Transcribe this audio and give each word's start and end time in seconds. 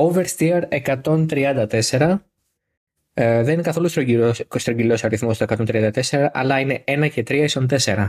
Oversteer 0.00 0.62
134. 0.68 2.18
Ε, 3.14 3.42
δεν 3.42 3.52
είναι 3.52 3.62
καθόλου 3.62 3.88
στρογγυλός 3.88 5.04
αριθμός 5.04 5.38
το 5.38 5.46
134, 5.48 6.28
αλλά 6.32 6.60
είναι 6.60 6.84
1 6.86 7.10
και 7.12 7.20
3 7.20 7.30
ίσον 7.30 7.68
4. 7.70 8.08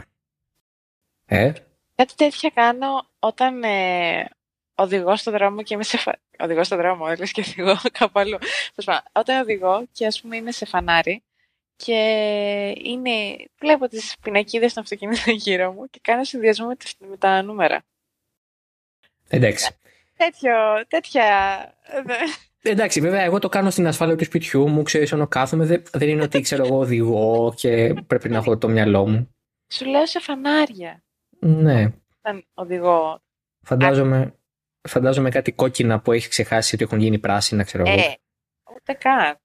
Ε; 1.25 1.52
Κάτι 1.96 2.15
τέτοια 2.15 2.49
κάνω 2.49 3.07
όταν 3.20 3.63
ε, 3.63 4.29
οδηγώ 4.75 5.15
στον 5.15 5.33
δρόμο 5.33 5.63
και 5.63 5.73
είμαι 5.73 5.83
σε. 5.83 5.97
Φα... 5.97 6.15
Οδηγώ 6.39 6.63
στον 6.63 6.78
δρόμο, 6.78 7.07
λες 7.07 7.31
και 7.31 7.41
οδηγώ 7.47 7.77
κάπου 7.99 8.19
αλλού. 8.19 8.37
Όταν 9.11 9.41
οδηγώ 9.41 9.85
και 9.91 10.05
ας 10.05 10.21
πούμε 10.21 10.37
είμαι 10.37 10.51
σε 10.51 10.65
φανάρι 10.65 11.23
και 11.75 11.95
είναι... 12.83 13.11
βλέπω 13.59 13.87
τις 13.87 14.15
πινακίδες 14.21 14.73
των 14.73 14.83
αυτοκινήτων 14.83 15.33
γύρω 15.33 15.71
μου 15.71 15.89
και 15.89 15.99
κάνω 16.03 16.23
συνδυασμό 16.23 16.67
με, 16.67 16.75
με 17.07 17.17
τα 17.17 17.41
νούμερα. 17.41 17.83
Εντάξει. 19.29 19.75
Τέτοιο, 20.20 20.54
τέτοια... 20.88 21.25
Εντάξει, 22.61 23.02
βέβαια, 23.02 23.21
εγώ 23.21 23.39
το 23.39 23.49
κάνω 23.49 23.70
στην 23.70 23.88
ασφάλεια 23.88 24.16
του 24.16 24.23
σπιτιού 24.23 24.70
μου, 24.70 24.84
ξέρεις, 24.84 25.13
όταν 25.13 25.27
κάθομαι. 25.27 25.66
Δεν, 25.66 25.84
δεν 25.91 26.09
είναι 26.09 26.23
ότι 26.23 26.41
ξέρω 26.41 26.66
εγώ 26.66 26.80
οδηγώ 26.80 27.53
και 27.55 27.94
πρέπει 28.07 28.30
να 28.30 28.38
έχω 28.38 28.58
το 28.58 28.70
μυαλό 28.70 29.08
μου. 29.08 29.35
Σου 29.71 29.85
λέω 29.85 30.05
σε 30.05 30.20
φανάρια. 30.20 31.03
Ναι. 31.39 31.91
Όταν 32.21 32.45
οδηγώ. 32.53 33.21
Φαντάζομαι, 33.61 34.34
φαντάζομαι 34.89 35.30
κάτι 35.30 35.52
κόκκινα 35.52 35.99
που 35.99 36.11
έχει 36.11 36.30
ξεχάσει 36.30 36.75
ότι 36.75 36.83
έχουν 36.83 36.99
γίνει 36.99 37.20
πράσινα, 37.20 37.63
ξέρω 37.63 37.83
εγώ. 37.88 37.99
Ε, 37.99 38.16
ούτε 38.75 38.94
καν. 38.94 39.38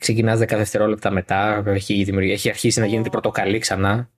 Ξεκινάς 0.00 0.38
10 0.38 0.46
δευτερόλεπτα 0.46 1.10
μετά, 1.10 1.62
έχει, 1.66 2.06
έχει 2.16 2.48
αρχίσει 2.48 2.80
να 2.80 2.86
γίνεται 2.86 3.10
πρωτοκαλί 3.10 3.58
ξανά. 3.58 4.10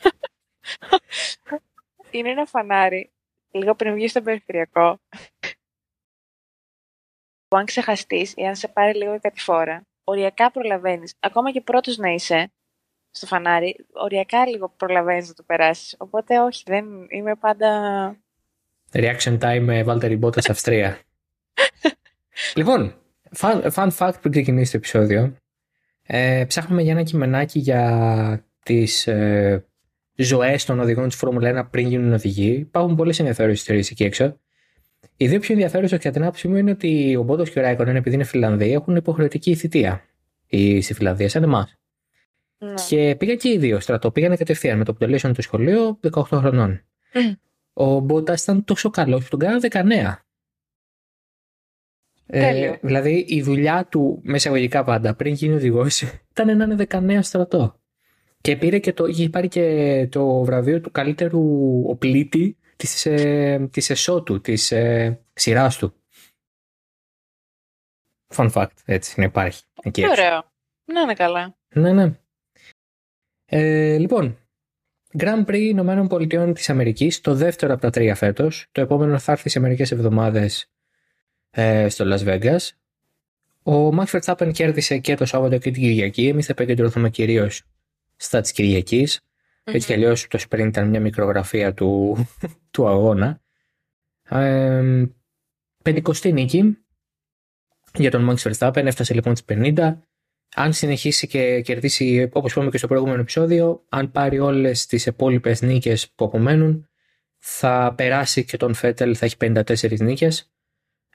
είναι 2.10 2.30
ένα 2.30 2.44
φανάρι, 2.44 3.12
λίγο 3.50 3.74
πριν 3.74 3.94
βγεις 3.94 4.10
στο 4.10 4.22
περιφερειακό, 4.22 5.00
που 7.48 7.56
αν 7.58 7.64
ξεχαστείς 7.64 8.32
ή 8.36 8.46
αν 8.46 8.56
σε 8.56 8.68
πάρει 8.68 8.98
λίγο 8.98 9.14
η 9.14 9.18
κατηφόρα, 9.18 9.82
οριακά 10.04 10.50
προλαβαίνεις, 10.50 11.14
ακόμα 11.20 11.52
και 11.52 11.60
πρώτος 11.60 11.96
να 11.96 12.10
είσαι 12.10 12.52
στο 13.10 13.26
φανάρι, 13.26 13.86
οριακά 13.92 14.46
λίγο 14.46 14.68
προλαβαίνεις 14.76 15.28
να 15.28 15.34
το 15.34 15.42
περάσεις. 15.42 15.94
Οπότε 15.98 16.40
όχι, 16.40 16.62
δεν 16.66 16.84
είμαι 17.08 17.34
πάντα. 17.34 18.16
Reaction 18.92 19.38
time 19.38 19.60
με 19.60 19.84
Valtteri 19.86 20.20
Bottas 20.20 20.50
Αυστρία. 20.50 20.98
λοιπόν, 22.54 22.94
fun, 23.36 23.70
fun 23.74 23.90
fact 23.98 24.14
που 24.22 24.30
ξεκινήσει 24.30 24.70
το 24.70 24.76
επεισόδιο. 24.76 25.36
Ε, 26.02 26.44
ψάχνουμε 26.48 26.82
για 26.82 26.92
ένα 26.92 27.02
κειμενάκι 27.02 27.58
για 27.58 28.44
τις 28.62 29.06
ε, 29.06 29.64
ζωές 30.26 30.64
των 30.64 30.80
οδηγών 30.80 31.08
της 31.08 31.16
Φόρμουλα 31.16 31.66
1 31.66 31.70
πριν 31.70 31.86
γίνουν 31.86 32.12
οδηγοί. 32.12 32.50
Υπάρχουν 32.50 32.96
πολλές 32.96 33.18
ενδιαφέρουσες 33.18 33.60
ιστορίε 33.60 33.82
εκεί 33.90 34.04
έξω. 34.04 34.38
Οι 35.16 35.28
δύο 35.28 35.38
πιο 35.38 35.54
ενδιαφέρουσε 35.54 35.96
κατά 35.96 36.10
την 36.10 36.22
άποψή 36.22 36.48
μου 36.48 36.56
είναι 36.56 36.70
ότι 36.70 37.16
ο 37.16 37.22
Μπότος 37.22 37.50
και 37.50 37.58
ο 37.58 37.62
Ράικον, 37.62 37.88
επειδή 37.88 38.14
είναι 38.14 38.24
Φιλανδοί, 38.24 38.72
έχουν 38.72 38.96
υποχρεωτική 38.96 39.54
θητεία 39.54 40.04
στη 40.80 40.94
Φιλανδία, 40.94 41.28
σαν 41.28 41.42
εμάς. 41.42 41.78
Ναι. 42.58 42.74
Και 42.88 43.16
πήγαν 43.18 43.36
και 43.36 43.48
οι 43.48 43.58
δύο 43.58 43.80
στρατό. 43.80 44.10
Πήγανε 44.10 44.36
κατευθείαν 44.36 44.78
με 44.78 44.84
το 44.84 44.92
που 44.92 44.98
τελείωσαν 44.98 45.34
το 45.34 45.42
σχολείο 45.42 45.98
18 46.10 46.22
χρονών. 46.22 46.82
Mm. 47.12 47.36
Ο 47.72 47.98
Μπότας 47.98 48.42
ήταν 48.42 48.64
τόσο 48.64 48.90
καλός 48.90 49.22
που 49.22 49.28
τον 49.30 49.38
κάνανε 49.38 49.68
19. 49.70 50.24
Ε, 52.32 52.76
δηλαδή 52.80 53.24
η 53.28 53.42
δουλειά 53.42 53.86
του, 53.90 54.20
μέσα 54.22 54.36
εισαγωγικά 54.36 54.84
πάντα, 54.84 55.14
πριν 55.14 55.32
γίνει 55.32 55.54
οδηγός, 55.54 56.00
ήταν 56.30 56.56
να 56.56 56.64
είναι 56.64 56.86
19 56.88 57.18
στρατό. 57.22 57.79
Και 58.40 58.56
πήρε 58.56 58.78
και 58.78 58.92
το, 58.92 59.06
είχε 59.06 59.28
πάρει 59.28 59.48
και 59.48 60.08
το 60.10 60.44
βραβείο 60.44 60.80
του 60.80 60.90
καλύτερου 60.90 61.42
οπλίτη 61.86 62.58
της, 62.76 63.06
ε, 63.06 63.68
της 63.72 63.90
εσώτου, 63.90 64.40
της 64.40 64.72
ε, 64.72 65.20
σειράς 65.32 65.76
του. 65.78 65.94
Fun 68.34 68.50
fact, 68.52 68.74
έτσι 68.84 69.20
να 69.20 69.24
υπάρχει. 69.24 69.62
Εκεί 69.82 70.08
Ωραίο. 70.08 70.52
Να 70.84 71.00
είναι 71.00 71.14
καλά. 71.14 71.56
Ναι, 71.74 71.92
ναι. 71.92 72.18
Ε, 73.44 73.98
λοιπόν, 73.98 74.38
Grand 75.18 75.44
Prix 75.44 75.58
Ηνωμένων 75.58 76.08
Πολιτειών 76.08 76.54
της 76.54 76.70
Αμερικής, 76.70 77.20
το 77.20 77.34
δεύτερο 77.34 77.72
από 77.72 77.82
τα 77.82 77.90
τρία 77.90 78.14
φέτος. 78.14 78.68
Το 78.72 78.80
επόμενο 78.80 79.18
θα 79.18 79.32
έρθει 79.32 79.48
σε 79.48 79.60
μερικές 79.60 79.90
εβδομάδες 79.90 80.72
ε, 81.50 81.88
στο 81.88 82.04
Las 82.08 82.24
Vegas. 82.24 82.68
Ο 83.62 83.88
Max 83.88 84.04
Verstappen 84.04 84.50
κέρδισε 84.52 84.98
και 84.98 85.14
το 85.14 85.24
Σάββατο 85.24 85.58
και 85.58 85.70
την 85.70 85.82
Κυριακή. 85.82 86.28
Εμείς 86.28 86.46
θα 86.46 86.52
επικεντρωθούμε 86.52 87.10
κυρίως 87.10 87.62
στα 88.20 88.40
της 88.40 88.52
Κυριακής. 88.52 89.20
Mm-hmm. 89.20 89.74
Έτσι 89.74 89.86
κι 89.86 89.92
αλλιώς 89.92 90.26
το 90.28 90.38
sprint 90.48 90.66
ήταν 90.66 90.88
μια 90.88 91.00
μικρογραφία 91.00 91.74
του, 91.74 92.16
του 92.70 92.88
αγώνα. 92.88 93.42
Ε, 94.28 95.04
πεντηκοστή 95.82 96.32
νίκη 96.32 96.78
για 97.94 98.10
τον 98.10 98.30
Max 98.30 98.50
Verstappen, 98.50 98.84
έφτασε 98.86 99.14
λοιπόν 99.14 99.36
στις 99.36 99.56
50. 99.58 99.98
Αν 100.54 100.72
συνεχίσει 100.72 101.26
και 101.26 101.60
κερδίσει, 101.60 102.28
όπως 102.32 102.52
είπαμε 102.52 102.70
και 102.70 102.78
στο 102.78 102.86
προηγούμενο 102.86 103.20
επεισόδιο, 103.20 103.84
αν 103.88 104.10
πάρει 104.10 104.38
όλες 104.38 104.86
τις 104.86 105.06
υπόλοιπες 105.06 105.62
νίκες 105.62 106.10
που 106.14 106.24
απομένουν, 106.24 106.88
θα 107.38 107.94
περάσει 107.96 108.44
και 108.44 108.56
τον 108.56 108.74
Φέτελ, 108.74 109.16
θα 109.18 109.24
έχει 109.24 109.36
54 109.40 110.00
νίκες. 110.00 110.52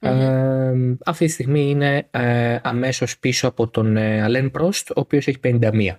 Ε, 0.01 0.73
αυτή 1.05 1.25
τη 1.25 1.31
στιγμή 1.31 1.69
είναι 1.69 2.07
ε, 2.11 2.59
αμέσως 2.63 3.19
πίσω 3.19 3.47
από 3.47 3.69
τον 3.69 3.97
Αλέν 3.97 4.51
Πρόστ, 4.51 4.89
ο 4.89 4.93
οποίος 4.95 5.27
έχει 5.27 5.39
51 5.43 5.97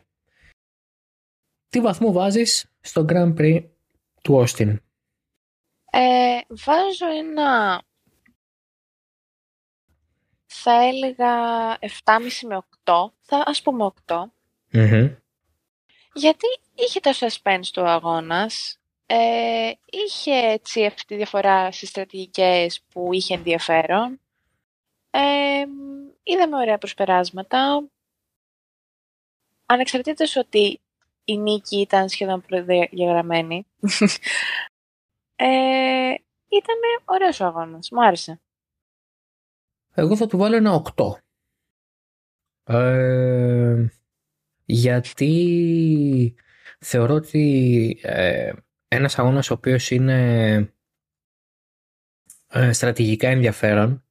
τι 1.68 1.80
βαθμό 1.80 2.12
βάζεις 2.12 2.70
στο 2.80 3.04
Grand 3.08 3.34
Prix 3.38 3.64
του 4.22 4.44
Austin; 4.44 4.76
Ε, 5.90 6.40
βάζω 6.48 7.06
ένα 7.18 7.82
θα 10.68 10.72
έλεγα 10.72 11.32
7,5 11.80 12.46
με 12.46 12.56
8. 12.84 13.12
Θα 13.20 13.42
ας 13.46 13.62
πούμε 13.62 13.84
8. 14.06 14.32
Γιατί 16.14 16.46
είχε 16.74 17.00
το 17.00 17.10
suspense 17.14 17.66
του 17.72 17.88
αγώνας. 17.88 18.80
Ε, 19.06 19.72
είχε 19.90 20.32
έτσι 20.32 20.84
αυτή 20.84 21.04
τη 21.04 21.16
διαφορά 21.16 21.72
στις 21.72 21.88
στρατηγικές 21.88 22.82
που 22.88 23.12
είχε 23.12 23.34
ενδιαφέρον. 23.34 24.20
Ε, 25.10 25.64
είδαμε 26.22 26.56
ωραία 26.56 26.78
προσπεράσματα. 26.78 27.88
Ανεξαρτήτως 29.66 30.36
ότι 30.36 30.80
η 31.28 31.38
νίκη 31.38 31.80
ήταν 31.80 32.08
σχεδόν 32.08 32.44
προδιαγραμμένη. 32.46 33.66
ε, 35.36 36.14
ήταν 36.48 36.78
ωραίος 37.04 37.40
ο 37.40 37.44
αγώνας. 37.44 37.90
Μου 37.90 38.04
άρεσε. 38.04 38.40
Εγώ 39.94 40.16
θα 40.16 40.26
του 40.26 40.38
βάλω 40.38 40.56
ένα 40.56 40.82
8. 40.96 41.04
Ε, 42.64 43.86
γιατί 44.64 46.34
θεωρώ 46.78 47.14
ότι 47.14 47.98
ε, 48.02 48.52
ένας 48.88 49.18
αγώνας 49.18 49.50
ο 49.50 49.54
οποίος 49.54 49.90
είναι 49.90 50.74
ε, 52.48 52.72
στρατηγικά 52.72 53.28
ενδιαφέρον 53.28 54.04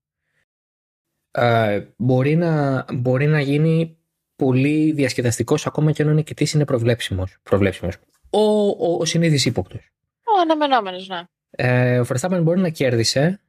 ε, 1.32 1.88
μπορεί, 1.98 2.36
να, 2.36 2.86
μπορεί 2.94 3.28
να 3.28 3.42
γίνει 3.42 3.98
πολύ 4.36 4.92
διασκεδαστικός 4.92 5.68
ακόμα 5.68 5.92
και 5.92 6.02
αν 6.02 6.10
ο 6.10 6.14
νικητής 6.14 6.52
είναι 6.52 6.66
προβλέψιμος. 6.66 7.38
προβλέψιμος. 7.44 7.96
Ο, 8.30 8.40
ο, 8.68 8.98
ο 9.00 9.06
συνήθις 9.06 9.46
ύποπτος. 9.46 9.92
Ο 10.24 10.40
αναμενόμενος, 10.42 11.08
ναι. 11.08 11.24
Ε, 11.50 12.00
ο 12.00 12.06
Verstappen 12.10 12.40
μπορεί 12.44 12.60
να 12.60 12.70
κέρδισε 12.70 13.40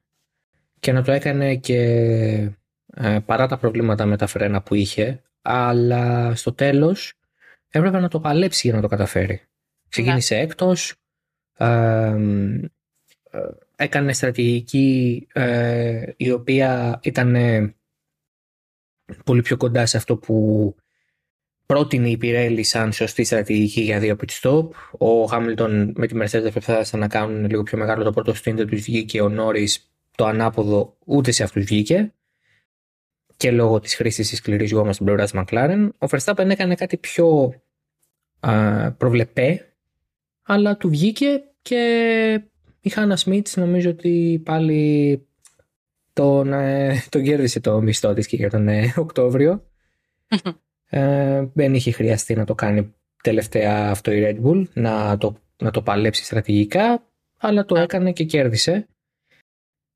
και 0.80 0.92
να 0.92 1.02
το 1.02 1.12
έκανε 1.12 1.56
και 1.56 1.80
ε, 2.94 3.18
παρά 3.26 3.46
τα 3.46 3.58
προβλήματα 3.58 4.06
με 4.06 4.16
τα 4.16 4.26
φρένα 4.26 4.62
που 4.62 4.74
είχε, 4.74 5.22
αλλά 5.42 6.34
στο 6.34 6.52
τέλος 6.52 7.12
έπρεπε 7.70 8.00
να 8.00 8.08
το 8.08 8.20
παλέψει 8.20 8.66
για 8.66 8.76
να 8.76 8.82
το 8.82 8.88
καταφέρει. 8.88 9.42
Ξεκίνησε 9.88 10.34
ναι. 10.34 10.40
έκτος, 10.40 10.94
ε, 11.56 12.16
έκανε 13.76 14.12
στρατηγική 14.12 15.26
ε, 15.32 16.02
η 16.16 16.30
οποία 16.30 17.00
ήταν 17.02 17.34
πολύ 19.24 19.42
πιο 19.42 19.56
κοντά 19.56 19.86
σε 19.86 19.96
αυτό 19.96 20.16
που 20.16 20.74
πρότεινε 21.66 22.08
η 22.08 22.16
Πιρέλη 22.16 22.62
σαν 22.62 22.92
σωστή 22.92 23.24
στρατηγική 23.24 23.80
για 23.80 23.98
δύο 23.98 24.16
pit 24.20 24.40
stop. 24.40 24.68
Ο 24.98 25.24
Χάμιλτον 25.24 25.92
με 25.96 26.06
τη 26.06 26.14
Mercedes 26.20 26.52
προσπάθησαν 26.52 27.00
να 27.00 27.08
κάνουν 27.08 27.48
λίγο 27.48 27.62
πιο 27.62 27.78
μεγάλο 27.78 28.04
το 28.04 28.12
πρώτο 28.12 28.32
stint, 28.32 28.54
δεν 28.54 28.66
τους 28.66 28.80
βγήκε. 28.80 29.20
Ο 29.20 29.28
Νόρι 29.28 29.68
το 30.16 30.24
ανάποδο 30.26 30.96
ούτε 31.04 31.30
σε 31.30 31.42
αυτούς 31.42 31.64
βγήκε. 31.64 32.12
Και 33.36 33.50
λόγω 33.50 33.80
της 33.80 33.94
χρήσης 33.94 34.28
της 34.28 34.38
σκληρής 34.38 34.72
γόμας 34.72 34.94
στην 34.94 35.06
πλευρά 35.06 35.24
της 35.24 35.32
McLaren. 35.34 35.88
Ο 35.98 36.06
Verstappen 36.10 36.48
έκανε 36.48 36.74
κάτι 36.74 36.96
πιο 36.96 37.54
α, 38.40 38.92
προβλεπέ, 38.92 39.74
αλλά 40.42 40.76
του 40.76 40.88
βγήκε 40.88 41.42
και 41.62 42.42
η 42.80 42.88
Χάνα 42.88 43.16
Σμιτ 43.16 43.48
νομίζω 43.54 43.90
ότι 43.90 44.42
πάλι 44.44 45.25
τον, 46.16 46.52
ε, 46.52 47.02
τον 47.08 47.22
κέρδισε 47.22 47.60
το 47.60 47.80
μισθό 47.80 48.14
της 48.14 48.26
και 48.26 48.36
για 48.36 48.50
τον 48.50 48.68
ε, 48.68 48.94
Οκτώβριο. 48.96 49.64
ε, 50.88 51.44
δεν 51.52 51.74
είχε 51.74 51.90
χρειαστεί 51.90 52.34
να 52.34 52.44
το 52.44 52.54
κάνει 52.54 52.94
τελευταία 53.22 53.90
αυτό 53.90 54.12
η 54.12 54.22
Red 54.24 54.46
Bull, 54.46 54.64
να 54.72 55.18
το, 55.18 55.36
να 55.62 55.70
το 55.70 55.82
παλέψει 55.82 56.24
στρατηγικά, 56.24 57.02
αλλά 57.38 57.64
το 57.64 57.76
έκανε 57.76 58.12
και 58.12 58.24
κέρδισε. 58.24 58.86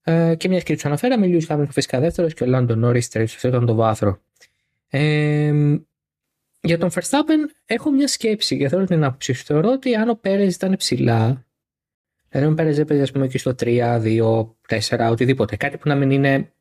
Ε, 0.02 0.34
και 0.34 0.48
μιας 0.48 0.62
και 0.62 0.74
τους 0.74 0.84
αναφέραμε, 0.84 1.26
Λιού 1.26 1.40
Χάμιλτον 1.46 1.72
φυσικά 1.72 2.00
δεύτερος 2.00 2.34
και 2.34 2.44
ο 2.44 2.46
Λάντο 2.46 2.74
Νόρι 2.74 3.02
τρίτος. 3.04 3.34
Αυτό 3.34 3.48
ήταν 3.48 3.66
το 3.66 3.74
βάθρο. 3.74 4.20
Ε, 4.88 5.52
για 6.60 6.78
τον 6.78 6.90
Verstappen 6.90 7.50
έχω 7.66 7.90
μια 7.90 8.08
σκέψη 8.08 8.56
και 8.56 8.68
θέλω 8.68 8.84
την 8.84 9.04
άποψη 9.04 9.32
σου. 9.32 9.44
Θεωρώ 9.44 9.70
ότι 9.70 9.94
αν 9.94 10.08
ο 10.08 10.14
Πέρες 10.14 10.54
ήταν 10.54 10.76
ψηλά, 10.76 11.46
δηλαδή 12.30 12.46
αν 12.46 12.52
ο 12.52 12.54
Πέρε 12.54 12.80
έπαιζε 12.80 13.02
ας 13.02 13.12
πούμε 13.12 13.24
εκεί 13.24 13.38
στο 13.38 13.54
3, 13.58 14.02
2, 14.68 14.78
4, 14.88 15.08
οτιδήποτε, 15.10 15.56
κάτι 15.56 15.76
που 15.76 15.88
να 15.88 15.94
μην 15.94 16.10
είναι 16.10 16.52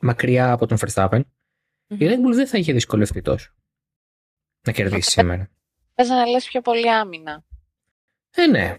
μακριά 0.00 0.52
από 0.52 0.66
τον 0.66 0.78
Verstappen, 0.80 1.20
mm-hmm. 1.20 1.98
η 1.98 2.06
Red 2.08 2.26
Bull 2.26 2.34
δεν 2.34 2.46
θα 2.46 2.58
είχε 2.58 2.72
δυσκολευτεί 2.72 3.22
τόσο 3.22 3.52
να 4.64 4.72
κερδίσει 4.72 5.10
σήμερα. 5.10 5.50
Πες 5.94 6.08
να 6.08 6.26
λες 6.26 6.46
πιο 6.46 6.60
πολύ 6.60 6.90
άμυνα. 6.90 7.44
Ε, 8.34 8.46
ναι. 8.46 8.76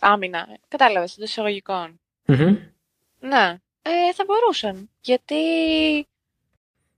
Άμυνα. 0.00 0.58
Κατάλαβες, 0.68 1.16
εντός 1.16 1.28
εισαγωγικών. 1.28 2.00
Mm-hmm. 2.26 2.58
Ναι. 3.18 3.58
Ε, 3.82 4.12
θα 4.14 4.24
μπορούσαν. 4.26 4.90
Γιατί, 5.00 5.36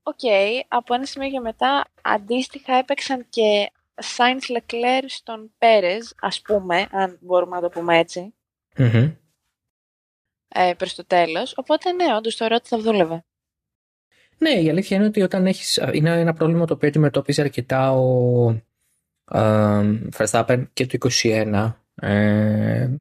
ok, 0.02 0.18
okay, 0.22 0.60
από 0.68 0.94
ένα 0.94 1.04
σημείο 1.04 1.30
και 1.30 1.40
μετά 1.40 1.84
αντίστοιχα 2.02 2.74
έπαιξαν 2.74 3.26
και 3.28 3.70
Sainz 4.02 4.56
Leclerc 4.56 5.04
στον 5.06 5.54
Πέρες, 5.58 6.14
ας 6.20 6.42
πούμε, 6.42 6.88
αν 6.90 7.18
μπορούμε 7.20 7.56
να 7.56 7.62
το 7.62 7.68
πούμε 7.68 7.98
έτσι. 7.98 8.34
Mm-hmm. 8.76 9.16
Ε, 10.48 10.72
προς 10.76 10.94
το 10.94 11.06
τέλος. 11.06 11.52
Οπότε 11.56 11.92
ναι, 11.92 12.14
όντως 12.16 12.34
θεωρώ 12.34 12.54
ότι 12.54 12.68
θα 12.68 12.78
δούλευε. 12.78 13.24
Ναι, 14.38 14.50
η 14.50 14.70
αλήθεια 14.70 14.96
είναι 14.96 15.06
ότι 15.06 15.22
όταν 15.22 15.46
έχεις, 15.46 15.80
είναι 15.92 16.20
ένα 16.20 16.32
πρόβλημα 16.32 16.66
το 16.66 16.74
οποίο 16.74 16.88
αντιμετώπιζε 16.88 17.40
αρκετά 17.42 17.92
ο 17.92 18.48
ε, 19.30 19.98
Verstappen 20.16 20.64
και 20.72 20.86
το 20.86 21.08
21 21.22 21.72
ε, 21.94 22.94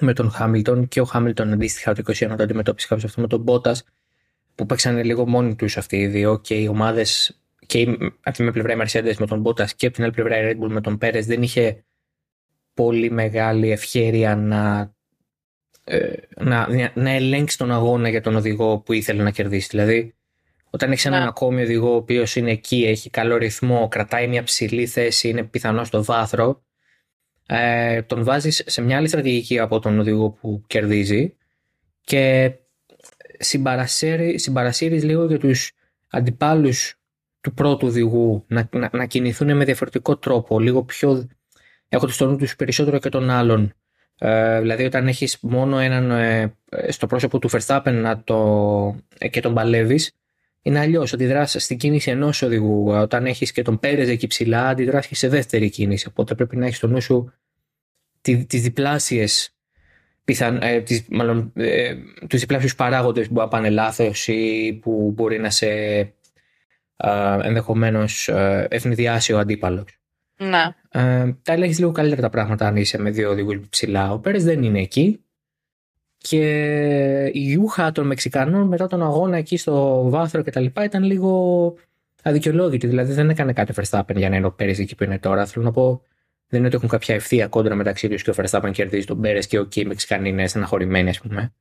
με 0.00 0.12
τον 0.12 0.30
Χάμιλτον 0.30 0.88
και 0.88 1.00
ο 1.00 1.04
Χάμιλτον 1.04 1.52
αντίστοιχα 1.52 1.94
το 1.94 2.02
21 2.06 2.34
το 2.36 2.42
αντιμετώπισε 2.42 2.86
κάποιος 2.86 3.08
αυτό 3.08 3.20
με 3.20 3.26
τον 3.26 3.40
Μπότα 3.40 3.76
που 4.54 4.66
παίξανε 4.66 5.02
λίγο 5.02 5.28
μόνοι 5.28 5.54
τους 5.56 5.76
αυτοί 5.76 5.96
οι 5.96 6.06
δύο 6.06 6.38
και 6.38 6.54
οι 6.54 6.66
ομάδες 6.66 7.40
και 7.66 7.98
από 8.22 8.36
τη 8.36 8.42
μια 8.42 8.52
πλευρά 8.52 8.72
η 8.72 8.76
Mercedes 8.80 9.16
με 9.18 9.26
τον 9.26 9.40
Μπότα 9.40 9.68
και 9.76 9.86
από 9.86 9.94
την 9.94 10.04
άλλη 10.04 10.12
πλευρά 10.12 10.38
η 10.38 10.52
Red 10.52 10.64
Bull 10.64 10.68
με 10.70 10.80
τον 10.80 10.98
Πέρε 10.98 11.20
δεν 11.20 11.42
είχε 11.42 11.84
πολύ 12.74 13.10
μεγάλη 13.10 13.70
ευχαίρεια 13.70 14.36
να, 14.36 14.94
ε, 15.84 16.12
να, 16.36 16.68
να 16.94 17.10
ελέγξει 17.10 17.58
τον 17.58 17.72
αγώνα 17.72 18.08
για 18.08 18.20
τον 18.20 18.36
οδηγό 18.36 18.78
που 18.78 18.92
ήθελε 18.92 19.22
να 19.22 19.30
κερδίσει. 19.30 19.68
Δηλαδή, 19.70 20.14
όταν 20.70 20.92
έχεις 20.92 21.04
έναν 21.04 21.20
ναι. 21.20 21.28
ακόμη 21.28 21.62
οδηγό 21.62 21.92
ο 21.92 21.96
οποίος 21.96 22.36
είναι 22.36 22.50
εκεί, 22.50 22.84
έχει 22.84 23.10
καλό 23.10 23.36
ρυθμό, 23.36 23.88
κρατάει 23.88 24.28
μια 24.28 24.42
ψηλή 24.42 24.86
θέση, 24.86 25.28
είναι 25.28 25.42
πιθανός 25.42 25.86
στο 25.86 26.04
βάθρο, 26.04 26.62
ε, 27.46 28.02
τον 28.02 28.24
βάζεις 28.24 28.62
σε 28.66 28.80
μια 28.80 28.96
άλλη 28.96 29.08
στρατηγική 29.08 29.58
από 29.58 29.78
τον 29.78 29.98
οδηγό 29.98 30.30
που 30.30 30.64
κερδίζει 30.66 31.36
και 32.00 32.52
συμπαρασύρεις 34.34 35.04
λίγο 35.04 35.26
για 35.26 35.38
τους 35.38 35.72
αντιπάλους 36.08 36.98
του 37.44 37.54
πρώτου 37.54 37.86
οδηγού 37.86 38.44
να, 38.48 38.68
να, 38.72 38.90
να 38.92 39.06
κινηθούν 39.06 39.56
με 39.56 39.64
διαφορετικό 39.64 40.16
τρόπο, 40.16 40.60
λίγο 40.60 40.82
πιο 40.84 41.28
έχω 41.88 42.08
στο 42.08 42.26
νου 42.26 42.36
τους 42.36 42.56
περισσότερο 42.56 42.98
και 42.98 43.08
των 43.08 43.30
άλλων. 43.30 43.74
Ε, 44.18 44.60
δηλαδή 44.60 44.84
όταν 44.84 45.08
έχεις 45.08 45.38
μόνο 45.40 45.78
έναν 45.78 46.10
ε, 46.10 46.54
στο 46.88 47.06
πρόσωπο 47.06 47.38
του 47.38 47.50
Verstappen 47.50 47.92
να 47.92 48.22
το, 48.22 48.96
ε, 49.18 49.28
και 49.28 49.40
τον 49.40 49.54
παλεύεις 49.54 50.12
είναι 50.62 50.78
αλλιώς. 50.78 51.12
Αντιδράσεις 51.12 51.64
στην 51.64 51.76
κίνηση 51.76 52.10
ενός 52.10 52.42
οδηγού. 52.42 52.88
Όταν 52.88 53.26
έχεις 53.26 53.52
και 53.52 53.62
τον 53.62 53.78
Πέρες 53.78 54.08
εκεί 54.08 54.26
ψηλά, 54.26 54.68
αντιδράσεις 54.68 55.18
σε 55.18 55.28
δεύτερη 55.28 55.70
κίνηση. 55.70 56.08
Οπότε 56.08 56.34
πρέπει 56.34 56.56
να 56.56 56.64
έχεις 56.64 56.76
στο 56.76 56.86
νου 56.86 57.00
σου 57.00 57.32
τις 58.20 58.62
διπλάσιες 58.62 59.54
πιθαν, 60.24 60.58
ε, 60.62 60.80
τις, 60.80 61.04
μάλλον, 61.10 61.52
ε, 61.54 61.94
τους 62.28 62.40
διπλάσιους 62.40 62.74
παράγοντες 62.74 63.26
που 63.26 63.32
μπορεί 63.32 63.44
να 63.44 63.50
πάνε 63.50 63.70
λάθος 63.70 64.28
ή 64.28 64.72
που 64.82 65.12
μπορεί 65.14 65.38
να 65.38 65.50
σε 65.50 65.66
ε, 66.96 67.38
ενδεχομένως 67.42 68.28
ε, 68.28 68.66
ευνηδιάσει 68.70 69.32
ο 69.32 69.38
αντίπαλος. 69.38 69.98
Να. 70.36 70.74
Ε, 71.00 71.34
τα 71.42 71.52
ελέγχεις 71.52 71.78
λίγο 71.78 71.92
καλύτερα 71.92 72.22
τα 72.22 72.30
πράγματα 72.30 72.66
αν 72.66 72.76
είσαι 72.76 72.98
με 72.98 73.10
δύο 73.10 73.30
οδηγούς 73.30 73.68
ψηλά. 73.68 74.12
Ο 74.12 74.18
Πέρες 74.18 74.44
δεν 74.44 74.62
είναι 74.62 74.80
εκεί. 74.80 75.18
Και 76.18 77.30
η 77.32 77.46
Ιούχα 77.50 77.92
των 77.92 78.06
Μεξικανών 78.06 78.68
μετά 78.68 78.86
τον 78.86 79.02
αγώνα 79.02 79.36
εκεί 79.36 79.56
στο 79.56 80.04
βάθρο 80.08 80.42
και 80.42 80.50
τα 80.50 80.60
λοιπά 80.60 80.84
ήταν 80.84 81.02
λίγο 81.02 81.74
αδικαιολόγητη. 82.22 82.86
Δηλαδή 82.86 83.12
δεν 83.12 83.30
έκανε 83.30 83.52
κάτι 83.52 83.72
ο 83.72 83.74
Verstappen 83.82 84.14
για 84.16 84.28
να 84.28 84.36
είναι 84.36 84.46
ο 84.46 84.52
Πέρες 84.52 84.78
εκεί 84.78 84.94
που 84.94 85.04
είναι 85.04 85.18
τώρα. 85.18 85.46
Θέλω 85.46 85.64
να 85.64 85.70
πω 85.70 86.02
δεν 86.48 86.58
είναι 86.58 86.66
ότι 86.66 86.76
έχουν 86.76 86.88
κάποια 86.88 87.14
ευθεία 87.14 87.48
κόντρα 87.48 87.74
μεταξύ 87.74 88.08
τους 88.08 88.22
και 88.22 88.30
ο 88.30 88.34
Verstappen 88.36 88.70
κερδίζει 88.72 89.06
τον 89.06 89.20
Πέρες 89.20 89.46
και 89.46 89.58
ο 89.58 89.62
okay, 89.62 89.76
οι 89.76 89.84
Μεξικανοί 89.84 90.28
είναι 90.28 90.46
στεναχωρημένοι, 90.46 91.08
ας 91.08 91.20
πούμε. 91.20 91.54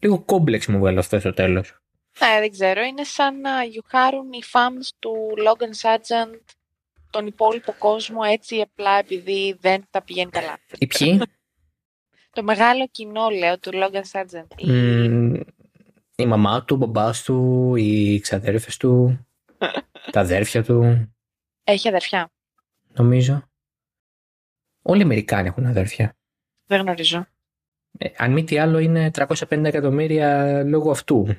Λίγο 0.00 0.18
κόμπλεξ 0.20 0.66
μου 0.66 0.78
βγάλω 0.78 0.98
αυτό 0.98 1.18
στο 1.18 1.32
τέλος. 1.32 1.82
Ναι, 2.20 2.40
δεν 2.40 2.50
ξέρω. 2.50 2.82
Είναι 2.82 3.04
σαν 3.04 3.40
να 3.40 3.62
γιουχάρουν 3.62 4.32
οι 4.32 4.42
fans 4.52 4.88
του 4.98 5.34
Logan 5.36 5.80
Sargent 5.82 6.40
τον 7.10 7.26
υπόλοιπο 7.26 7.74
κόσμο 7.78 8.20
έτσι 8.24 8.60
απλά 8.60 8.98
επειδή 8.98 9.56
δεν 9.60 9.84
τα 9.90 10.02
πηγαίνει 10.02 10.30
καλά. 10.30 10.58
Οι 10.78 10.86
ποιοι; 10.86 11.20
Το 12.32 12.42
μεγάλο 12.42 12.88
κοινό, 12.90 13.28
λέω, 13.28 13.58
του 13.58 13.70
Logan 13.74 14.02
Sargent. 14.12 14.68
Mm, 14.68 15.40
η 16.16 16.26
μαμά 16.26 16.64
του, 16.64 16.74
ο 16.74 16.78
μπαμπάς 16.78 17.22
του, 17.22 17.74
οι 17.76 18.20
ξαδέρφες 18.20 18.76
του, 18.76 19.26
τα 20.12 20.20
αδέρφια 20.20 20.62
του. 20.62 21.08
Έχει 21.64 21.88
αδερφιά. 21.88 22.30
Νομίζω. 22.92 23.42
Όλοι 24.82 25.00
οι 25.00 25.02
Αμερικάνοι 25.02 25.48
έχουν 25.48 25.66
αδέρφια. 25.66 26.16
Δεν 26.66 26.80
γνωρίζω. 26.80 27.26
Ε, 27.98 28.08
αν 28.16 28.32
μη 28.32 28.44
τι 28.44 28.58
άλλο 28.58 28.78
είναι 28.78 29.10
350 29.14 29.64
εκατομμύρια 29.64 30.62
λόγω 30.64 30.90
αυτού. 30.90 31.36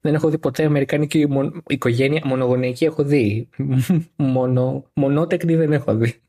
Δεν 0.00 0.14
έχω 0.14 0.28
δει 0.28 0.38
ποτέ 0.38 0.64
Αμερικάνικη 0.64 1.26
οικογένεια, 1.66 2.22
μονογονεϊκή 2.24 2.84
έχω 2.84 3.02
δει. 3.02 3.48
Μονο, 4.16 4.90
μονότεκνη 4.94 5.54
δεν 5.56 5.72
έχω 5.72 5.94
δει. 5.94 6.22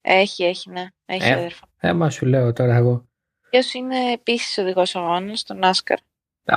Έχει, 0.00 0.44
έχει, 0.44 0.70
ναι. 0.70 0.86
Έχει 1.04 1.28
ε, 1.28 1.32
αδερφό. 1.32 1.66
Ε, 1.80 1.92
μα 1.92 2.10
σου 2.10 2.26
λέω 2.26 2.52
τώρα 2.52 2.74
εγώ. 2.74 3.08
Ποιος 3.50 3.74
είναι 3.74 4.12
επίσης 4.12 4.58
οδηγός 4.58 4.96
αγώνα 4.96 5.36
στο 5.36 5.58
NASCAR; 5.62 5.96
Α, 6.44 6.56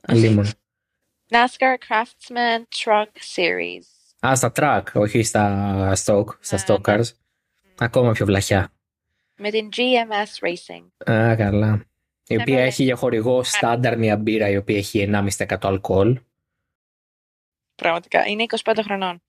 αλίμον. 0.00 0.46
NASCAR 1.30 1.74
Craftsman 1.88 2.62
Truck 2.84 3.36
Series. 3.36 3.84
Α, 4.26 4.34
στα 4.34 4.52
track, 4.54 4.82
όχι 4.94 5.22
στα 5.22 5.92
stock, 6.04 6.24
στα 6.40 6.56
ναι, 6.56 6.62
stock 6.66 6.80
cars. 6.80 7.04
Ακόμα 7.78 8.12
πιο 8.12 8.26
βλαχιά. 8.26 8.72
Με 9.36 9.50
την 9.50 9.68
GMS 9.76 10.48
Racing. 10.48 11.12
Α, 11.12 11.36
καλά. 11.36 11.84
Η 12.28 12.36
οποία 12.36 12.60
έχει 12.60 12.82
για 12.82 12.96
χορηγό 12.96 13.42
στάνταρ 13.42 13.98
μια 13.98 14.16
μπύρα 14.16 14.48
η 14.48 14.56
οποία 14.56 14.76
έχει 14.76 15.10
1,5% 15.12 15.56
αλκοόλ. 15.62 16.18
Πραγματικά. 17.74 18.26
Είναι 18.26 18.44
25 18.64 18.78
χρονών. 18.84 19.22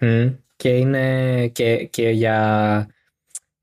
Mm. 0.00 0.36
Και 0.56 0.68
είναι 0.68 1.46
και, 1.48 1.84
και 1.84 2.08
για 2.08 2.88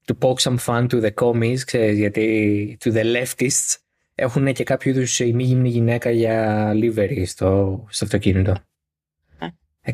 to 0.05 0.13
poke 0.27 0.39
some 0.39 0.57
fun 0.65 0.87
to 0.87 1.01
the 1.01 1.13
commies, 1.13 1.59
ξέρεις, 1.65 1.97
γιατί 1.97 2.77
to 2.83 2.93
the 2.93 3.03
leftists 3.15 3.75
έχουν 4.15 4.53
και 4.53 4.63
κάποιο 4.63 4.91
είδους 4.91 5.19
ημίγυμνη 5.19 5.69
γυναίκα 5.69 6.09
για 6.09 6.71
livery 6.75 7.23
στο, 7.25 7.83
στο 7.89 8.05
αυτοκίνητο. 8.05 8.55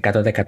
100%. 0.01 0.43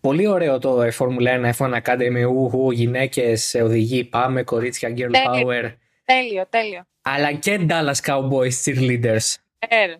Πολύ 0.00 0.26
ωραίο 0.26 0.58
το 0.58 0.82
Formula 0.98 1.52
1 1.52 1.52
F1 1.52 1.80
Academy, 1.82 2.26
ουχου, 2.30 2.70
γυναίκες, 2.70 3.54
οδηγοί, 3.54 4.04
πάμε, 4.04 4.42
κορίτσια, 4.42 4.88
girl 4.88 4.94
τέλειο, 4.94 5.48
power. 5.48 5.72
Τέλειο, 6.04 6.46
τέλειο. 6.50 6.86
Αλλά 7.06 7.32
και 7.32 7.66
Dallas 7.68 8.00
Cowboys 8.02 8.62
cheerleaders. 8.64 9.34
Ε, 9.58 9.94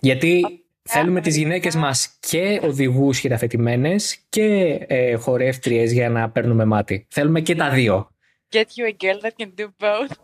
Γιατί 0.00 0.64
θέλουμε 0.82 1.20
τις 1.20 1.36
γυναίκες 1.36 1.74
μας 1.74 2.16
και 2.20 2.60
οδηγούς 2.62 3.18
χειραφετημένες 3.18 4.18
και 4.28 4.78
ε, 4.86 5.14
χορεύτριες 5.14 5.92
για 5.92 6.10
να 6.10 6.30
παίρνουμε 6.30 6.64
μάτι. 6.64 7.06
Θέλουμε 7.10 7.40
και 7.40 7.54
τα 7.54 7.70
δύο. 7.70 8.10
Get 8.50 8.58
you 8.58 8.86
a 8.86 8.96
girl 9.00 9.20
that 9.22 9.32
can 9.38 9.50
do 9.60 9.66
both, 9.78 10.16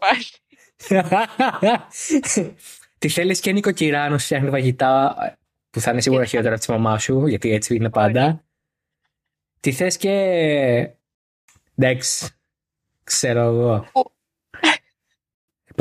Τι 2.98 3.08
θέλεις 3.14 3.40
και 3.40 3.52
νοικοκυρά 3.52 4.18
φτιάχνει 4.18 4.50
βαγητά 4.50 5.16
που 5.70 5.80
θα 5.80 5.90
είναι 5.90 6.00
σίγουρα 6.00 6.24
χειρότερα 6.24 6.54
από 6.54 6.64
τη 6.64 6.70
μαμά 6.70 6.98
σου, 6.98 7.26
γιατί 7.26 7.52
έτσι 7.52 7.74
είναι 7.74 7.90
πάντα. 7.90 8.44
Τι 9.60 9.72
θες 9.72 9.96
και... 9.96 10.10
Εντάξει, 11.76 12.28
ξέρω 13.04 13.40
εγώ. 13.40 13.86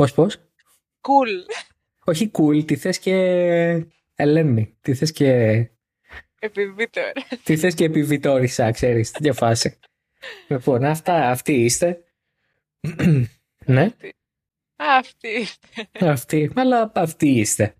Πώς, 0.02 0.12
πώς; 0.12 0.36
Cool. 1.00 1.50
Όχι 2.04 2.30
cool, 2.34 2.64
τι 2.66 2.76
θες 2.76 2.98
και 2.98 3.14
Ελένη, 4.14 4.76
τι 4.80 4.94
θες 4.94 5.12
και... 5.12 5.30
Επιβιτόρ. 6.38 7.12
Τι 7.44 7.56
θες 7.56 7.74
και 7.74 7.84
επιβιτόρισα, 7.84 8.70
ξέρεις, 8.70 9.10
τέτοια 9.10 9.32
φάση. 9.32 9.78
Λοιπόν, 10.48 10.84
αυτά, 10.84 11.30
αυτοί 11.30 11.52
είστε. 11.52 12.04
ναι. 13.66 13.90
Αυτοί 14.76 15.28
είστε. 15.28 15.88
Αυτοί, 16.10 16.50
αλλά 16.54 16.92
αυτοί 16.94 17.28
είστε. 17.28 17.74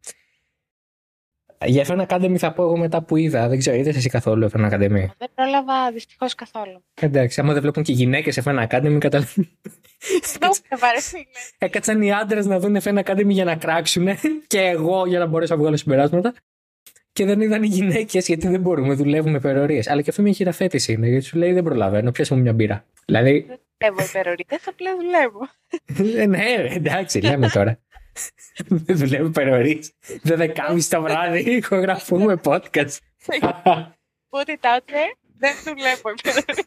Για 1.66 1.85
F1 1.87 2.07
Academy 2.07 2.37
θα 2.37 2.52
πω 2.52 2.62
εγώ 2.62 2.76
μετά 2.76 3.02
που 3.02 3.16
είδα. 3.16 3.49
Δεν 3.49 3.59
ξέρω, 3.59 3.76
είδες 3.76 3.97
εσύ 3.97 4.09
καθόλου 4.09 4.50
F1 4.52 4.71
Academy; 4.71 5.07
Δεν 5.19 5.31
πρόλαβα 5.35 5.90
δυστυχώς 5.92 6.35
καθόλου. 6.35 6.85
Εντάξει, 7.00 7.40
άμα 7.40 7.52
δεν 7.52 7.62
βλέπουν 7.62 7.83
και 7.83 7.92
γυναίκες 7.92 8.40
F1 8.45 8.66
Academy, 8.69 8.99
καταλαβαίνω. 8.99 9.49
Έκατσαν 11.59 12.02
οι 12.02 12.12
άντρες 12.12 12.47
να 12.47 12.59
δουν 12.59 12.76
F1 12.83 13.02
Academy 13.04 13.28
για 13.28 13.45
να 13.45 13.57
κράξουν 13.57 14.09
και 14.47 14.61
εγώ 14.61 15.07
για 15.07 15.19
να 15.19 15.26
μπορέσω 15.26 15.54
να 15.54 15.61
βγάλω 15.61 15.76
συμπεράσματα. 15.76 16.35
Και 17.12 17.25
δεν 17.25 17.40
είδαν 17.40 17.62
οι 17.62 17.66
γυναίκες 17.66 18.26
γιατί 18.26 18.49
δεν 18.49 18.61
μπορούμε, 18.61 18.95
δουλεύουμε 18.95 19.37
υπερορίες. 19.37 19.88
Αλλά 19.88 20.02
και 20.02 20.11
αυτό 20.11 20.23
μια 20.23 20.33
χειραφέτηση 20.33 20.92
είναι, 20.92 21.09
γιατί 21.09 21.25
σου 21.25 21.38
λέει 21.38 21.52
δεν 21.52 21.62
προλαβαίνω, 21.62 22.11
πιάσω 22.11 22.35
μου 22.35 22.40
μια 22.40 22.52
μπύρα. 22.52 22.85
Δηλαδή. 23.04 23.47
Δεν 23.49 23.59
δουλεύω 23.78 24.09
υπερορίες, 24.09 24.69
απλά 24.69 24.90
δουλεύω. 24.97 25.40
Ε, 26.21 26.26
ναι, 26.26 26.45
εντάξει, 26.69 27.21
λέμε 27.21 27.49
τώρα. 27.49 27.78
Δεν 28.66 28.97
δουλεύω 28.97 29.26
υπερορίε. 29.26 29.78
Δεν 30.23 30.37
δεκάμιση 30.37 30.90
το 30.90 31.02
βράδυ, 31.02 31.40
ηχογραφούμε 31.57 32.40
podcast. 32.45 32.97
Put 34.31 34.49
it 34.49 34.62
out 34.62 34.85
there, 34.87 35.12
δεν 35.38 35.54
δουλεύω 35.64 36.11
υπερορίε. 36.19 36.64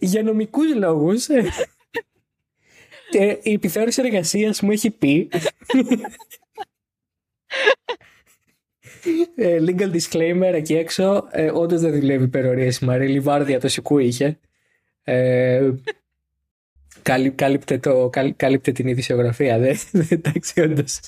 Για 0.00 0.22
νομικούς 0.22 0.74
λόγους. 0.74 1.26
Και 3.10 3.38
η 3.42 3.52
επιθεώρηση 3.52 4.02
εργασίας 4.04 4.60
μου 4.60 4.70
έχει 4.70 4.90
πει 4.90 5.28
ε, 9.34 9.58
legal 9.60 9.92
disclaimer 9.92 10.52
εκεί 10.54 10.74
έξω. 10.74 11.28
Ε, 11.30 11.50
Όντως 11.50 11.80
δεν 11.80 11.92
δουλεύει 11.92 12.24
υπερορίε 12.24 12.70
η 12.80 12.84
Μαρή. 12.84 13.20
Βάρδια 13.20 13.60
το 13.60 13.68
σικού 13.68 13.98
είχε. 13.98 14.38
Ε, 15.02 15.70
κάλυπτε, 17.34 17.78
το, 17.78 18.10
κάλυπτε 18.36 18.72
την 18.72 18.88
ειδησιογραφία. 18.88 19.58
Δεν, 19.58 19.76
εντάξει, 20.08 20.60
όντως. 20.60 21.00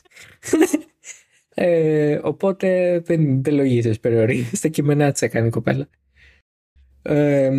Ε, 1.57 2.21
οπότε 2.23 2.99
δεν, 3.05 3.43
δεν 3.43 3.55
λογίζεις 3.55 3.97
υπερορίε. 3.97 4.45
Στα 4.53 4.69
κειμενά 4.69 5.13
της 5.13 5.23
έκανε 5.23 5.47
η 5.47 5.51
κοπέλα. 5.51 5.89
Ε, 7.03 7.51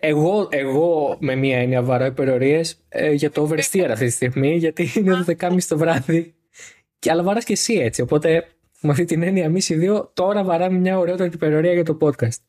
εγώ, 0.00 0.48
εγώ 0.50 1.16
με 1.20 1.34
μία 1.34 1.58
έννοια 1.58 1.82
βαρώ 1.82 2.04
υπερορίε 2.04 2.60
ε, 2.88 3.12
για 3.12 3.30
το 3.30 3.48
oversteer 3.48 3.88
αυτή 3.90 4.04
τη 4.04 4.10
στιγμή, 4.10 4.56
γιατί 4.56 4.88
είναι 4.96 5.14
το 5.14 5.34
10.30 5.38 5.62
το 5.62 5.78
βράδυ. 5.78 6.34
Και 6.98 7.10
αλλά 7.10 7.22
βαράς 7.22 7.44
και 7.44 7.52
εσύ 7.52 7.74
έτσι. 7.74 8.02
Οπότε 8.02 8.46
με 8.80 8.90
αυτή 8.90 9.04
την 9.04 9.22
έννοια, 9.22 9.44
εμείς 9.44 9.68
οι 9.68 9.74
δύο 9.74 10.10
τώρα 10.14 10.44
βαράμε 10.44 10.78
μια 10.78 10.98
ωραιότερη 10.98 11.30
υπερορία 11.34 11.72
για 11.72 11.84
το 11.84 11.98
podcast. 12.00 12.40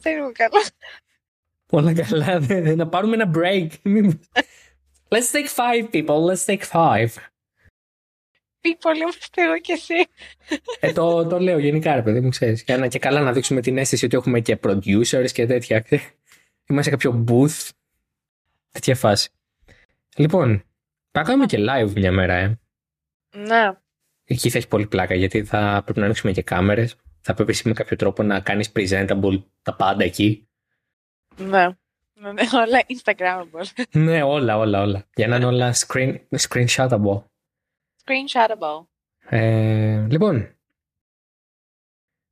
Δεν 0.00 0.16
μου 0.18 0.32
καλά. 0.32 0.60
Όλα 1.70 1.92
καλά. 1.92 2.40
Να 2.76 2.88
πάρουμε 2.88 3.14
ένα 3.14 3.30
break. 3.34 3.68
Let's 5.08 5.30
take 5.32 5.48
five 5.56 5.90
people. 5.90 6.16
Let's 6.30 6.44
take 6.46 6.62
five. 6.72 7.08
People 8.60 8.96
είμαστε 8.96 9.42
εγώ 9.42 9.58
και 9.60 9.72
εσύ. 9.72 9.94
Ε, 10.80 10.92
το, 10.92 11.26
το 11.26 11.38
λέω 11.38 11.58
γενικά, 11.58 11.94
ρε 11.94 12.02
παιδί 12.02 12.20
μου, 12.20 12.28
ξέρεις. 12.28 12.64
Και, 12.64 12.88
και 12.88 12.98
καλά 12.98 13.20
να 13.20 13.32
δείξουμε 13.32 13.60
την 13.60 13.78
αίσθηση 13.78 14.04
ότι 14.04 14.16
έχουμε 14.16 14.40
και 14.40 14.58
producers 14.62 15.30
και 15.32 15.46
τέτοια. 15.46 15.84
Είμαστε 16.66 16.90
σε 16.90 16.90
κάποιο 16.90 17.24
booth. 17.28 17.68
Τέτοια 18.70 18.94
φάση. 18.94 19.30
Λοιπόν, 20.16 20.62
θα 21.10 21.22
κάνουμε 21.22 21.46
και 21.46 21.58
live 21.60 21.92
μια 21.92 22.12
μέρα, 22.12 22.34
ε. 22.34 22.58
Ναι. 23.36 23.72
Εκεί 24.24 24.50
θα 24.50 24.58
έχει 24.58 24.68
πολύ 24.68 24.86
πλάκα 24.86 25.14
γιατί 25.14 25.44
θα 25.44 25.80
πρέπει 25.84 25.98
να 25.98 26.04
ανοίξουμε 26.04 26.32
και 26.32 26.42
κάμερες. 26.42 26.96
Θα 27.20 27.34
πρέπει 27.34 27.50
εσύ 27.50 27.68
με 27.68 27.74
κάποιο 27.74 27.96
τρόπο 27.96 28.22
να 28.22 28.40
κάνεις 28.40 28.72
presentable 28.74 29.42
τα 29.62 29.76
πάντα 29.76 30.04
εκεί. 30.04 30.47
Ναι. 31.38 31.66
ναι. 32.14 32.32
ναι 32.32 32.42
όλα 32.52 32.84
Instagramable. 32.88 33.84
ναι, 33.92 34.22
όλα, 34.22 34.58
όλα, 34.58 34.80
όλα. 34.80 35.06
Για 35.14 35.28
να 35.28 35.36
είναι 35.36 35.44
όλα 35.44 35.74
screen, 35.74 36.16
screenshotable. 36.48 37.22
Screenshotable. 38.04 38.86
Ε, 39.28 40.06
λοιπόν, 40.08 40.48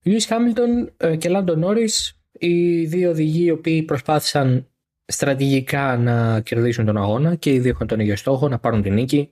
Lewis 0.04 0.28
Hamilton 0.28 0.86
ε, 0.96 1.16
και 1.16 1.28
Lando 1.32 1.64
Norris, 1.64 2.10
οι 2.32 2.84
δύο 2.84 3.10
οδηγοί 3.10 3.44
οι 3.44 3.50
οποίοι 3.50 3.82
προσπάθησαν 3.82 4.66
στρατηγικά 5.06 5.96
να 5.96 6.40
κερδίσουν 6.40 6.84
τον 6.84 6.96
αγώνα 6.96 7.34
και 7.34 7.52
οι 7.52 7.58
δύο 7.58 7.70
είχαν 7.70 7.86
τον 7.86 8.00
ίδιο 8.00 8.16
στόχο, 8.16 8.48
να 8.48 8.58
πάρουν 8.58 8.82
την 8.82 8.94
νίκη. 8.94 9.30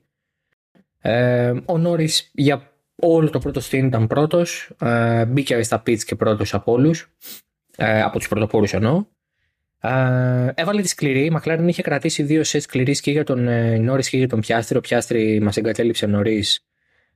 Ε, 1.01 1.53
ο 1.65 1.77
Νόρι 1.77 2.09
για 2.31 2.71
όλο 2.95 3.29
το 3.29 3.39
πρώτο 3.39 3.59
στήν 3.59 3.85
ήταν 3.85 4.07
πρώτος. 4.07 4.71
Ε, 4.81 5.25
μπήκε 5.25 5.63
στα 5.63 5.81
pits 5.85 6.03
και 6.03 6.15
πρώτος 6.15 6.53
από 6.53 6.71
όλους. 6.71 7.11
Ε, 7.77 8.01
από 8.01 8.17
τους 8.17 8.27
πρωτοπόρους 8.27 8.73
εννοώ. 8.73 9.05
Ε, 9.79 10.51
έβαλε 10.55 10.81
τη 10.81 10.87
σκληρή. 10.87 11.25
Η 11.25 11.37
McLaren 11.39 11.65
είχε 11.67 11.81
κρατήσει 11.81 12.23
δύο 12.23 12.43
σετ 12.43 12.61
σκληρής 12.61 13.01
και 13.01 13.11
για 13.11 13.23
τον 13.23 13.47
ε, 13.47 13.77
Νόρι 13.77 14.09
και 14.09 14.17
για 14.17 14.27
τον 14.27 14.39
Πιάστρη. 14.39 14.77
Ο 14.77 14.81
Πιάστρη 14.81 15.39
μας 15.41 15.57
εγκατέλειψε 15.57 16.05
νωρίς 16.05 16.65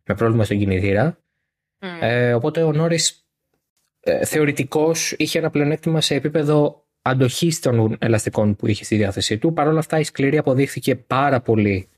με 0.05 0.15
πρόβλημα 0.15 0.43
στον 0.43 0.57
κινητήρα. 0.57 1.17
Mm. 1.79 1.87
Ε, 2.01 2.33
οπότε 2.33 2.63
ο 2.63 2.71
Νόρι 2.71 2.99
ε, 3.99 4.25
θεωρητικώ 4.25 4.91
είχε 5.17 5.39
ένα 5.39 5.49
πλεονέκτημα 5.49 6.01
σε 6.01 6.15
επίπεδο 6.15 6.83
αντοχής 7.01 7.59
των 7.59 7.97
ελαστικών 7.99 8.55
που 8.55 8.67
είχε 8.67 8.83
στη 8.83 8.95
διάθεσή 8.95 9.37
του. 9.37 9.53
Παρ' 9.53 9.67
όλα 9.67 9.79
αυτά 9.79 9.99
η 9.99 10.03
σκληρή 10.03 10.37
αποδείχθηκε 10.37 10.95
πάρα 10.95 11.41
πολύ 11.41 11.89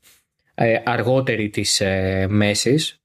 ε, 0.54 0.80
αργότερη 0.84 1.48
της 1.48 1.80
ε, 1.80 2.26
μέσης 2.30 3.02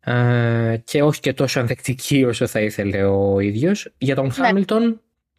ε, 0.00 0.76
και 0.84 1.02
όχι 1.02 1.20
και 1.20 1.32
τόσο 1.32 1.60
ανθεκτική 1.60 2.24
όσο 2.24 2.46
θα 2.46 2.60
ήθελε 2.60 3.04
ο 3.04 3.40
ίδιος. 3.40 3.92
Για 3.98 4.14
τον 4.14 4.32
Χάμιλτον... 4.32 4.88
Ναι. 4.88 4.94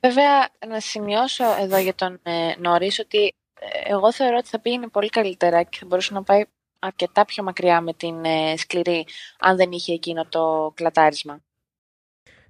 Βέβαια, 0.06 0.50
να 0.68 0.80
σημειώσω 0.80 1.44
εδώ 1.60 1.78
για 1.78 1.96
τον 1.96 2.20
ε, 2.24 2.54
Νωρίς 2.58 3.00
ότι 3.00 3.34
ε, 3.60 3.92
εγώ 3.92 4.14
θεωρώ 4.14 4.38
ότι 4.38 4.48
θα 4.48 4.60
πήγαινε 4.60 4.88
πολύ 4.88 5.10
καλύτερα 5.10 5.64
και 5.64 5.78
θα 5.80 5.86
μπορούσε 5.86 6.14
να 6.14 6.24
πάει 6.24 6.44
αρκετά 6.80 7.26
πιο 7.26 7.44
μακριά 7.44 7.82
με 7.82 7.94
την 7.94 8.26
ε, 8.26 8.58
σκληρή 8.58 9.06
αν 9.40 9.56
δεν 9.56 9.72
είχε 9.72 9.94
εκείνο 9.94 10.26
το 10.26 10.72
κλατάρισμα. 10.76 11.44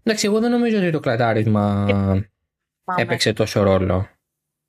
Εντάξει, 0.03 0.25
εγώ 0.25 0.39
δεν 0.39 0.51
νομίζω 0.51 0.77
ότι 0.77 0.91
το 0.91 0.99
κλατάρισμα 0.99 1.85
έπαιξε 2.97 3.33
τόσο 3.33 3.63
ρόλο. 3.63 4.09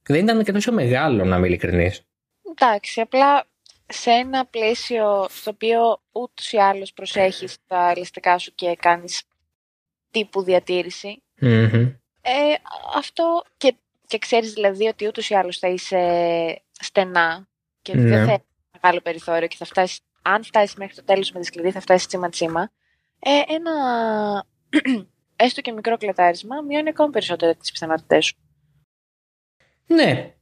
Δεν 0.02 0.22
ήταν 0.22 0.44
και 0.44 0.52
τόσο 0.52 0.72
μεγάλο, 0.72 1.24
να 1.24 1.36
είμαι 1.36 1.46
ειλικρινής. 1.46 2.02
Εντάξει, 2.50 3.00
απλά 3.00 3.44
σε 3.86 4.10
ένα 4.10 4.46
πλαίσιο 4.46 5.26
στο 5.30 5.50
οποίο 5.50 6.02
ούτως 6.12 6.52
ή 6.52 6.56
άλλως 6.56 6.92
προσέχεις 6.92 7.56
τα 7.66 7.90
ελαστικά 7.90 8.38
σου 8.38 8.54
και 8.54 8.76
κάνεις 8.78 9.22
τύπου 10.10 10.42
ε, 12.26 12.54
αυτό 12.96 13.42
και, 13.56 13.74
και 14.06 14.18
ξέρεις 14.18 14.52
δηλαδή 14.52 14.86
ότι 14.86 15.06
ούτως 15.06 15.30
ή 15.30 15.34
άλλως 15.34 15.58
θα 15.58 15.68
είσαι 15.68 16.62
στενά 16.72 17.48
και 17.82 17.92
δεν 17.92 18.04
ναι. 18.04 18.24
θα 18.24 18.32
έχει 18.32 18.44
μεγάλο 18.80 19.00
περιθώριο 19.00 19.46
και 19.46 19.56
θα 19.56 19.64
φτάσεις, 19.64 20.00
αν 20.22 20.44
φτάσεις 20.44 20.74
μέχρι 20.74 20.94
το 20.94 21.04
τέλος 21.04 21.32
με 21.32 21.40
τη 21.40 21.46
σκληρή 21.46 21.70
θα 21.70 21.80
φτάσεις 21.80 22.06
τσίμα 22.06 22.28
τσίμα. 22.28 22.70
Ε, 23.18 23.54
ένα 23.54 23.72
έστω 25.36 25.60
και 25.60 25.72
μικρό 25.72 25.96
κλατάρισμα 25.96 26.60
μειώνει 26.60 26.88
ακόμη 26.88 27.10
περισσότερο 27.10 27.54
τις 27.54 27.72
πιθανότητές 27.72 28.24
σου. 28.24 28.34
Ναι, 29.86 30.34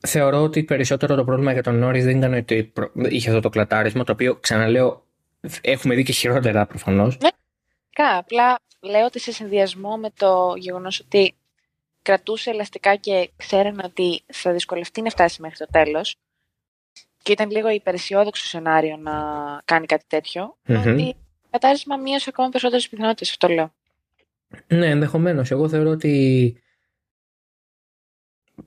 θεωρώ 0.00 0.42
ότι 0.42 0.64
περισσότερο 0.64 1.14
το 1.14 1.24
πρόβλημα 1.24 1.52
για 1.52 1.62
τον 1.62 1.78
Νόρι 1.78 2.02
δεν 2.02 2.16
ήταν 2.16 2.34
ότι 2.34 2.72
είχε 3.08 3.28
αυτό 3.28 3.40
το 3.40 3.48
κλατάρισμα, 3.48 4.04
το 4.04 4.12
οποίο 4.12 4.36
ξαναλέω 4.36 5.06
έχουμε 5.60 5.94
δει 5.94 6.02
και 6.02 6.12
χειρότερα 6.12 6.66
προφανώς. 6.66 7.18
Ναι, 7.18 7.28
απλά 8.02 8.58
λέω 8.80 9.04
ότι 9.04 9.20
σε 9.20 9.32
συνδυασμό 9.32 9.96
με 9.96 10.10
το 10.16 10.54
γεγονός 10.56 11.00
ότι 11.00 11.34
κρατούσε 12.02 12.50
ελαστικά 12.50 12.96
και 12.96 13.30
ξέρανε 13.36 13.82
ότι 13.84 14.22
θα 14.26 14.52
δυσκολευτεί 14.52 15.02
να 15.02 15.10
φτάσει 15.10 15.42
μέχρι 15.42 15.56
το 15.56 15.66
τέλος. 15.70 16.16
Και 17.22 17.32
ήταν 17.32 17.50
λίγο 17.50 17.68
υπεραισιόδοξο 17.68 18.44
σενάριο 18.44 18.96
να 18.96 19.12
κάνει 19.64 19.86
κάτι 19.86 20.04
τέτοιο. 20.06 20.56
Mm-hmm. 20.68 20.92
Ότι 20.92 21.16
κατάρισμα 21.50 21.96
μείωσε 21.96 22.26
ακόμα 22.28 22.48
περισσότερε 22.48 22.82
πιθανότητε, 22.90 23.30
αυτό 23.30 23.48
λέω. 23.48 23.72
Ναι, 24.66 24.86
ενδεχομένως. 24.86 25.50
Εγώ 25.50 25.68
θεωρώ 25.68 25.90
ότι 25.90 26.56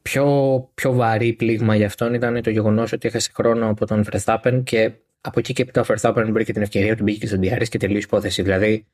πιο, 0.01 0.69
πιο 0.74 0.93
βαρύ 0.93 1.33
πλήγμα 1.33 1.75
για 1.75 1.86
αυτόν 1.86 2.13
ήταν 2.13 2.41
το 2.41 2.50
γεγονός 2.50 2.91
ότι 2.91 3.07
έχασε 3.07 3.31
χρόνο 3.33 3.69
από 3.69 3.86
τον 3.86 4.05
Verstappen 4.12 4.62
και 4.63 4.91
από 5.21 5.39
εκεί 5.39 5.53
και 5.53 5.62
έπειτα 5.62 5.81
ο 5.81 5.86
Verstappen 5.88 6.27
βρήκε 6.31 6.53
την 6.53 6.62
ευκαιρία 6.62 6.91
ότι 6.91 7.03
μπήκε 7.03 7.19
και 7.19 7.27
στον 7.27 7.39
DRS 7.43 7.67
και 7.69 7.77
τελείωσε 7.77 8.05
υπόθεση. 8.05 8.41
Δηλαδή, 8.41 8.88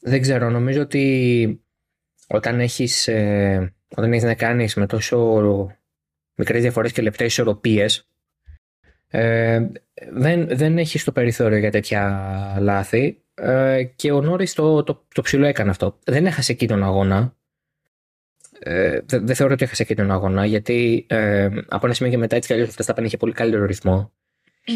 δεν 0.00 0.20
ξέρω, 0.20 0.50
νομίζω 0.50 0.80
ότι 0.80 1.62
όταν 2.28 2.60
έχεις 2.60 3.08
ε, 3.08 3.74
όταν 3.96 4.12
έχεις 4.12 4.24
να 4.24 4.34
κάνεις 4.34 4.74
με 4.74 4.86
τόσο 4.86 5.70
μικρές 6.34 6.62
διαφορές 6.62 6.92
και 6.92 7.02
λεπτές 7.02 7.26
ισορροπίες, 7.26 8.08
ε, 9.08 9.66
δεν, 10.12 10.48
δεν 10.48 10.78
έχεις 10.78 11.04
το 11.04 11.12
περιθώριο 11.12 11.58
για 11.58 11.70
τέτοια 11.70 12.56
λάθη 12.60 13.22
ε, 13.34 13.84
και 13.96 14.12
ο 14.12 14.20
Νόρις 14.20 14.54
το, 14.54 14.82
το, 14.82 15.06
το 15.14 15.22
ψηλό 15.22 15.46
έκανε 15.46 15.70
αυτό. 15.70 15.98
Δεν 16.04 16.26
έχασε 16.26 16.52
εκεί 16.52 16.66
τον 16.66 16.82
αγώνα 16.82 17.38
ε, 18.58 19.00
δεν 19.06 19.34
θεωρώ 19.34 19.52
ότι 19.52 19.64
έχασε 19.64 19.84
και 19.84 19.94
τον 19.94 20.10
αγώνα, 20.10 20.46
γιατί 20.46 21.06
ε, 21.08 21.48
από 21.68 21.86
ένα 21.86 21.94
σημείο 21.94 22.12
και 22.12 22.18
μετά 22.18 22.36
έτσι 22.36 22.48
κι 22.48 22.54
αλλιώς 22.54 22.88
ο 22.98 23.02
είχε 23.02 23.16
πολύ 23.16 23.32
καλύτερο 23.32 23.64
ρυθμό. 23.64 24.12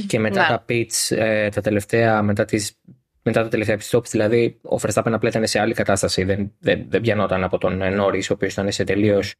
Και 0.06 0.18
μετά 0.18 0.40
ναι. 0.40 0.46
τα 0.48 0.64
pits, 0.68 1.16
ε, 1.16 1.48
τα 1.48 1.60
τελευταία, 1.60 2.22
μετά, 2.22 2.44
τις, 2.44 2.80
μετά 3.22 3.42
τα 3.42 3.48
τελευταία 3.48 3.78
pit 3.78 3.90
stops, 3.90 4.08
δηλαδή 4.10 4.60
ο 4.62 4.76
Verstappen 4.80 5.12
απλά 5.12 5.28
ήταν 5.28 5.46
σε 5.46 5.60
άλλη 5.60 5.74
κατάσταση. 5.74 6.24
Δεν, 6.24 6.52
δεν, 6.58 6.84
δεν 6.88 7.00
πιανόταν 7.00 7.44
από 7.44 7.58
τον 7.58 7.80
Norris, 7.82 8.26
ο 8.30 8.32
οποίος 8.32 8.52
ήταν 8.52 8.72
σε 8.72 8.84
τελείως 8.84 9.34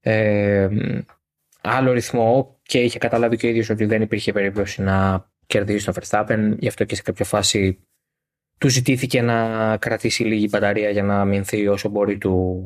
ε, 0.00 0.68
άλλο 1.60 1.92
ρυθμό 1.92 2.58
και 2.62 2.82
είχε 2.82 2.98
καταλάβει 2.98 3.36
και 3.36 3.46
ο 3.46 3.48
ίδιος 3.48 3.70
ότι 3.70 3.84
δεν 3.84 4.02
υπήρχε 4.02 4.32
περίπτωση 4.32 4.82
να 4.82 5.28
κερδίσει 5.46 5.84
τον 5.84 5.94
Verstappen. 5.94 6.54
Γι' 6.58 6.68
αυτό 6.68 6.84
και 6.84 6.94
σε 6.94 7.02
κάποια 7.02 7.24
φάση 7.24 7.78
του 8.58 8.68
ζητήθηκε 8.68 9.22
να 9.22 9.76
κρατήσει 9.76 10.24
λίγη 10.24 10.46
μπαταρία 10.50 10.90
για 10.90 11.02
να 11.02 11.24
μηνθεί 11.24 11.68
όσο 11.68 11.88
μπορεί 11.88 12.18
του, 12.18 12.64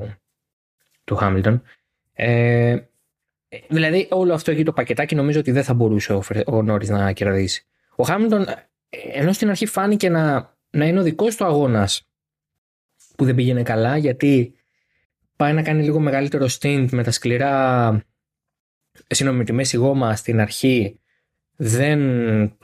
του 1.04 1.18
Hamilton. 1.20 1.60
Ε, 2.12 2.78
δηλαδή 3.68 4.08
όλο 4.10 4.34
αυτό 4.34 4.50
εκεί 4.50 4.64
το 4.64 4.72
πακετάκι 4.72 5.14
νομίζω 5.14 5.40
ότι 5.40 5.50
δεν 5.50 5.64
θα 5.64 5.74
μπορούσε 5.74 6.12
ο, 6.12 6.22
ο 6.46 6.62
Νόρις 6.62 6.88
να 6.88 7.12
κερδίσει. 7.12 7.66
Ο 7.96 8.04
Χάμιλτον 8.04 8.46
ενώ 9.12 9.32
στην 9.32 9.48
αρχή 9.48 9.66
φάνηκε 9.66 10.08
να, 10.08 10.56
να 10.70 10.86
είναι 10.86 11.00
ο 11.00 11.02
δικός 11.02 11.36
του 11.36 11.44
αγώνας 11.44 12.08
που 13.16 13.24
δεν 13.24 13.34
πήγαινε 13.34 13.62
καλά 13.62 13.96
γιατί 13.96 14.54
πάει 15.36 15.52
να 15.52 15.62
κάνει 15.62 15.82
λίγο 15.82 16.00
μεγαλύτερο 16.00 16.46
stint 16.58 16.86
με 16.90 17.02
τα 17.02 17.10
σκληρά 17.10 17.90
συγγνώμη 19.06 19.38
με 19.38 19.44
τη 19.44 19.52
μέση 19.52 19.76
γόμα 19.76 20.16
στην 20.16 20.40
αρχή 20.40 21.00
δεν 21.56 22.00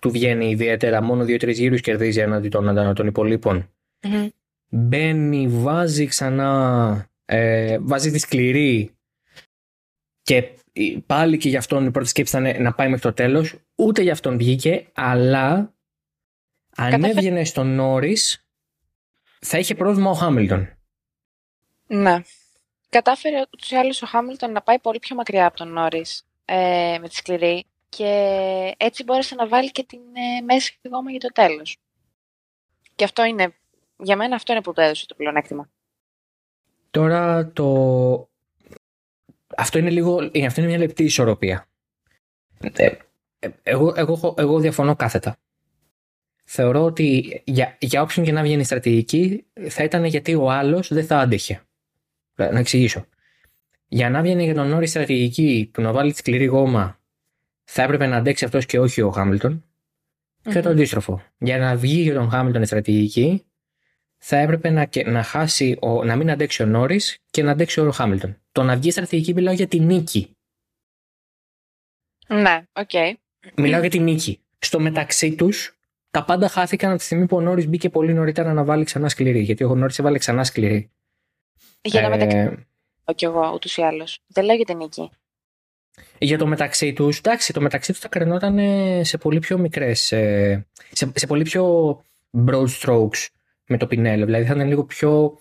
του 0.00 0.10
βγαίνει 0.10 0.50
ιδιαίτερα 0.50 1.02
μόνο 1.02 1.24
δύο-τρεις 1.24 1.58
γύρους 1.58 1.80
κερδίζει 1.80 2.20
έναντι 2.20 2.48
των, 2.48 2.94
των 2.94 3.06
υπολείπων 3.06 3.70
mm-hmm. 4.00 4.28
μπαίνει, 4.68 5.48
βάζει 5.48 6.06
ξανά 6.06 7.10
ε, 7.24 7.78
βάζει 7.80 8.10
τη 8.10 8.18
σκληρή 8.18 8.90
και 10.22 10.48
πάλι 11.06 11.36
και 11.36 11.48
γι' 11.48 11.56
αυτόν 11.56 11.86
η 11.86 11.90
πρώτη 11.90 12.08
σκέψη 12.08 12.38
ήταν 12.38 12.62
να 12.62 12.72
πάει 12.72 12.86
μέχρι 12.88 13.02
το 13.02 13.12
τέλος 13.12 13.54
ούτε 13.74 14.02
γι' 14.02 14.10
αυτόν 14.10 14.36
βγήκε 14.36 14.86
αλλά 14.94 15.77
αν 16.80 17.04
έβγαινε 17.04 17.44
στον 17.44 17.74
Νόρι, 17.74 18.16
θα 19.40 19.58
είχε 19.58 19.74
πρόβλημα 19.74 20.10
ο 20.10 20.14
Χάμιλτον. 20.14 20.76
Ναι. 21.86 22.20
Κατάφερε 22.88 23.40
ούτως 23.52 23.70
ή 23.70 23.76
άλλως 23.76 24.02
ο 24.02 24.06
Χάμιλτον 24.06 24.52
να 24.52 24.62
πάει 24.62 24.78
πολύ 24.78 24.98
πιο 24.98 25.16
μακριά 25.16 25.46
από 25.46 25.56
τον 25.56 25.68
Νόρι 25.72 26.04
ε, 26.44 26.98
με 27.00 27.08
τη 27.08 27.14
σκληρή 27.14 27.64
και 27.88 28.74
έτσι 28.76 29.04
μπόρεσε 29.04 29.34
να 29.34 29.48
βάλει 29.48 29.70
και 29.70 29.84
την 29.84 29.98
ε, 29.98 30.40
μέση 30.40 30.78
γόμα 30.90 31.10
για 31.10 31.20
το 31.20 31.28
τέλος. 31.28 31.76
Και 32.94 33.04
αυτό 33.04 33.24
είναι, 33.24 33.54
για 33.96 34.16
μένα 34.16 34.34
αυτό 34.34 34.52
είναι 34.52 34.62
που 34.62 34.72
το 34.72 34.80
έδωσε 34.80 35.06
το 35.06 35.14
πλεονέκτημα. 35.14 35.70
Τώρα 36.90 37.52
το... 37.52 38.28
Αυτό 39.56 39.78
είναι 39.78 39.90
λίγο, 39.90 40.30
αυτό 40.46 40.60
είναι 40.60 40.70
μια 40.70 40.78
λεπτή 40.78 41.04
ισορροπία. 41.04 41.66
Ε, 42.60 42.86
ε 43.38 43.50
εγώ, 43.62 43.92
εγώ, 43.96 44.34
εγώ 44.38 44.58
διαφωνώ 44.58 44.96
κάθετα 44.96 45.38
θεωρώ 46.50 46.84
ότι 46.84 47.40
για, 47.44 47.76
για 47.78 48.02
όποιον 48.02 48.26
και 48.26 48.32
να 48.32 48.42
βγαίνει 48.42 48.64
στρατηγική 48.64 49.44
θα 49.68 49.84
ήταν 49.84 50.04
γιατί 50.04 50.34
ο 50.34 50.50
άλλος 50.50 50.92
δεν 50.92 51.06
θα 51.06 51.18
άντεχε. 51.18 51.62
Να 52.34 52.58
εξηγήσω. 52.58 53.06
Για 53.88 54.10
να 54.10 54.22
βγαίνει 54.22 54.44
για 54.44 54.54
τον 54.54 54.68
Νόρι 54.68 54.86
στρατηγική 54.86 55.70
του 55.72 55.82
να 55.82 55.92
βάλει 55.92 56.12
τη 56.12 56.18
σκληρή 56.18 56.44
γόμα, 56.44 57.00
θα 57.64 57.82
έπρεπε 57.82 58.06
να 58.06 58.16
αντέξει 58.16 58.44
αυτός 58.44 58.66
και 58.66 58.80
όχι 58.80 59.00
ο 59.00 59.10
χαμιλτον 59.10 59.64
Και 60.42 60.60
το 60.60 60.68
αντίστροφο. 60.68 61.22
Για 61.38 61.58
να 61.58 61.76
βγει 61.76 62.00
για 62.00 62.14
τον 62.14 62.30
Χάμιλτον 62.30 62.62
η 62.62 62.66
στρατηγική, 62.66 63.44
θα 64.16 64.36
έπρεπε 64.36 64.70
να, 64.70 64.88
να, 65.06 65.22
χάσει 65.22 65.76
ο, 65.80 66.04
να 66.04 66.16
μην 66.16 66.30
αντέξει 66.30 66.62
ο 66.62 66.66
Νόρι 66.66 67.00
και 67.30 67.42
να 67.42 67.50
αντέξει 67.50 67.80
ο 67.80 67.90
Χάμιλτον. 67.90 68.36
Το 68.52 68.62
να 68.62 68.76
βγει 68.76 68.90
στρατηγική 68.90 69.34
μιλάω 69.34 69.54
για 69.54 69.66
τη 69.66 69.80
νίκη. 69.80 70.36
Ναι, 72.28 72.62
OK. 72.72 72.90
Okay. 72.92 73.12
Μιλάω 73.56 73.80
για 73.80 73.90
τη 73.90 73.98
νίκη. 73.98 74.40
Στο 74.58 74.80
μεταξύ 74.80 75.34
τους, 75.34 75.77
τα 76.10 76.24
πάντα 76.24 76.48
χάθηκαν 76.48 76.90
από 76.90 76.98
τη 76.98 77.04
στιγμή 77.04 77.26
που 77.26 77.36
ο 77.36 77.40
Νόρις 77.40 77.68
μπήκε 77.68 77.90
πολύ 77.90 78.12
νωρίτερα 78.12 78.52
να 78.52 78.64
βάλει 78.64 78.84
ξανά 78.84 79.08
σκληρή. 79.08 79.40
Γιατί 79.40 79.64
ο 79.64 79.74
Νόρις 79.74 79.98
έβαλε 79.98 80.18
ξανά 80.18 80.44
σκληρή. 80.44 80.90
Για 81.80 82.00
να 82.00 82.06
ε... 82.06 82.10
μεταξύ. 82.10 82.66
κι 83.14 83.24
εγώ 83.24 83.50
ούτως 83.54 83.76
ή 83.76 83.82
άλλως. 83.82 84.18
Δεν 84.26 84.44
λέγεται 84.44 84.74
νίκη. 84.74 85.10
Για 86.18 86.38
το 86.38 86.46
μεταξύ 86.46 86.92
τους, 86.92 87.18
εντάξει, 87.18 87.52
το 87.52 87.60
μεταξύ 87.60 87.92
τους 87.92 88.00
θα 88.00 88.08
κρινόταν 88.08 88.58
σε 89.04 89.18
πολύ 89.18 89.38
πιο 89.38 89.58
μικρές. 89.58 90.00
Σε, 90.00 90.66
σε 91.14 91.26
πολύ 91.26 91.42
πιο 91.42 91.94
broad 92.46 92.68
strokes 92.80 93.26
με 93.66 93.76
το 93.76 93.86
πινέλο. 93.86 94.24
Δηλαδή 94.24 94.44
θα 94.44 94.54
ήταν 94.54 94.68
λίγο 94.68 94.84
πιο 94.84 95.38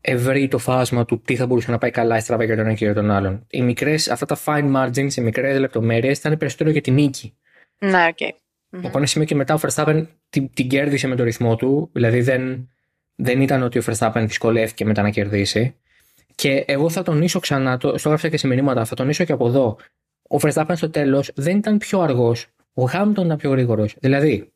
ευρύ 0.00 0.48
το 0.48 0.58
φάσμα 0.58 1.04
του 1.04 1.20
τι 1.20 1.36
θα 1.36 1.46
μπορούσε 1.46 1.70
να 1.70 1.78
πάει 1.78 1.90
καλά 1.90 2.20
στραβά 2.20 2.44
για 2.44 2.56
τον 2.56 2.64
ένα 2.64 2.74
και 2.74 2.84
για 2.84 2.94
τον 2.94 3.10
άλλον. 3.10 3.46
Οι 3.50 3.62
μικρές, 3.62 4.08
αυτά 4.08 4.26
τα 4.26 4.38
fine 4.44 4.74
margins, 4.74 5.14
οι 5.14 5.20
μικρές 5.20 5.58
λεπτομέρειες 5.58 6.18
ήταν 6.18 6.36
περισσότερο 6.36 6.70
για 6.70 6.80
την 6.80 6.94
νίκη. 6.94 7.36
Ναι, 7.78 8.06
OK. 8.06 8.16
Okay. 8.20 8.43
Mm-hmm. 8.74 8.86
Από 8.86 8.98
ένα 8.98 9.06
σημείο 9.06 9.26
και 9.26 9.34
μετά 9.34 9.54
ο 9.54 9.58
Verstappen 9.62 10.06
την, 10.28 10.50
την 10.54 10.68
κέρδισε 10.68 11.06
με 11.06 11.16
το 11.16 11.24
ρυθμό 11.24 11.56
του. 11.56 11.90
Δηλαδή 11.92 12.20
δεν, 12.20 12.68
δεν 13.14 13.40
ήταν 13.40 13.62
ότι 13.62 13.78
ο 13.78 13.82
Verstappen 13.86 14.24
δυσκολεύτηκε 14.26 14.84
μετά 14.84 15.02
να 15.02 15.10
κερδίσει. 15.10 15.76
Και 16.34 16.64
εγώ 16.66 16.90
θα 16.90 17.02
τονίσω 17.02 17.38
ξανά, 17.40 17.76
το, 17.76 17.88
στο 17.88 18.08
έγραψα 18.08 18.28
και 18.28 18.36
σε 18.36 18.46
μηνύματα, 18.46 18.84
θα 18.84 18.94
τονίσω 18.94 19.24
και 19.24 19.32
από 19.32 19.46
εδώ. 19.46 19.76
Ο 20.28 20.36
Verstappen 20.40 20.72
στο 20.74 20.90
τέλος 20.90 21.30
δεν 21.34 21.56
ήταν 21.56 21.78
πιο 21.78 22.00
αργός. 22.00 22.46
Ο 22.74 22.84
Hamilton 22.92 23.24
ήταν 23.24 23.36
πιο 23.36 23.50
γρήγορος. 23.50 23.96
Δηλαδή, 24.00 24.52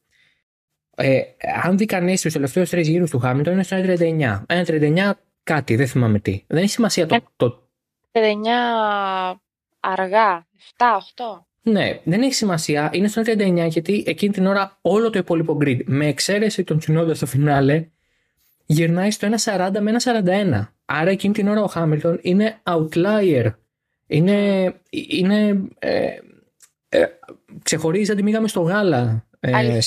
ε, 0.96 1.20
αν 1.64 1.76
δει 1.76 1.84
κανείς 1.84 2.20
τους 2.20 2.32
τελευταίους 2.32 2.70
τρεις 2.70 2.88
γύρους 2.88 3.10
του 3.10 3.20
Hamilton 3.24 3.46
είναι 3.46 3.62
στο 3.62 3.76
1,39. 3.76 4.44
1,39 4.46 5.12
κάτι, 5.42 5.76
δεν 5.76 5.86
θυμάμαι 5.86 6.18
τι. 6.18 6.44
Δεν 6.46 6.58
έχει 6.58 6.70
σημασία 6.70 7.06
το. 7.06 7.22
το... 7.36 7.68
39 8.12 8.20
αργά, 9.80 10.46
7, 10.76 10.84
8. 11.16 11.47
Ναι, 11.70 12.00
δεν 12.04 12.22
έχει 12.22 12.34
σημασία. 12.34 12.90
Είναι 12.92 13.08
στο 13.08 13.22
39 13.24 13.66
γιατί 13.68 14.04
εκείνη 14.06 14.32
την 14.32 14.46
ώρα 14.46 14.78
όλο 14.80 15.10
το 15.10 15.18
υπόλοιπο 15.18 15.58
grid, 15.60 15.80
με 15.84 16.06
εξαίρεση 16.06 16.64
τον 16.64 16.78
Τσινόντα 16.78 17.14
στο 17.14 17.26
φινάλε, 17.26 17.88
γυρνάει 18.66 19.10
στο 19.10 19.28
1,40 19.44 19.70
με 19.80 19.96
1,41. 20.04 20.66
Άρα 20.84 21.10
εκείνη 21.10 21.34
την 21.34 21.48
ώρα 21.48 21.62
ο 21.62 21.66
Χάμιλτον 21.66 22.18
είναι 22.22 22.60
outlier. 22.62 23.50
Είναι. 24.06 24.74
είναι 24.90 25.62
ε, 25.78 26.18
ε, 26.88 27.06
ξεχωρίζει 27.62 28.14
τη 28.14 28.22
μήγαμε 28.22 28.48
στο 28.48 28.60
γάλα. 28.60 29.26
Ε, 29.40 29.78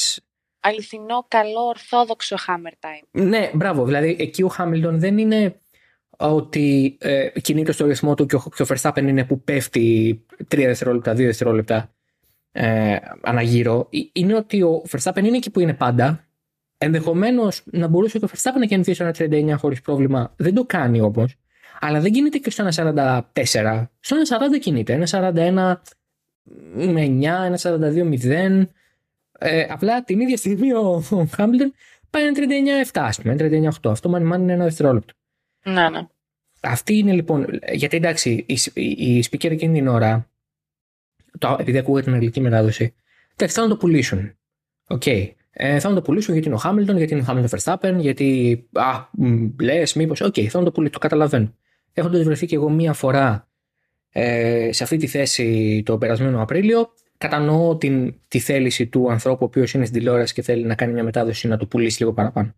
αληθινό, 0.60 1.26
καλό, 1.28 1.62
ορθόδοξο 1.68 2.36
Hammer 2.48 2.86
Time. 2.86 3.08
Ναι, 3.12 3.50
μπράβο. 3.54 3.86
Δηλαδή 3.86 4.16
εκεί 4.20 4.44
ο 4.44 4.48
Χάμιλτον 4.48 5.00
δεν 5.00 5.18
είναι 5.18 5.61
ότι 6.30 6.98
ε, 7.00 7.28
κινείται 7.42 7.72
στο 7.72 7.86
ρυθμό 7.86 8.14
του 8.14 8.26
και 8.26 8.36
ο, 8.36 8.44
και 8.56 8.64
ο 8.64 8.66
Verstappen 8.70 9.02
είναι 9.02 9.26
που 9.26 9.42
πέφτει 9.42 10.22
3 10.38 10.44
δευτερόλεπτα, 10.48 11.12
2 11.12 11.16
δευτερόλεπτα 11.16 11.94
ε, 12.52 12.96
αναγύρω. 13.22 13.90
Είναι 14.12 14.36
ότι 14.36 14.62
ο 14.62 14.84
Verstappen 14.92 15.24
είναι 15.24 15.38
εκεί 15.38 15.52
που 15.52 15.60
είναι 15.60 15.74
πάντα. 15.74 16.26
Ενδεχομένω 16.78 17.48
να 17.64 17.88
μπορούσε 17.88 18.20
το 18.20 18.28
Verstappen 18.32 18.60
να 18.60 18.66
κινηθεί 18.66 18.94
στο 18.94 19.12
1,39 19.18 19.54
χωρί 19.58 19.82
πρόβλημα. 19.82 20.34
Δεν 20.36 20.54
το 20.54 20.66
κάνει 20.66 21.02
όμω. 21.02 21.26
Αλλά 21.80 22.00
δεν 22.00 22.12
κινείται 22.12 22.38
και 22.38 22.50
στο 22.50 22.68
1,44. 22.76 23.88
Στο 24.00 24.16
1,40 24.56 24.60
κινείται. 24.60 25.04
1,41 25.06 25.76
με 26.74 27.18
9, 27.22 27.56
1,42 27.56 28.04
0. 28.24 28.66
Ε, 29.40 29.66
απλά 29.70 30.04
την 30.04 30.20
ίδια 30.20 30.38
στιγμή 30.38 30.74
ο, 30.74 31.04
Χάμιλτον 31.36 31.74
πάει 32.10 32.24
1,39-7, 32.92 33.00
α 33.00 33.22
πούμε. 33.22 33.36
1,39-8. 33.82 33.92
Αυτό 33.92 34.10
μάλλον 34.10 34.42
είναι 34.42 34.54
ένα 34.54 34.64
δευτερόλεπτο. 34.64 35.14
Ναι, 35.64 35.90
ναι. 35.90 36.08
Αυτή 36.62 36.98
είναι 36.98 37.14
λοιπόν. 37.14 37.48
Γιατί 37.72 37.98
εντάξει, 37.98 38.46
οι, 38.48 38.58
οι, 38.74 39.18
οι 39.18 39.24
speaker 39.32 39.52
εκείνη 39.52 39.74
την 39.78 39.88
ώρα, 39.88 40.30
το, 41.38 41.58
επειδή 41.60 41.78
ακούγεται 41.78 42.06
την 42.06 42.14
αγγλική 42.14 42.42
μετάδοση, 42.42 42.94
εντάξει, 43.36 43.60
θα 43.60 43.68
το 43.68 43.78
πουλήσουν. 43.78 44.32
OK. 44.88 45.02
Okay. 45.06 45.30
Ε, 45.52 45.80
θα 45.80 45.94
το 45.94 46.02
πουλήσουν 46.02 46.34
γιατί 46.34 46.48
είναι 46.48 46.58
ο 46.58 46.60
Χάμιλτον, 46.60 46.98
γιατί 46.98 47.14
είναι 47.14 47.22
ο 47.22 47.26
Χάμιλτον 47.26 47.60
Verstappen, 47.60 47.96
γιατί. 47.98 48.62
Α, 48.72 49.10
λες, 49.60 49.94
μήπως. 49.94 50.22
OK, 50.22 50.34
okay, 50.34 50.46
θα 50.46 50.64
το 50.64 50.72
πουλήσουν. 50.72 50.94
Το 50.94 51.00
καταλαβαίνω. 51.00 51.56
Έχοντας 51.94 52.24
βρεθεί 52.24 52.46
και 52.46 52.56
εγώ 52.56 52.70
μία 52.70 52.94
φορά 52.94 53.48
ε, 54.12 54.70
σε 54.72 54.84
αυτή 54.84 54.98
τη 54.98 55.08
θέση 55.08 55.82
το 55.86 55.98
περασμένο 55.98 56.42
Απρίλιο, 56.42 56.94
κατανοώ 57.18 57.78
την, 57.78 58.16
τη 58.28 58.40
θέληση 58.40 58.88
του 58.88 59.12
ανθρώπου 59.12 59.40
ο 59.42 59.46
οποίος 59.46 59.74
είναι 59.74 59.86
στην 59.86 59.98
τηλεόραση 59.98 60.34
και 60.34 60.42
θέλει 60.42 60.66
να 60.66 60.76
κάνει 60.76 60.94
μια 60.94 61.04
μετάδοση 61.04 61.48
να 61.48 61.58
το 61.58 61.66
πουλήσει 61.66 62.00
λίγο 62.00 62.14
παραπάνω. 62.14 62.56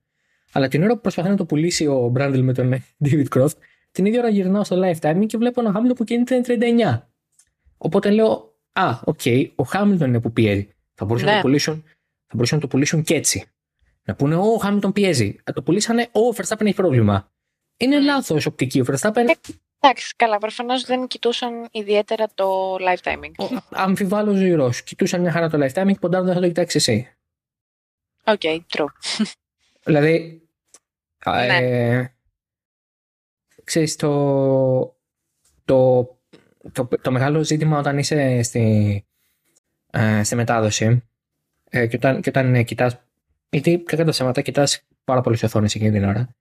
Αλλά 0.54 0.68
την 0.68 0.84
ώρα 0.84 0.94
που 0.94 1.02
προσπαθεί 1.02 1.30
να 1.30 1.36
το 1.36 1.46
πουλήσει 1.46 1.88
ο 1.88 2.08
Μπραντλ 2.08 2.44
με 2.44 2.54
τον 2.54 2.84
David 3.06 3.26
Croft, 3.36 3.58
την 3.92 4.06
ίδια 4.06 4.20
ώρα 4.20 4.30
γυρνάω 4.30 4.64
στο 4.64 4.82
live 4.84 5.00
timing 5.00 5.26
και 5.26 5.38
βλέπω 5.38 5.62
ένα 5.62 5.72
Χάμιλτον 5.72 5.98
που 5.98 6.04
κινείται 6.04 6.42
39. 6.48 7.02
Οπότε 7.78 8.10
λέω, 8.10 8.54
Α, 8.74 9.00
OK, 9.04 9.20
okay, 9.24 9.50
ο 9.56 9.64
Χάμιλτον 9.64 10.08
είναι 10.08 10.20
που 10.20 10.34
πιέζει. 10.34 10.70
Θα 10.94 11.06
μπορούσαν, 11.06 11.28
να, 11.28 11.32
το 11.32 11.38
ναι. 11.38 11.44
πουλήσουν, 11.44 11.84
θα 12.26 12.34
μπορούσαν 12.34 12.58
να 12.58 12.64
το 12.64 12.70
πουλήσουν 12.70 13.04
και 13.04 13.16
έτσι. 13.16 13.52
Να 14.04 14.16
πούνε, 14.16 14.36
Ο 14.36 14.58
Χάμιλτον 14.58 14.92
πιέζει. 14.92 15.36
Να 15.44 15.54
το 15.54 15.62
πουλήσανε, 15.62 16.02
Ο 16.12 16.36
Verstappen 16.36 16.66
έχει 16.66 16.76
πρόβλημα. 16.76 17.32
Είναι 17.78 17.98
mm. 17.98 18.04
λάθος 18.04 18.46
οπτική. 18.46 18.80
Ο 18.80 18.86
Verstappen. 18.88 19.26
Εντάξει, 19.80 20.14
καλά. 20.16 20.38
Προφανώς 20.38 20.84
δεν 20.84 21.08
κοιτούσαν 21.08 21.68
ιδιαίτερα 21.72 22.28
το 22.34 22.76
live 22.76 23.12
timing. 23.12 23.60
αμφιβάλλω 23.70 24.34
ζωηρά. 24.34 24.72
Κοιτούσαν 24.84 25.22
μια 25.22 25.32
χαρά 25.32 25.50
το 25.50 25.58
live 25.62 25.74
timing, 25.74 26.00
ποντάρουν 26.00 26.26
δεν 26.26 26.36
θα 26.36 26.42
το 26.42 26.48
κοιτάξει 26.48 26.78
εσύ. 26.78 27.16
OK, 28.24 28.42
okay, 28.44 28.60
true. 28.78 28.86
δηλαδή, 29.84 30.43
ναι. 31.32 31.58
Ε, 31.58 32.14
ξέρεις, 33.64 33.96
το, 33.96 34.96
το, 35.66 36.08
το, 36.72 36.88
το, 37.02 37.12
μεγάλο 37.12 37.44
ζήτημα 37.44 37.80
όταν 37.80 37.98
είσαι 37.98 38.42
στη, 38.42 39.06
ε, 39.92 40.24
στη 40.24 40.36
μετάδοση 40.36 41.04
ε, 41.70 41.88
και 41.88 41.96
όταν, 41.96 42.22
και 42.22 42.30
όταν 42.30 42.56
ε, 42.56 42.64
κοιτάς, 42.64 43.00
γιατί 43.50 43.78
κατά 43.78 44.04
τα 44.04 44.12
σέματα 44.12 44.42
κοιτάς 44.42 44.82
πάρα 45.04 45.22
πολλές 45.22 45.44
οθόνες 45.44 45.76
εκείνη 45.76 45.92
την 45.92 46.04
ώρα, 46.04 46.36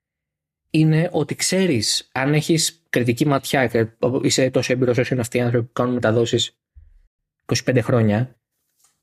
είναι 0.69 1.09
ότι 1.11 1.35
ξέρεις 1.35 2.09
αν 2.11 2.33
έχεις 2.33 2.83
κριτική 2.89 3.27
ματιά 3.27 3.67
και 3.67 3.87
είσαι 4.21 4.49
τόσο 4.49 4.73
έμπειρος 4.73 4.97
όσο 4.97 5.13
είναι 5.13 5.21
αυτοί 5.21 5.37
οι 5.37 5.41
άνθρωποι 5.41 5.65
που 5.65 5.73
κάνουν 5.73 5.93
μεταδόσεις 5.93 6.57
25 7.45 7.79
χρόνια, 7.81 8.35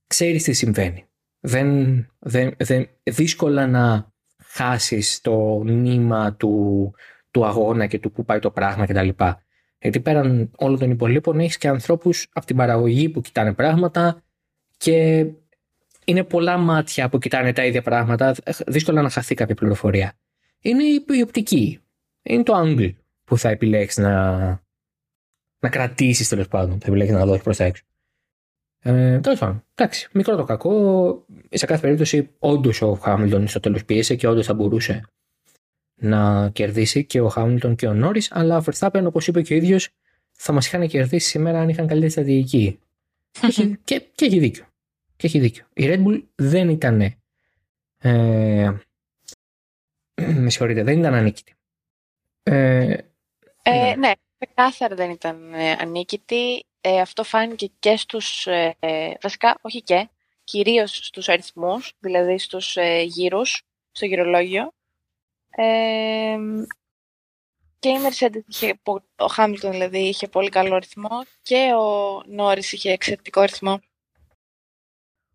ξέρεις 0.07 0.43
τι 0.43 0.53
συμβαίνει. 0.53 1.05
Δεν, 1.41 2.07
δεν, 2.19 2.55
δεν, 2.59 2.89
δύσκολα 3.03 3.67
να 3.67 4.10
χάσεις 4.53 5.21
το 5.21 5.63
νήμα 5.65 6.35
του, 6.35 6.95
του 7.31 7.45
αγώνα 7.45 7.87
και 7.87 7.99
του 7.99 8.13
που 8.13 8.25
πάει 8.25 8.39
το 8.39 8.51
πράγμα 8.51 8.87
κτλ. 8.87 9.09
Γιατί 9.79 10.01
πέραν 10.01 10.51
όλων 10.57 10.79
των 10.79 10.91
υπολείπων 10.91 11.41
έχεις 11.41 11.59
και 11.59 11.69
ανθρώπους 11.69 12.29
από 12.33 12.47
την 12.47 12.57
παραγωγή 12.57 13.09
που 13.09 13.21
κοιτάνε 13.21 13.53
πράγματα 13.53 14.23
και 14.77 15.27
είναι 16.05 16.25
πολλά 16.25 16.57
μάτια 16.57 17.09
που 17.09 17.19
κοιτάνε 17.19 17.53
τα 17.53 17.65
ίδια 17.65 17.83
πράγματα. 17.83 18.35
Δύσκολα 18.67 19.03
να 19.03 19.11
χαθεί 19.11 19.35
κάποια 19.35 19.55
πληροφορία. 19.55 20.13
Είναι 20.61 20.83
η 20.85 21.23
οπτική. 21.23 21.81
Είναι 22.23 22.43
το 22.43 22.53
angle 22.57 22.95
που 23.25 23.39
θα 23.39 23.49
επιλέξεις 23.49 24.05
να, 24.05 24.31
να 25.59 25.69
κρατήσεις 25.69 26.29
τέλος 26.29 26.49
πάντων. 26.49 26.81
Θα 26.81 26.87
επιλέξεις 26.87 27.17
να 27.17 27.27
δώσεις 27.27 27.43
προς 27.43 27.57
τα 27.57 27.65
έξω. 27.65 27.85
Ε, 28.83 29.19
Τέλος 29.19 29.39
πάντων, 29.39 29.65
εντάξει, 29.75 30.09
μικρό 30.13 30.37
το 30.37 30.45
κακό. 30.45 31.25
Σε 31.51 31.67
κάθε 31.67 31.81
περίπτωση, 31.81 32.31
όντως 32.39 32.83
ο 32.83 32.95
Χάμιλτον 32.95 33.49
στο 33.49 33.61
τέλος 33.61 33.85
πίεσε 33.85 34.15
και 34.15 34.27
όντως 34.29 34.47
θα 34.47 34.55
μπορούσε 34.55 35.03
να 35.95 36.51
κερδίσει 36.53 37.05
και 37.05 37.21
ο 37.21 37.29
Χάμιλτον 37.29 37.77
και 37.77 37.87
ο 37.87 37.95
Νόρις. 37.95 38.33
Αλλά 38.33 38.57
ο 38.57 38.63
Verstappen, 38.67 39.03
όπως 39.07 39.27
είπε 39.27 39.43
και 39.43 39.55
ο 39.55 39.57
ίδιος, 39.57 39.89
θα 40.31 40.53
μας 40.53 40.67
είχαν 40.67 40.89
κερδίσει 40.89 41.29
σήμερα 41.29 41.61
αν 41.61 41.69
είχαν 41.69 41.87
καλύτερη 41.87 42.11
στρατηγική. 42.11 42.79
και, 43.41 43.79
και, 43.85 44.03
και, 44.15 44.25
έχει 44.25 44.39
δίκιο. 44.39 44.65
Και 45.17 45.27
έχει 45.27 45.39
δίκιο. 45.39 45.65
Η 45.73 45.85
Red 45.87 46.07
Bull 46.07 46.23
δεν 46.35 46.69
ήταν. 46.69 47.01
Ε, 47.99 48.71
με 50.43 50.51
συγχωρείτε, 50.51 50.83
δεν 50.83 50.99
ήταν 50.99 51.15
ανίκητη. 51.15 51.55
Ε, 52.43 52.97
ε, 53.63 53.71
ναι. 53.71 53.95
ναι, 53.99 54.13
ξεκάθαρα 54.39 54.95
δεν 54.95 55.11
ήταν 55.11 55.53
ε, 55.55 55.71
ανίκητη. 55.71 56.65
Ε, 56.81 57.01
αυτό 57.01 57.25
φάνηκε 57.25 57.71
και 57.79 57.97
στους, 57.97 58.47
ε, 58.47 59.17
βασικά 59.23 59.59
όχι 59.61 59.83
και, 59.83 60.09
κυρίως 60.45 60.97
στους 60.97 61.29
αριθμούς, 61.29 61.93
δηλαδή 61.99 62.39
στους 62.39 62.77
ε, 62.77 63.03
γύρους, 63.03 63.63
στο 63.93 64.07
γυρολόγιο. 64.07 64.73
Ε, 65.51 66.37
και 67.79 67.89
η 67.89 67.97
Mercedes 68.05 68.41
είχε, 68.47 68.81
ο 69.17 69.27
Χάμιλτον 69.27 69.71
δηλαδή 69.71 69.99
είχε 69.99 70.29
πολύ 70.29 70.49
καλό 70.49 70.79
ρυθμό 70.79 71.23
και 71.43 71.73
ο 71.75 72.23
Νόρις 72.27 72.73
είχε 72.73 72.91
εξαιρετικό 72.91 73.43
ρυθμό. 73.43 73.81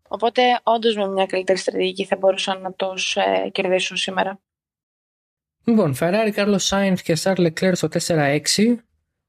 Οπότε 0.08 0.60
όντως 0.62 0.96
με 0.96 1.08
μια 1.08 1.26
καλύτερη 1.26 1.58
στρατηγική 1.58 2.04
θα 2.04 2.16
μπορούσαν 2.16 2.60
να 2.60 2.72
τους 2.72 3.16
ε, 3.16 3.50
κερδίσουν 3.52 3.96
σήμερα. 3.96 4.40
Λοιπόν, 5.64 5.96
Ferrari, 6.00 6.32
Carlos 6.34 6.68
Sainz 6.68 6.98
και 7.02 7.16
Charles 7.22 7.46
Leclerc 7.46 7.72
στο 7.74 7.88
4-6. 8.06 8.76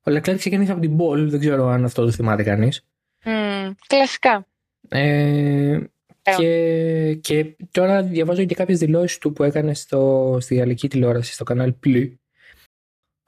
Ο 0.08 0.10
Leclerc 0.10 0.36
ξεκίνησε 0.38 0.72
από 0.72 0.82
την 0.82 0.98
Ball, 1.00 1.28
δεν 1.30 1.40
ξέρω 1.40 1.68
αν 1.68 1.84
αυτό 1.84 2.06
το 2.06 2.12
θυμάται 2.12 2.44
κανείς. 2.44 2.86
Mm, 3.24 3.72
κλασικά. 3.88 4.48
Ε, 4.90 5.80
και, 6.38 7.14
και 7.14 7.56
τώρα 7.72 8.04
διαβάζω 8.04 8.46
και 8.46 8.56
κάποιες 8.56 8.80
δηλώσεις 8.80 9.18
του 9.18 9.34
που 9.34 9.44
έκανε 9.44 9.74
στο, 9.74 10.38
στη 10.42 10.56
γαλλική 10.56 10.90
τηλεόραση, 10.90 11.34
στο 11.34 11.44
κανάλι 11.44 11.80
Plus. 11.86 12.12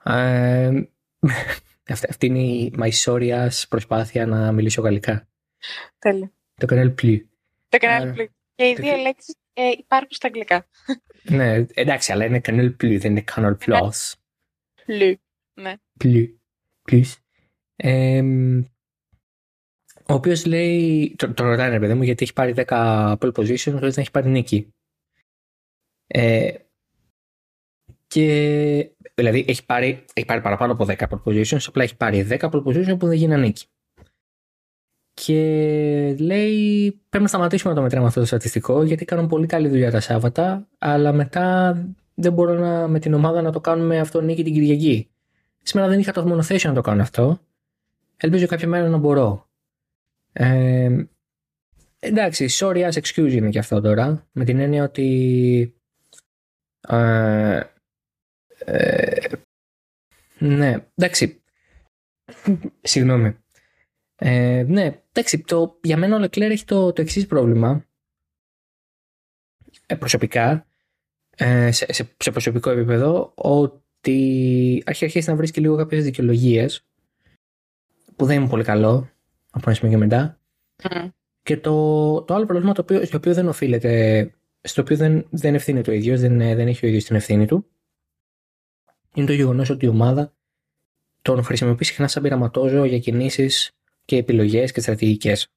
Ε, 0.04 0.82
αυτή, 1.92 2.06
αυτή 2.08 2.26
είναι 2.26 2.42
η 2.42 2.72
Μαϊσόριας 2.76 3.66
προσπάθεια 3.68 4.26
να 4.26 4.52
μιλήσω 4.52 4.82
γαλλικά. 4.82 5.28
Τέλεια. 5.98 6.32
Το 6.54 6.66
κανάλι 6.66 6.94
Plus. 7.02 7.20
Το 7.68 7.78
κανάλι 7.78 8.12
Plus. 8.16 8.26
Και 8.54 8.68
οι 8.68 8.74
δύο 8.74 8.96
λέξεις 8.96 9.34
ε, 9.52 9.70
υπάρχουν 9.78 10.10
στα 10.10 10.26
αγγλικά. 10.26 10.66
ναι, 11.22 11.66
εντάξει, 11.74 12.12
αλλά 12.12 12.24
είναι 12.24 12.40
Canal 12.44 12.76
Plus, 12.82 12.98
δεν 13.00 13.10
είναι 13.10 13.24
Canal 13.34 13.56
Plus. 13.66 14.12
Plus, 14.86 15.14
ναι. 15.54 15.74
Plus. 16.04 16.39
Plus. 16.90 17.14
Ε, 17.76 18.22
ο 20.06 20.14
οποίος 20.14 20.46
λέει. 20.46 21.14
Τον 21.18 21.34
το 21.34 21.44
ρωτάει, 21.44 21.78
παιδί 21.78 21.94
μου, 21.94 22.02
γιατί 22.02 22.22
έχει 22.22 22.32
πάρει 22.32 22.54
10 22.56 22.64
pole 23.20 23.32
position 23.32 23.72
χωρίς 23.72 23.96
να 23.96 24.02
έχει 24.02 24.10
πάρει 24.10 24.28
νίκη. 24.28 24.74
Ε, 26.06 26.52
και 28.06 28.90
δηλαδή 29.14 29.44
έχει 29.48 29.64
πάρει, 29.64 30.04
έχει 30.12 30.26
πάρει 30.26 30.40
παραπάνω 30.40 30.72
από 30.72 30.86
10 30.88 30.96
pole 30.96 31.22
positions, 31.24 31.64
απλά 31.66 31.82
έχει 31.82 31.96
πάρει 31.96 32.26
10 32.30 32.38
pole 32.38 32.62
positions 32.62 32.98
που 32.98 33.06
δεν 33.06 33.16
γίνανε 33.16 33.42
νίκη 33.42 33.66
και 35.24 36.16
λέει 36.18 36.90
πρέπει 37.08 37.24
να 37.24 37.28
σταματήσουμε 37.28 37.70
να 37.72 37.78
το 37.78 37.82
μετράμε 37.82 38.06
αυτό 38.06 38.20
το 38.20 38.26
στατιστικό 38.26 38.82
γιατί 38.82 39.04
κάνουν 39.04 39.26
πολύ 39.26 39.46
καλή 39.46 39.68
δουλειά 39.68 39.90
τα 39.90 40.00
Σάββατα 40.00 40.68
αλλά 40.78 41.12
μετά 41.12 41.76
δεν 42.14 42.32
μπορώ 42.32 42.54
να, 42.54 42.88
με 42.88 42.98
την 42.98 43.14
ομάδα 43.14 43.42
να 43.42 43.52
το 43.52 43.60
κάνουμε 43.60 43.98
αυτό 43.98 44.20
νίκη 44.20 44.42
την 44.44 44.52
Κυριακή. 44.52 45.10
Σήμερα 45.62 45.88
δεν 45.88 45.98
είχα 45.98 46.12
το 46.12 46.26
μονοθέσιο 46.26 46.68
να 46.68 46.74
το 46.74 46.80
κάνω 46.80 47.02
αυτό. 47.02 47.40
Ελπίζω 48.16 48.46
κάποια 48.46 48.68
μέρα 48.68 48.88
να 48.88 48.96
μπορώ. 48.96 49.48
Ε, 50.32 51.04
εντάξει, 51.98 52.48
sorry 52.50 52.90
as 52.90 52.92
excuse 52.92 53.32
είναι 53.32 53.48
και 53.48 53.58
αυτό 53.58 53.80
τώρα. 53.80 54.28
Με 54.32 54.44
την 54.44 54.58
έννοια 54.58 54.84
ότι 54.84 55.74
ε, 56.88 57.60
ε, 58.64 59.28
ναι, 60.38 60.76
εντάξει. 60.94 61.42
Συγγνώμη. 62.80 63.36
Ε, 64.16 64.64
ναι, 64.68 65.02
εντάξει, 65.12 65.38
το, 65.38 65.78
για 65.82 65.96
μένα 65.96 66.16
ο 66.16 66.18
Λεκλέρ 66.18 66.50
έχει 66.50 66.64
το, 66.64 66.92
το 66.92 67.02
εξής 67.02 67.26
πρόβλημα. 67.26 67.84
Ε, 69.86 69.94
προσωπικά, 69.94 70.66
ε, 71.36 71.70
σε, 71.72 71.92
σε, 71.92 72.14
σε, 72.16 72.30
προσωπικό 72.30 72.70
επίπεδο, 72.70 73.32
ότι 73.34 73.82
έχει 74.02 75.04
αρχίσεις 75.04 75.26
να 75.26 75.34
βρίσκει 75.34 75.60
λίγο 75.60 75.76
κάποιες 75.76 76.04
δικαιολογίες 76.04 76.84
που 78.16 78.26
δεν 78.26 78.40
είναι 78.40 78.48
πολύ 78.48 78.64
καλό 78.64 79.10
από 79.50 79.64
ένα 79.66 79.74
σημείο 79.74 79.92
και 79.92 79.98
μετά. 79.98 80.38
Και 81.42 81.56
το, 81.56 82.22
το 82.22 82.34
άλλο 82.34 82.46
πρόβλημα 82.46 82.72
το 82.72 82.80
οποίο, 82.80 83.04
στο 83.04 83.16
οποίο 83.16 83.34
δεν 83.34 83.48
οφείλεται, 83.48 84.34
στο 84.60 84.82
οποίο 84.82 84.96
δεν, 84.96 85.26
δεν 85.30 85.54
ευθύνεται 85.54 85.90
ο 85.90 85.94
ίδιος, 85.94 86.20
δεν, 86.20 86.38
δεν 86.38 86.68
έχει 86.68 86.84
ο 86.84 86.88
ίδιος 86.88 87.04
την 87.04 87.16
ευθύνη 87.16 87.46
του, 87.46 87.66
είναι 89.14 89.26
το 89.26 89.32
γεγονός 89.32 89.70
ότι 89.70 89.84
η 89.84 89.88
ομάδα 89.88 90.34
τον 91.22 91.42
χρησιμοποιεί 91.42 91.84
συχνά 91.84 92.08
σαν 92.08 92.22
πειραματόζω 92.22 92.84
για 92.84 92.98
κινήσεις 92.98 93.70
και 94.04 94.16
επιλογές 94.16 94.72
και 94.72 94.80
στρατηγικές. 94.80 95.48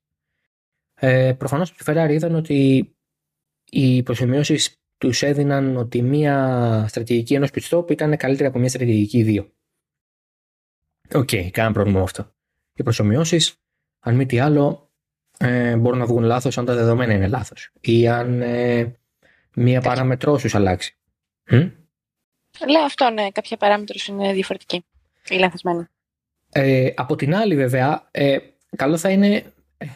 Ε, 0.95 1.33
Προφανώς 1.33 1.69
οι 1.69 1.75
Ferrari 1.85 2.09
είδαν 2.11 2.35
ότι 2.35 2.89
οι 3.69 4.03
προσομοιώσεις 4.03 4.82
τους 4.97 5.23
έδιναν 5.23 5.77
ότι 5.77 6.01
μία 6.01 6.85
στρατηγική 6.89 7.33
ενός 7.33 7.49
pit 7.53 7.69
stop 7.69 7.91
ήταν 7.91 8.17
καλύτερη 8.17 8.47
από 8.47 8.59
μία 8.59 8.69
στρατηγική 8.69 9.23
δύο. 9.23 9.51
OK, 11.13 11.29
okay, 11.31 11.49
κανένα 11.51 11.73
πρόβλημα 11.73 11.97
με 11.97 12.03
αυτό. 12.03 12.31
Οι 12.73 12.83
προσομοιώσεις, 12.83 13.55
αν 13.99 14.15
μη 14.15 14.25
τι 14.25 14.39
άλλο, 14.39 14.89
ε, 15.37 15.75
μπορούν 15.75 15.99
να 15.99 16.05
βγουν 16.05 16.23
λάθος 16.23 16.57
αν 16.57 16.65
τα 16.65 16.75
δεδομένα 16.75 17.13
είναι 17.13 17.27
λάθος. 17.27 17.71
Ή 17.81 18.07
αν 18.07 18.41
ε, 18.41 18.95
μία 19.55 19.81
παράμετρό 19.81 20.37
σου 20.37 20.57
αλλάξει. 20.57 20.97
Λέω 22.69 22.83
αυτό, 22.85 23.09
ναι. 23.09 23.31
Κάποια 23.31 23.57
παράμετρο 23.57 23.95
είναι 24.09 24.33
διαφορετική 24.33 24.85
ή 25.29 25.35
λανθασμένη. 25.35 25.87
Ε, 26.51 26.91
από 26.95 27.15
την 27.15 27.35
άλλη 27.35 27.55
βέβαια, 27.55 28.07
ε, 28.11 28.37
καλό 28.75 28.97
θα 28.97 29.09
είναι 29.09 29.53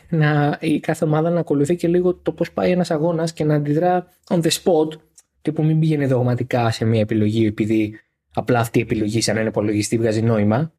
να, 0.09 0.57
η 0.61 0.79
κάθε 0.79 1.05
ομάδα 1.05 1.29
να 1.29 1.39
ακολουθεί 1.39 1.75
και 1.75 1.87
λίγο 1.87 2.15
το 2.15 2.31
πώς 2.31 2.51
πάει 2.51 2.71
ένας 2.71 2.91
αγώνας 2.91 3.33
και 3.33 3.43
να 3.43 3.55
αντιδρά 3.55 4.07
on 4.27 4.41
the 4.41 4.49
spot, 4.49 4.99
τύπου 5.41 5.63
μην 5.63 5.79
πηγαίνει 5.79 6.05
δογματικά 6.05 6.71
σε 6.71 6.85
μια 6.85 6.99
επιλογή 6.99 7.45
επειδή 7.45 7.99
απλά 8.33 8.59
αυτή 8.59 8.79
η 8.79 8.81
επιλογή 8.81 9.21
σε 9.21 9.37
ένα 9.37 9.47
υπολογιστή 9.47 9.97
βγάζει 9.97 10.21
νόημα. 10.21 10.71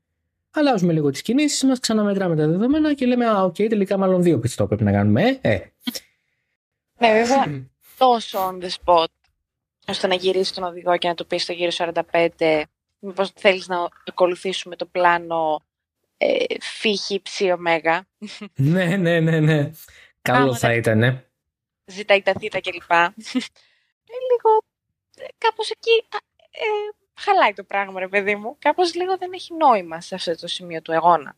Αλλάζουμε 0.50 0.92
λίγο 0.92 1.10
τις 1.10 1.22
κινήσεις 1.22 1.64
μας, 1.64 1.78
ξαναμετράμε 1.78 2.36
τα 2.36 2.46
δεδομένα 2.46 2.94
και 2.94 3.06
λέμε 3.06 3.26
Α, 3.26 3.42
OK, 3.42 3.54
okay, 3.54 3.66
τελικά 3.68 3.96
μάλλον 3.96 4.22
δύο 4.22 4.38
pit 4.38 4.50
stop 4.50 4.66
πρέπει 4.66 4.84
να 4.84 4.92
κάνουμε. 4.92 5.38
Ε. 5.40 5.54
ε. 5.54 5.72
Ναι, 6.98 7.12
βέβαια, 7.12 7.66
τόσο 7.98 8.38
on 8.38 8.64
the 8.64 8.68
spot, 8.68 9.06
ώστε 9.86 10.06
να 10.06 10.14
γυρίσει 10.14 10.54
τον 10.54 10.64
οδηγό 10.64 10.96
και 10.96 11.08
να 11.08 11.14
του 11.14 11.26
πεις 11.26 11.42
στο 11.42 11.52
γύρο 11.52 11.70
45, 12.36 12.62
μήπως 12.98 13.30
θέλεις 13.34 13.68
να 13.68 13.88
ακολουθήσουμε 14.06 14.76
το 14.76 14.86
πλάνο 14.86 15.62
ε, 16.18 16.44
φι 16.60 16.90
χι 16.90 17.20
ψι 17.22 17.50
ωμέγα. 17.50 18.06
ναι, 18.54 18.96
ναι, 18.96 19.20
ναι, 19.20 19.40
ναι. 19.40 19.70
Καλό 20.22 20.54
θα 20.54 20.74
ήταν, 20.74 20.98
ναι. 20.98 21.24
Ζήτα 21.84 22.22
ήτα 22.22 22.32
θήτα 22.38 22.60
κλπ. 22.60 22.90
ε, 22.90 23.12
λίγο, 24.30 24.62
ε, 25.16 25.24
κάπως 25.38 25.70
εκεί 25.70 26.06
ε, 26.50 26.66
χαλάει 27.14 27.52
το 27.52 27.64
πράγμα, 27.64 28.00
ρε 28.00 28.08
παιδί 28.08 28.34
μου. 28.34 28.56
Κάπως 28.58 28.94
λίγο 28.94 29.16
δεν 29.16 29.32
έχει 29.32 29.54
νόημα 29.54 30.00
σε 30.00 30.14
αυτό 30.14 30.36
το 30.36 30.46
σημείο 30.46 30.82
του 30.82 30.92
αγώνα. 30.92 31.34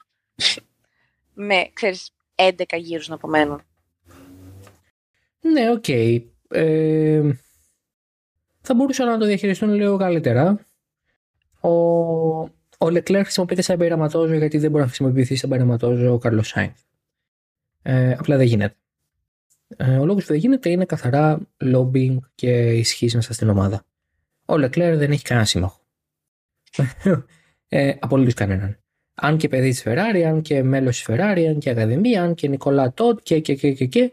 Με, 1.34 1.70
ξέρεις, 1.72 2.10
11 2.34 2.52
γύρους 2.76 3.08
να 3.08 3.14
απομένουν. 3.14 3.62
Ναι, 5.40 5.70
OK. 5.70 5.84
Okay. 5.86 6.22
Ε, 6.48 7.30
θα 8.60 8.74
μπορούσαν 8.74 9.08
να 9.08 9.18
το 9.18 9.24
διαχειριστούν 9.24 9.72
λίγο 9.74 9.96
καλύτερα. 9.96 10.66
Ο, 11.60 11.70
ο 12.82 12.90
Λεκλέρ 12.90 13.22
χρησιμοποιείται 13.22 13.62
σαν 13.62 13.78
πειραματόζω 13.78 14.34
γιατί 14.34 14.58
δεν 14.58 14.70
μπορεί 14.70 14.82
να 14.82 14.88
χρησιμοποιηθεί 14.88 15.36
σαν 15.36 15.50
πειραματόζω 15.50 16.12
ο 16.12 16.18
Καρλο 16.18 16.42
Σάινθ. 16.42 16.80
Ε, 17.82 18.12
απλά 18.12 18.36
δεν 18.36 18.46
γίνεται. 18.46 18.74
Ε, 19.76 19.98
ο 19.98 20.04
λόγος 20.04 20.24
που 20.24 20.32
δεν 20.32 20.38
γίνεται 20.38 20.70
είναι 20.70 20.84
καθαρά 20.84 21.40
lobbying 21.64 22.16
και 22.34 22.72
ισχύς 22.72 23.14
μέσα 23.14 23.32
στην 23.32 23.48
ομάδα. 23.48 23.84
Ο 24.44 24.58
Λεκλέρ 24.58 24.96
δεν 24.96 25.10
έχει 25.10 25.22
κανένα 25.22 25.46
σύμμαχο. 25.46 25.80
ε, 27.68 27.94
Απολύτως 27.98 28.34
κανέναν. 28.34 28.78
αν 29.14 29.36
και 29.36 29.48
παιδί 29.48 29.70
της 29.70 29.82
Ferrari, 29.86 30.22
αν 30.26 30.42
και 30.42 30.62
μέλος 30.62 30.96
της 30.96 31.06
Ferrari, 31.08 31.44
αν 31.48 31.58
και 31.58 31.70
Ακαδημία, 31.70 32.22
αν 32.22 32.34
και 32.34 32.48
Νικολά 32.48 32.92
Τότ 32.92 33.20
και 33.22 33.40
και 33.40 33.54
και 33.54 33.72
και 33.72 33.86
και. 33.86 34.12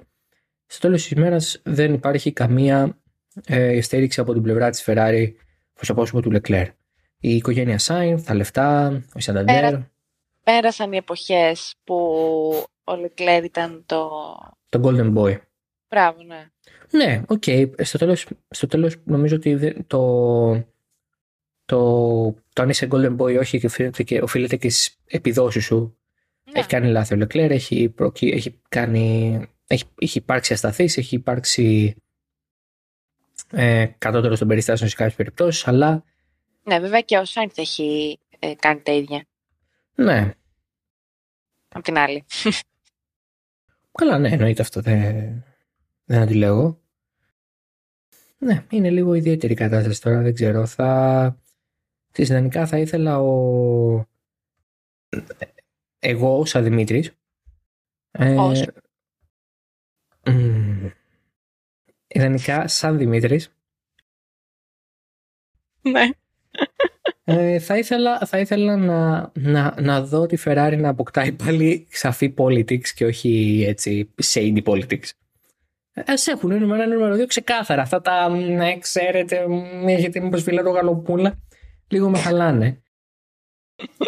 Στο 0.66 0.80
τέλος 0.80 1.02
της 1.02 1.12
ημέρας 1.12 1.62
δεν 1.64 1.94
υπάρχει 1.94 2.32
καμία 2.32 2.98
ε, 3.46 3.82
στήριξη 3.82 4.20
από 4.20 4.34
την 4.34 4.42
πλευρά 4.42 4.70
της 4.70 4.84
Ferrari 4.86 5.32
προς 5.74 5.88
το 5.88 5.94
πρόσωπο 5.94 6.22
του 6.22 6.32
Leclerc. 6.34 6.70
Η 7.20 7.36
οικογένεια 7.36 7.80
Σάινθ, 7.80 8.24
τα 8.24 8.34
λεφτά, 8.34 9.02
ο 9.14 9.20
Σανταντέρ. 9.20 9.76
Πέρασαν 10.44 10.94
οι 10.94 10.98
εποχές 10.98 11.76
που 11.84 11.96
ο 12.84 12.92
Leclerc 12.94 13.42
ήταν 13.44 13.84
το... 13.86 14.10
Το 14.70 14.82
Golden 14.84 15.18
Boy. 15.18 15.38
Μπράβο, 15.90 16.24
ναι. 16.24 16.50
Ναι, 16.92 17.22
OK. 17.28 17.44
Okay. 17.46 17.72
Στο, 17.82 17.98
τέλος, 17.98 18.28
στο 18.50 18.68
τέλος 18.68 18.96
νομίζω 19.04 19.36
ότι 19.36 19.84
το, 19.88 20.52
το, 21.66 22.36
το 22.54 22.62
αν 22.62 22.70
είσαι 22.70 22.88
Golden 22.92 23.18
Boy 23.18 23.32
ή 23.32 23.38
όχι 23.38 23.66
οφείλεται 23.66 24.04
και, 24.04 24.22
οφείλεται 24.22 24.56
και 24.56 24.70
στις 24.70 24.98
επιδόσεις 25.06 25.66
σου. 25.66 25.98
Ναι. 26.44 26.60
Έχει 26.60 26.68
κάνει 26.68 26.88
λάθη 26.88 27.14
ο 27.14 27.18
Leclerc, 27.22 27.50
έχει, 27.50 27.94
έχει, 28.20 28.60
κάνει, 28.70 29.40
έχει, 29.68 29.84
έχει 30.00 30.18
υπάρξει 30.18 30.54
ασταθής, 30.54 30.98
έχει 30.98 31.16
υπάρξει 31.16 31.96
ε, 33.52 33.86
κατώτερος 33.98 34.40
των 34.40 34.48
περιστάσεων 34.48 34.90
σε 34.90 34.96
κάποιες 34.96 35.16
περιπτώσεις, 35.16 35.68
αλλά. 35.68 36.04
Ναι, 36.68 36.80
βέβαια 36.80 37.02
και 37.02 37.18
ο 37.18 37.26
Σάινθ 37.26 37.58
έχει 37.58 38.20
ε, 38.40 38.56
κάνει 38.56 38.82
τα 38.82 38.92
ίδια. 38.92 39.26
Ναι. 39.96 40.34
Απ' 41.70 41.84
την 41.84 41.98
άλλη. 41.98 42.26
Καλά, 43.92 44.18
ναι, 44.20 44.30
εννοείται 44.30 44.62
αυτό. 44.62 44.82
Δεν, 44.82 45.44
δεν 46.06 46.22
αντιλέγω. 46.22 46.82
Ναι, 48.38 48.66
είναι 48.70 48.90
λίγο 48.90 49.14
ιδιαίτερη 49.14 49.54
κατάσταση 49.54 50.02
τώρα, 50.02 50.22
δεν 50.22 50.34
ξέρω. 50.34 50.66
Θα... 50.66 51.40
Στη 52.10 52.22
ιδανικά 52.22 52.68
θα 52.68 52.78
ήθελα 52.78 53.20
ο... 53.20 54.06
Εγώ, 56.00 56.46
σαν 56.46 56.64
Δημήτρης, 56.64 57.12
ε, 58.12 58.36
ιδανικά 62.08 62.68
σαν 62.68 62.98
Δημήτρης. 62.98 63.56
Ναι. 65.82 66.10
Ε, 67.30 67.60
θα 67.60 67.78
ήθελα, 67.78 68.20
θα 68.20 68.40
ήθελα 68.40 68.78
να, 68.78 69.32
να, 69.34 69.76
να 69.82 70.02
δω 70.02 70.26
τη 70.26 70.38
Ferrari 70.46 70.78
να 70.78 70.90
αποκτάει 70.90 71.32
πάλι 71.32 71.88
σαφή 71.92 72.34
politics 72.38 72.88
και 72.88 73.06
όχι 73.06 73.64
έτσι 73.68 74.14
shady 74.34 74.64
politics. 74.64 75.10
Α 75.94 76.14
έχουν 76.26 76.60
νούμερο 76.60 76.82
ένα, 76.82 76.94
νούμερο 76.94 77.16
δύο 77.16 77.26
ξεκάθαρα. 77.26 77.82
Αυτά 77.82 78.02
τα, 78.02 78.30
ναι, 78.30 78.78
ξέρετε, 78.78 79.46
έχετε 79.86 80.20
μήπως 80.20 80.44
φιλέρο 80.44 80.72
γαλοπούλα. 80.72 81.40
Λίγο 81.88 82.10
με 82.10 82.18
χαλάνε. 82.18 82.82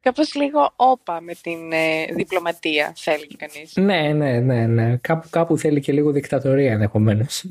Κάπως 0.00 0.34
λίγο 0.34 0.72
όπα 0.76 1.20
με 1.20 1.34
την 1.42 1.72
ε, 1.72 2.04
διπλωματία 2.14 2.92
θέλει 2.96 3.26
κανείς. 3.36 3.76
Ναι, 3.76 4.12
ναι, 4.12 4.40
ναι, 4.40 4.66
ναι. 4.66 4.96
Κάπου, 4.96 5.28
κάπου 5.30 5.58
θέλει 5.58 5.80
και 5.80 5.92
λίγο 5.92 6.10
δικτατορία 6.10 6.72
ενδεχομένως. 6.72 7.44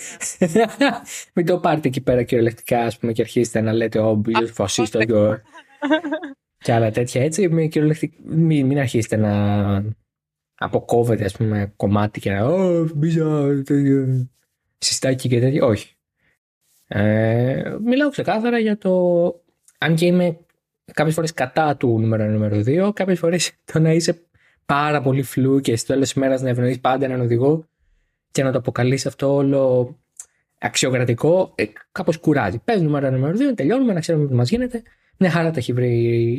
Μην 1.34 1.46
το 1.46 1.58
πάρετε 1.58 1.88
εκεί 1.88 2.00
πέρα 2.00 2.22
κυριολεκτικά 2.22 2.80
ας 2.80 2.98
πούμε, 2.98 3.12
και 3.12 3.22
αρχίσετε 3.22 3.60
να 3.60 3.72
λέτε 3.72 3.98
«Ω, 3.98 4.22
φασίστο 4.52 4.98
και 6.58 6.72
άλλα 6.72 6.90
τέτοια 6.90 7.22
έτσι. 7.22 7.48
Μην, 7.48 7.70
μην, 8.24 8.66
μην 8.66 8.78
αρχίσετε 8.78 9.16
να 9.16 9.94
αποκόβετε 10.54 11.24
ας 11.24 11.36
πούμε 11.36 11.72
κομμάτι 11.76 12.20
και 12.20 12.32
να 12.32 12.44
«Ω, 12.46 12.88
μπίζα, 12.94 13.48
συστάκι 14.78 15.28
και 15.28 15.40
τέτοια». 15.40 15.64
Όχι. 15.64 15.96
Ε, 16.88 17.76
μιλάω 17.84 18.10
ξεκάθαρα 18.10 18.58
για 18.58 18.78
το 18.78 19.24
αν 19.78 19.94
και 19.94 20.06
είμαι 20.06 20.38
κάποιες 20.92 21.14
φορές 21.14 21.32
κατά 21.32 21.76
του 21.76 22.00
νούμερο 22.00 22.24
νούμερο 22.24 22.56
2, 22.56 22.90
κάποιες 22.94 23.18
φορές 23.18 23.52
το 23.64 23.78
να 23.78 23.92
είσαι 23.92 24.22
πάρα 24.66 25.02
πολύ 25.02 25.22
φλού 25.22 25.60
και 25.60 25.76
στο 25.76 25.92
τέλος 25.92 26.12
της 26.12 26.14
μέρας 26.14 26.42
να 26.42 26.48
ευνοείς 26.48 26.80
πάντα 26.80 27.04
έναν 27.04 27.20
οδηγό 27.20 27.68
και 28.32 28.42
να 28.42 28.52
το 28.52 28.58
αποκαλείς 28.58 29.06
αυτό 29.06 29.34
όλο 29.34 29.94
αξιοκρατικό, 30.58 31.52
ε, 31.54 31.64
κάπως 31.92 32.18
κουράζει. 32.18 32.58
Πες 32.58 32.82
νούμερο 32.82 33.10
νούμερο 33.10 33.36
2, 33.36 33.54
τελειώνουμε, 33.54 33.92
να 33.92 34.00
ξέρουμε 34.00 34.26
τι 34.26 34.34
μας 34.34 34.50
γίνεται. 34.50 34.82
Ναι, 35.16 35.28
χαρά 35.28 35.50
τα 35.50 35.58
έχει 35.58 35.72
βρει 35.72 35.90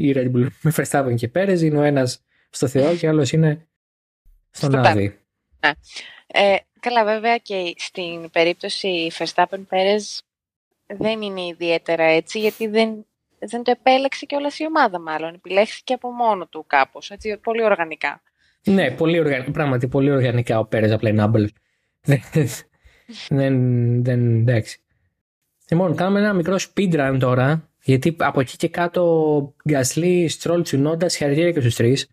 η 0.08 0.14
Red 0.16 0.32
Bull 0.36 0.48
με 0.62 0.74
Verstappen 0.76 1.16
και 1.16 1.28
Πέρες, 1.28 1.62
είναι 1.62 1.78
ο 1.78 1.82
ένας 1.84 2.24
στο 2.50 2.68
Θεό 2.68 2.96
και 2.96 3.06
ο 3.06 3.10
άλλος 3.10 3.32
είναι 3.32 3.68
στον 4.52 4.76
Άδη. 4.76 5.20
Ναι. 5.60 5.72
Ε, 6.28 6.56
καλά, 6.80 7.04
βέβαια 7.04 7.38
και 7.38 7.74
στην 7.78 8.30
περίπτωση 8.32 9.12
Verstappen 9.18 9.62
Πέρες 9.70 10.24
δεν 10.88 11.22
είναι 11.22 11.42
ιδιαίτερα 11.46 12.04
έτσι, 12.04 12.40
γιατί 12.40 12.68
δεν 12.68 13.06
δεν 13.48 13.64
το 13.64 13.72
επέλεξε 13.72 14.26
και 14.26 14.36
όλα 14.36 14.50
η 14.58 14.66
ομάδα 14.66 15.00
μάλλον. 15.00 15.34
Επιλέχθηκε 15.34 15.94
από 15.94 16.12
μόνο 16.12 16.48
του 16.48 16.64
κάπως, 16.68 17.12
έτσι, 17.12 17.38
πολύ 17.38 17.64
οργανικά. 17.64 18.22
Ναι, 18.64 18.92
πολύ 18.92 19.20
οργανικά, 19.20 19.52
πράγματι 19.52 19.88
πολύ 19.88 20.12
οργανικά 20.12 20.60
ο 20.60 20.66
Πέρες 20.66 20.92
απλά 20.92 21.10
είναι 21.10 21.22
άμπελ. 21.22 21.50
Δεν, 23.30 24.04
δεν, 24.04 24.40
εντάξει. 24.40 24.80
Λοιπόν, 25.70 25.96
κάνουμε 25.96 26.20
ένα 26.20 26.34
μικρό 26.34 26.56
speedrun 26.60 27.18
τώρα, 27.20 27.70
γιατί 27.84 28.16
από 28.20 28.40
εκεί 28.40 28.58
και 28.58 28.70
κάτω 28.70 29.54
Γκασλή, 29.70 30.28
Στρόλ, 30.28 30.62
Τσουνόντα, 30.62 31.10
συγχαρητήρια 31.10 31.52
και 31.52 31.60
στους 31.60 31.76
τρεις. 31.76 32.08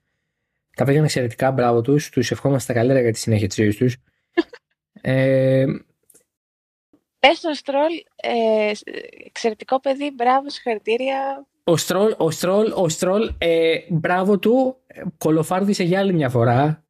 Τα 0.76 0.85
πήγαν 0.85 1.05
εξαιρετικά, 1.05 1.50
μπράβο 1.50 1.81
τους. 1.81 2.11
Τους 2.11 2.31
ευχόμαστε 2.31 2.72
τα 2.72 2.79
καλύτερα 2.79 3.00
για 3.00 3.12
τη 3.12 3.18
συνέχεια 3.18 3.48
της 3.48 3.57
ζωής 3.57 3.76
τους. 3.76 3.96
ε, 5.00 5.64
Πες 7.18 7.37
στον 7.37 7.55
Στρόλ, 7.55 7.92
ε, 8.16 8.72
εξαιρετικό 9.26 9.81
παιδί, 9.81 10.11
μπράβο, 10.14 10.50
συγχαρητήρια. 10.50 11.46
Ο 11.64 11.76
Στρόλ, 11.76 12.14
ο 12.16 12.31
Στρόλ, 12.31 12.72
ο 12.74 12.88
Στρόλ 12.88 13.35
ε, 13.38 13.79
μπράβο 13.88 14.38
του, 14.38 14.76
κολοφάρδισε 15.18 15.83
για 15.83 15.98
άλλη 15.98 16.12
μια 16.12 16.29
φορά, 16.29 16.85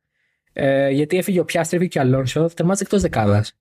ε, 0.53 0.91
γιατί 0.91 1.17
έφυγε 1.17 1.41
ο 1.41 1.45
Πιάστρεβι 1.45 1.89
και 1.89 1.99
ο 1.99 2.01
Αλόνσο, 2.01 2.51
τερμάτισε 2.55 2.83
εκτός 2.83 3.01
δεκάδας. 3.01 3.55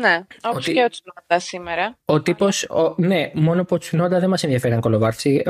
Ναι, 0.00 0.26
όπως 0.42 0.64
και 0.64 0.82
ο 0.82 0.88
Τσουνόντα 0.88 1.38
σήμερα. 1.38 1.98
Ο 2.04 2.22
τύπος, 2.22 2.66
ναι, 2.96 3.30
μόνο 3.34 3.64
που 3.64 3.74
ο 3.74 3.78
Τσουνόντα 3.78 4.20
δεν 4.20 4.28
μας 4.28 4.42
ενδιαφέρει 4.42 4.74
αν 4.74 4.80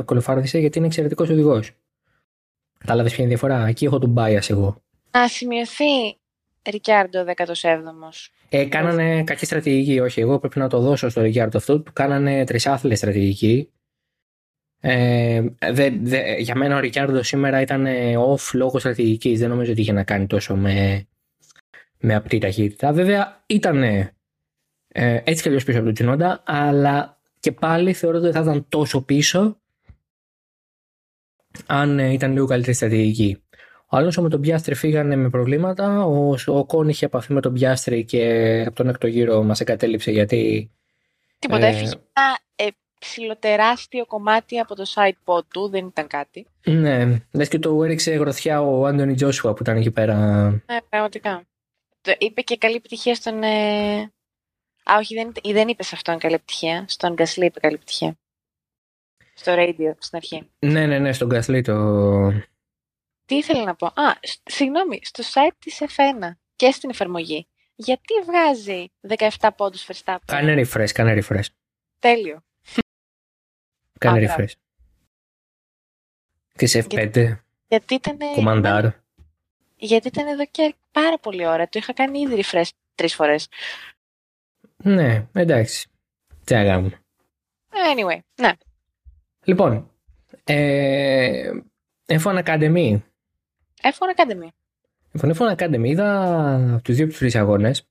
κολοφάρδισε, 0.05 0.59
γιατί 0.59 0.79
είναι 0.79 0.87
εξαιρετικός 0.87 1.29
οδηγός. 1.29 1.71
Κατάλαβες 2.79 3.13
ποια 3.13 3.25
είναι 3.25 3.33
η 3.33 3.37
διαφορά; 3.37 3.67
Εκεί 3.67 3.85
έχω 3.85 3.99
τον 3.99 4.15
bias 4.19 4.51
εγώ. 4.51 4.83
Να 5.11 5.29
σημειωθεί 5.29 6.19
Ρικιάρντο 6.71 7.25
17ο. 7.37 7.55
Ε, 8.49 8.65
κάνανε 8.65 9.25
κακή 9.25 9.45
στρατηγική, 9.45 10.01
όχι. 10.01 10.21
Εγώ 10.21 10.39
πρέπει 10.39 10.59
να 10.59 10.69
το 10.69 10.81
δώσω 10.81 11.09
στο 11.09 11.21
Ρικιάρντο 11.21 11.59
αυτό. 11.59 11.81
Του 11.81 11.93
κάνανε 11.93 12.45
τρισάθλια 12.45 12.97
στρατηγική. 12.97 13.71
Ε, 14.81 15.43
δε, 15.73 15.91
δε, 16.03 16.37
για 16.39 16.55
μένα 16.57 16.77
ο 16.77 16.81
Ρικιάρντο 16.81 17.23
σήμερα 17.23 17.61
ήταν 17.61 17.87
off 18.33 18.51
λόγω 18.53 18.79
στρατηγικής. 18.79 19.39
Δεν 19.39 19.49
νομίζω 19.49 19.73
ότι 19.73 19.81
είχε 19.81 19.93
να 19.93 20.05
κάνει 20.05 20.27
τόσο 20.27 20.57
με, 20.57 21.07
με 21.99 22.15
απτή 22.15 22.39
ταχύτητα. 22.39 22.93
Βέβαια 22.93 23.43
ήταν 23.47 23.83
ε, 23.83 24.11
έτσι 25.25 25.43
κι 25.43 25.49
αλλιώς 25.49 25.65
πίσω 25.65 25.77
από 25.77 25.87
τον 25.87 25.95
Τσινόντα, 25.95 26.43
αλλά 26.47 27.21
και 27.41 27.53
πάλι 27.53 27.93
θεωρώ 27.93 28.19
ότι 28.19 28.31
θα 28.31 28.41
ήταν 28.41 28.67
τόσο 28.69 29.03
πίσω 29.03 29.61
αν 31.67 31.99
ε, 31.99 32.13
ήταν 32.13 32.33
λίγο 32.33 32.47
καλύτερη 32.47 32.75
στρατηγική. 32.75 33.43
Ο 33.93 33.97
Αλόνσο 33.97 34.23
με 34.23 34.29
τον 34.29 34.41
Πιάστρη 34.41 34.75
φύγανε 34.75 35.17
με 35.17 35.31
προβλήματα. 35.31 36.05
Ο, 36.05 36.35
ο 36.47 36.65
Κόν 36.67 36.89
είχε 36.89 37.05
επαφή 37.05 37.33
με 37.33 37.41
τον 37.41 37.53
Πιάστρη 37.53 38.05
και 38.05 38.65
από 38.67 38.77
τον 38.77 38.89
έκτο 38.89 39.07
γύρο 39.07 39.43
μας 39.43 39.61
εγκατέλειψε 39.61 40.11
γιατί. 40.11 40.71
Τίποτα. 41.39 41.67
Ε... 41.67 41.69
Έφυγε 41.69 41.87
ένα 41.87 41.97
ε, 42.13 42.50
ψηλοτεράστιο 43.01 44.07
κομμάτι 44.07 44.59
από 44.59 44.75
το 44.75 44.85
side 44.95 45.13
pod 45.25 45.45
του, 45.47 45.69
δεν 45.69 45.87
ήταν 45.87 46.07
κάτι. 46.07 46.47
Ναι. 46.65 47.23
Λες 47.33 47.49
και 47.49 47.59
το 47.59 47.85
έριξε 47.85 48.11
γροθιά 48.11 48.63
ο 48.63 48.87
Άντωνι 48.87 49.15
Τζόσουα 49.15 49.53
που 49.53 49.63
ήταν 49.63 49.77
εκεί 49.77 49.91
πέρα. 49.91 50.15
Ναι, 50.51 50.81
πραγματικά. 50.89 51.45
Το 52.01 52.15
είπε 52.19 52.41
και 52.41 52.57
καλή 52.57 52.75
επιτυχία 52.75 53.15
στον. 53.15 53.43
Ε... 53.43 54.01
Α, 54.83 54.97
όχι, 54.99 55.15
δεν, 55.15 55.33
δεν 55.55 55.69
είπε 55.69 55.83
σε 55.83 55.95
αυτόν 55.95 56.19
καλή 56.19 56.35
επιτυχία. 56.35 56.85
Στον 56.89 57.13
Γκασλή 57.13 57.45
είπε 57.45 57.61
καλή 57.61 57.75
επιτυχία. 57.75 58.19
Στο 59.35 59.55
radio 59.57 59.95
στην 59.99 60.17
αρχή. 60.17 60.51
Ναι, 60.59 60.87
ναι, 60.87 60.99
ναι, 60.99 61.13
στον 61.13 61.29
Γκασλή 61.29 61.63
το. 61.63 62.29
Τι 63.27 63.37
ήθελα 63.37 63.65
να 63.65 63.75
πω; 63.75 63.87
Α, 63.87 64.19
συγγνώμη, 64.45 65.01
στο 65.03 65.23
site 65.23 65.55
της 65.59 65.79
F1 65.81 66.31
και 66.57 66.71
στην 66.71 66.91
εφαρμογή. 66.91 67.47
Γιατί 67.75 68.15
βγάζει 68.27 68.87
17 69.39 69.49
πόντους 69.57 69.87
Verstappen; 69.87 70.19
Κάνε 70.25 70.63
refresh, 70.63 70.91
κάνε 70.93 71.23
refresh. 71.23 71.47
Τέλειο. 71.99 72.43
Κάνε 74.01 74.35
refresh. 74.37 74.53
Και 76.57 76.67
σε 76.67 76.87
F5. 76.89 77.37
Γιατί 77.69 77.95
ήταν... 77.95 78.17
Κομμαντάρ. 78.35 78.87
Γιατί 79.77 80.09
ήταν 80.09 80.27
εδώ 80.27 80.47
και 80.47 80.75
πάρα 80.91 81.19
πολύ 81.19 81.47
ώρα. 81.47 81.69
Το 81.69 81.79
είχα 81.79 81.93
κάνει 81.93 82.21
ήδη 82.21 82.45
refresh 82.45 82.69
τρεις 82.95 83.15
φορές. 83.15 83.49
Ναι, 84.77 85.27
εντάξει. 85.33 85.89
Τι 86.45 86.55
να 86.55 86.65
κάνουμε. 86.65 87.01
Anyway, 87.71 88.19
ναι. 88.41 88.53
Λοιπόν, 89.45 89.91
ε, 90.45 91.51
F1 92.07 92.45
Academy 92.45 93.01
F1 93.83 94.17
Academy. 94.17 94.49
Λοιπόν, 95.13 95.35
F1 95.35 95.57
Academy 95.57 95.85
είδα 95.85 96.81
τους 96.85 96.97
δύο 96.97 97.07
του 97.07 97.17
τρει 97.19 97.37
αγώνες. 97.37 97.89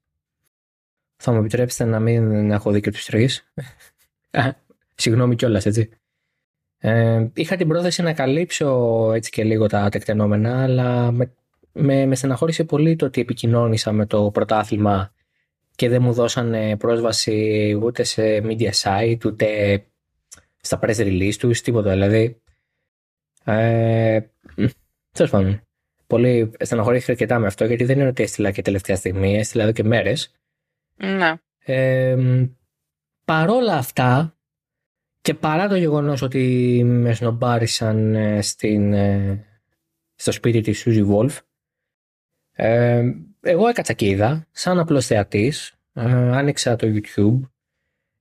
Θα 1.18 1.32
μου 1.32 1.40
επιτρέψετε 1.40 1.90
να 1.90 2.00
μην 2.00 2.52
έχω 2.52 2.72
δει 2.72 2.82
και 2.82 2.92
του 2.92 3.00
τρει. 3.06 3.30
Συγγνώμη 4.96 5.36
κιόλας, 5.36 5.66
έτσι. 5.66 5.99
Ε, 6.80 7.28
είχα 7.34 7.56
την 7.56 7.68
πρόθεση 7.68 8.02
να 8.02 8.14
καλύψω 8.14 9.12
έτσι 9.14 9.32
και 9.32 9.44
λίγο 9.44 9.68
τα 9.68 9.90
τεκτενόμενα, 9.90 10.64
αλλά 10.64 11.12
με, 11.12 11.34
με, 11.72 12.06
με 12.06 12.16
στεναχώρησε 12.16 12.64
πολύ 12.64 12.96
το 12.96 13.06
ότι 13.06 13.22
επικοινώνησα 13.22 13.92
με 13.92 14.06
το 14.06 14.32
πρωτάθλημα 14.32 15.14
και 15.76 15.90
δεν 15.90 16.02
μου 16.02 16.14
δώσαν 16.14 16.78
πρόσβαση 16.78 17.80
ούτε 17.84 18.04
σε 18.04 18.42
media 18.44 18.72
site, 18.72 19.26
ούτε 19.26 19.82
στα 20.62 20.80
press 20.82 20.98
release 20.98 21.36
τους, 21.36 21.62
τίποτα 21.62 21.92
δηλαδή. 21.92 22.42
Ε, 23.44 24.20
Τέλος 25.12 25.32
πάντων. 25.32 25.62
Πολύ 26.08 26.52
στεναχωρήθηκα 26.60 27.12
αρκετά 27.12 27.40
με 27.40 27.48
αυτό, 27.48 27.66
γιατί 27.66 27.84
δεν 27.84 28.00
είναι 28.00 28.08
ότι 28.08 28.24
έστειλα 28.24 28.52
και 28.52 28.62
τελευταία 28.62 28.96
στιγμή, 28.96 29.38
έστειλα 29.38 29.64
εδώ 29.64 29.72
και 29.72 29.84
μέρες. 29.84 30.32
Ναι. 30.96 31.34
Ε, 31.60 32.16
παρόλα 33.26 33.74
αυτά, 33.74 34.38
και 35.30 35.36
παρά 35.36 35.68
το 35.68 35.76
γεγονός 35.76 36.22
ότι 36.22 36.82
με 36.86 37.14
σνομπάρισαν 37.14 38.16
ε, 38.16 38.42
στην, 38.42 38.94
ε, 38.94 39.46
στο 40.16 40.32
σπίτι 40.32 40.62
της 40.62 40.84
Suzy 40.86 41.08
Wolf, 41.08 41.38
ε, 42.52 43.04
εγώ 43.42 43.68
έκατσα 43.68 43.94
και 43.94 44.06
είδα, 44.06 44.48
σαν 44.52 44.80
απλός 44.80 45.06
θεατής, 45.06 45.74
άνοιξα 45.94 46.76
το 46.76 46.88
YouTube, 46.88 47.40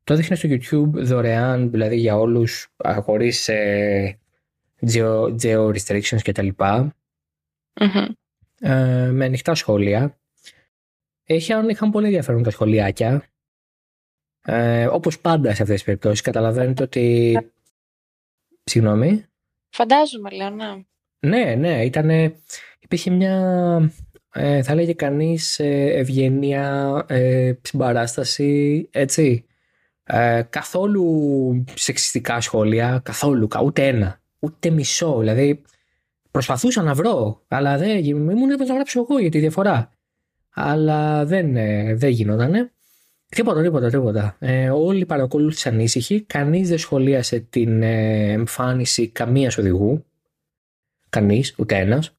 το 0.05 0.13
έδειχνε 0.13 0.37
στο 0.37 0.49
YouTube 0.49 0.91
δωρεάν, 1.05 1.71
δηλαδή 1.71 1.97
για 1.97 2.17
όλους, 2.17 2.69
χωρίς 3.01 3.49
geo, 4.87 5.37
geo 5.43 5.73
restrictions 5.75 6.23
κτλ. 6.23 6.49
Mm-hmm. 6.59 8.09
με 9.11 9.25
ανοιχτά 9.25 9.55
σχόλια. 9.55 10.19
Είχαν, 11.25 11.69
είχαν 11.69 11.91
πολύ 11.91 12.07
ενδιαφέρον 12.07 12.43
τα 12.43 12.51
σχολιάκια. 12.51 13.23
Ε, 14.51 14.87
όπως 14.87 15.21
πάντα 15.21 15.55
σε 15.55 15.63
αυτές 15.63 15.77
τις 15.77 15.85
περιπτώσεις 15.85 16.21
καταλαβαίνετε 16.21 16.83
ότι... 16.83 17.39
Συγγνώμη. 18.65 19.25
Φαντάζομαι 19.69 20.31
λέω, 20.31 20.51
ναι. 20.51 20.85
Ναι, 21.19 21.55
ναι, 21.55 21.85
ήταν... 21.85 22.11
Υπήρχε 22.79 23.11
μια, 23.11 23.93
ε, 24.33 24.63
θα 24.63 24.75
λέγε 24.75 24.93
κανείς, 24.93 25.59
ε, 25.59 25.85
ευγενία, 25.85 27.05
ε, 27.09 27.53
συμπαράσταση, 27.63 28.89
έτσι. 28.93 29.45
Ε, 30.05 30.43
καθόλου 30.51 31.65
σεξιστικά 31.75 32.41
σχόλια, 32.41 33.01
καθόλου, 33.05 33.49
ούτε 33.65 33.87
ένα, 33.87 34.21
ούτε 34.39 34.71
μισό. 34.71 35.19
Δηλαδή, 35.19 35.63
προσπαθούσα 36.31 36.83
να 36.83 36.95
βρω, 36.95 37.45
αλλά 37.49 37.79
δεν 37.79 38.05
ήμουν 38.05 38.51
έτοιμο 38.51 38.67
να 38.67 38.75
γράψω 38.75 39.01
εγώ 39.01 39.19
για 39.19 39.31
τη 39.31 39.39
διαφορά. 39.39 39.91
Αλλά 40.51 41.25
δεν, 41.25 41.57
ε, 41.57 41.95
δεν 41.95 42.11
γινότανε. 42.11 42.73
Τίποτα, 43.29 43.63
τίποτα, 43.63 43.91
τίποτα. 43.91 44.37
Ε, 44.39 44.71
όλοι 44.71 45.07
παρακολούθησαν 45.07 45.75
ανήσυχοι. 45.75 46.23
Κανείς 46.23 46.69
δεν 46.69 46.79
σχολίασε 46.79 47.41
την 47.41 47.83
ε, 47.83 48.33
εμφάνιση 48.33 49.09
καμίας 49.09 49.59
οδηγού. 49.59 50.05
Κανείς, 51.09 51.55
ούτε 51.59 51.77
ένας. 51.77 52.17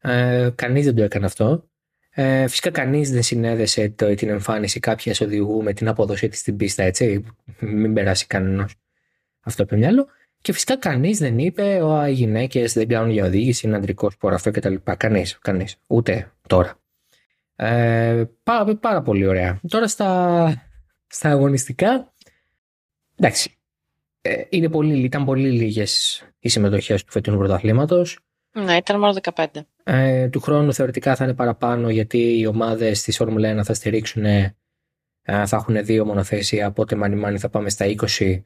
Ε, 0.00 0.50
κανείς 0.54 0.84
δεν 0.84 0.94
το 0.94 1.02
έκανε 1.02 1.26
αυτό. 1.26 1.68
Ε, 2.10 2.48
φυσικά 2.48 2.70
κανείς 2.70 3.10
δεν 3.10 3.22
συνέδεσε 3.22 3.88
το, 3.88 4.14
την 4.14 4.28
εμφάνιση 4.28 4.80
κάποιας 4.80 5.20
οδηγού 5.20 5.62
με 5.62 5.72
την 5.72 5.88
απόδοσή 5.88 6.28
της 6.28 6.38
στην 6.38 6.56
πίστα, 6.56 6.82
έτσι. 6.82 7.24
Μην 7.58 7.94
περάσει 7.94 8.26
κανένας 8.26 8.74
αυτό 9.40 9.64
το 9.66 9.76
μυαλό. 9.76 10.06
Και 10.42 10.52
φυσικά 10.52 10.76
κανείς 10.76 11.18
δεν 11.18 11.38
είπε 11.38 11.82
ότι 11.82 12.10
οι 12.10 12.12
γυναίκες 12.12 12.72
δεν 12.72 12.88
κάνουν 12.88 13.10
για 13.10 13.24
οδήγηση, 13.24 13.66
είναι 13.66 13.76
αντρικός 13.76 14.12
σπορ 14.12 14.32
αυτό 14.32 14.50
κτλ. 14.50 14.74
Κανείς, 14.96 15.38
κανείς. 15.38 15.76
Ούτε 15.86 16.32
τώρα. 16.46 16.78
Ε, 17.62 18.24
πάρα, 18.42 18.76
πάρα 18.76 19.02
πολύ 19.02 19.26
ωραία. 19.26 19.60
Τώρα 19.68 19.88
στα, 19.88 20.62
στα 21.06 21.30
αγωνιστικά. 21.30 22.12
Εντάξει. 23.16 23.58
Ε, 24.20 24.42
είναι 24.48 24.68
πολύ, 24.68 25.02
ήταν 25.02 25.24
πολύ 25.24 25.50
λίγες 25.50 26.22
οι 26.38 26.48
συμμετοχές 26.48 27.04
του 27.04 27.12
φετινού 27.12 27.36
πρωταθλήματος. 27.36 28.18
Ναι, 28.52 28.76
ήταν 28.76 28.98
μόνο 28.98 29.14
15. 29.34 29.46
Ε, 29.84 30.28
του 30.28 30.40
χρόνου 30.40 30.72
θεωρητικά 30.72 31.16
θα 31.16 31.24
είναι 31.24 31.34
παραπάνω 31.34 31.90
γιατί 31.90 32.38
οι 32.38 32.46
ομάδες 32.46 33.02
της 33.02 33.16
Φόρμουλα 33.16 33.60
1 33.60 33.64
θα 33.64 33.74
στηρίξουν. 33.74 34.24
Ε, 34.24 34.54
θα 35.22 35.56
έχουν 35.56 35.84
δύο 35.84 36.04
μονοθέσια. 36.04 36.66
Οπότε 36.66 36.96
μάνι 36.96 37.16
μάνι 37.16 37.38
θα 37.38 37.48
πάμε 37.48 37.70
στα 37.70 37.86
20 38.18 38.40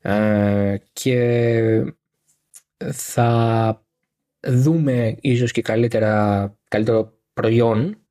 ε, 0.00 0.76
και 0.92 1.94
θα 2.92 3.82
δούμε 4.40 5.16
ίσως 5.20 5.52
και 5.52 5.62
καλύτερα, 5.62 6.54
καλύτερο 6.68 7.12
προϊόν. 7.32 8.03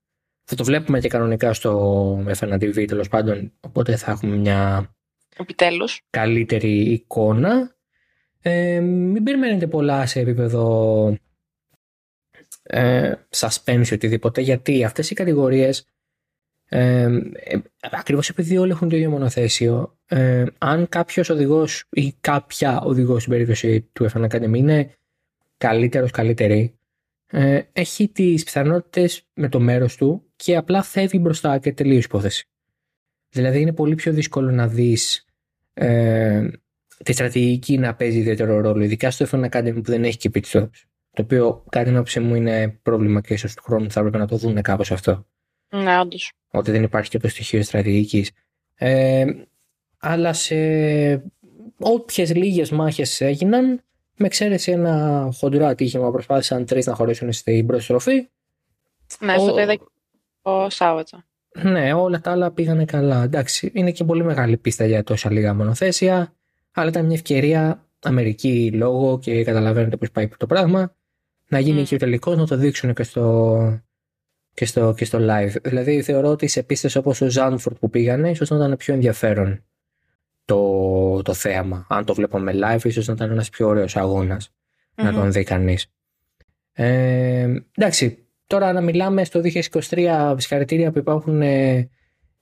Θα 0.43 0.56
το 0.56 0.63
βλέπουμε 0.63 0.99
και 0.99 1.08
κανονικά 1.08 1.53
στο 1.53 2.23
F1 2.27 2.53
TV 2.53 2.88
τέλος 2.88 3.08
πάντων, 3.08 3.51
οπότε 3.60 3.95
θα 3.95 4.12
έχουμε 4.12 4.36
μια 4.36 4.89
Επιτέλους. 5.38 6.01
καλύτερη 6.10 6.91
εικόνα. 6.91 7.75
Ε, 8.41 8.79
μην 8.79 9.23
περιμένετε 9.23 9.67
πολλά 9.67 10.06
σε 10.06 10.19
επίπεδο 10.19 11.17
ε, 12.63 13.13
suspense 13.29 13.88
ή 13.91 13.93
οτιδήποτε, 13.93 14.41
γιατί 14.41 14.84
αυτές 14.84 15.10
οι 15.10 15.15
κατηγορίες 15.15 15.86
ε, 16.75 17.10
ακριβώς 17.79 18.29
επειδή 18.29 18.58
όλοι 18.58 18.71
έχουν 18.71 18.89
το 18.89 18.95
ίδιο 18.95 19.10
μονοθέσιο, 19.10 19.97
ε, 20.06 20.45
αν 20.58 20.89
κάποιος 20.89 21.29
οδηγός 21.29 21.86
ή 21.89 22.13
κάποια 22.21 22.82
οδηγός 22.82 23.21
στην 23.21 23.34
περίπτωση 23.34 23.82
του 23.82 24.10
F1 24.12 24.29
Academy 24.29 24.56
είναι 24.56 24.89
καλύτερος, 25.58 26.12
καλύτερη, 26.12 26.77
ε, 27.27 27.62
έχει 27.73 28.10
τις 28.10 28.43
πιθανότητες 28.43 29.27
με 29.34 29.49
το 29.49 29.60
μέρος 29.60 29.95
του 29.95 30.32
και 30.43 30.56
απλά 30.56 30.82
φεύγει 30.82 31.19
μπροστά 31.21 31.58
και 31.58 31.73
τελείως 31.73 32.03
υπόθεση. 32.03 32.47
Δηλαδή 33.29 33.62
είναι 33.62 33.73
πολύ 33.73 33.95
πιο 33.95 34.13
δύσκολο 34.13 34.51
να 34.51 34.67
δεις 34.67 35.25
ε, 35.73 36.47
τη 37.03 37.13
στρατηγική 37.13 37.77
να 37.77 37.95
παίζει 37.95 38.17
ιδιαίτερο 38.17 38.60
ρόλο, 38.60 38.84
ειδικά 38.84 39.12
στο 39.12 39.25
F1 39.32 39.49
Academy 39.49 39.73
που 39.73 39.91
δεν 39.91 40.03
έχει 40.03 40.17
και 40.17 40.32
pit 40.34 40.43
stops. 40.51 40.84
Το 41.12 41.21
οποίο 41.21 41.63
κάτι 41.69 41.86
την 41.86 41.95
άποψή 41.95 42.19
μου 42.19 42.36
είναι 42.36 42.79
πρόβλημα 42.82 43.21
και 43.21 43.34
ίσως 43.34 43.53
του 43.53 43.63
χρόνου 43.63 43.91
θα 43.91 43.99
έπρεπε 43.99 44.17
να 44.17 44.27
το 44.27 44.38
δουν 44.38 44.62
κάπως 44.62 44.91
αυτό. 44.91 45.25
Ναι, 45.69 45.99
όντως. 45.99 46.32
Ότι 46.51 46.71
δεν 46.71 46.84
υπάρχει 46.84 47.10
και 47.10 47.19
το 47.19 47.27
στοιχείο 47.27 47.63
στρατηγικής. 47.63 48.32
Ε, 48.75 49.25
αλλά 49.97 50.34
σε 50.34 50.56
όποιες 51.79 52.36
λίγες 52.36 52.71
μάχες 52.71 53.21
έγιναν, 53.21 53.84
με 54.15 54.25
εξαίρεση 54.25 54.71
ένα 54.71 55.29
χοντρό 55.34 55.65
ατύχημα 55.65 56.12
προσπάθησαν 56.12 56.65
τρεις 56.65 56.86
να 56.86 56.95
χωρίσουν 56.95 57.32
στην 57.32 57.65
πρώτη 57.65 57.84
στροφή. 57.84 58.27
Ναι, 59.19 59.34
αυτό 59.34 59.51
το 59.51 59.62
είδα 59.62 59.77
και 60.43 60.49
ο 60.49 60.69
Σάββατο. 60.69 61.23
Ναι, 61.62 61.93
όλα 61.93 62.21
τα 62.21 62.32
άλλα 62.32 62.51
πήγανε 62.51 62.86
καλά. 62.86 63.23
Εντάξει, 63.23 63.71
είναι 63.73 63.91
και 63.91 64.03
πολύ 64.03 64.23
μεγάλη 64.23 64.58
πίστα 64.58 64.86
για 64.86 65.03
τόσα 65.03 65.32
λίγα 65.32 65.53
μονοθέσια, 65.53 66.34
αλλά 66.71 66.89
ήταν 66.89 67.06
μια 67.06 67.15
ευκαιρία 67.15 67.88
Αμερική 68.03 68.71
λόγω 68.73 69.19
και 69.19 69.43
καταλαβαίνετε 69.43 69.97
πώς 69.97 70.12
πάει 70.12 70.27
το 70.27 70.45
πράγμα, 70.45 70.95
να 71.47 71.60
γίνει 71.60 71.82
mm. 71.82 71.86
και 71.86 71.95
ο 71.95 71.97
τελικός 71.97 72.38
να 72.38 72.47
το 72.47 72.56
δείξουν 72.56 72.93
και 72.93 73.03
στο, 73.03 73.82
και 74.53 74.65
στο, 74.65 74.93
και 74.97 75.06
στο 75.06 75.19
live. 75.21 75.56
Δηλαδή 75.63 76.01
θεωρώ 76.01 76.29
ότι 76.29 76.47
σε 76.47 76.63
πίστες 76.63 76.95
όπως 76.95 77.21
ο 77.21 77.29
Ζάνφορντ 77.29 77.77
που 77.77 77.89
πήγανε, 77.89 78.29
ίσως 78.29 78.49
να 78.49 78.56
ήταν 78.56 78.77
πιο 78.77 78.93
ενδιαφέρον 78.93 79.63
το, 80.45 81.21
το 81.21 81.34
θέαμα. 81.34 81.86
Αν 81.89 82.06
το 82.06 82.13
βλέπαμε 82.13 82.51
live, 82.56 82.84
ίσως 82.86 83.08
να 83.08 83.13
ήταν 83.13 83.32
ένας 83.32 83.49
πιο 83.49 83.67
ωραίος 83.67 83.95
να 84.95 85.13
τον 85.13 85.32
δει 85.32 85.43
κανείς. 85.43 85.88
Ε, 86.73 87.56
εντάξει, 87.75 88.22
τώρα 88.47 88.73
να 88.73 88.82
μιλάμε 88.82 89.23
στο 89.23 89.41
2023 89.43 90.36
συγχαρητήρια 90.38 90.91
που 90.91 90.97
υπάρχουν 90.97 91.41
ε, 91.41 91.89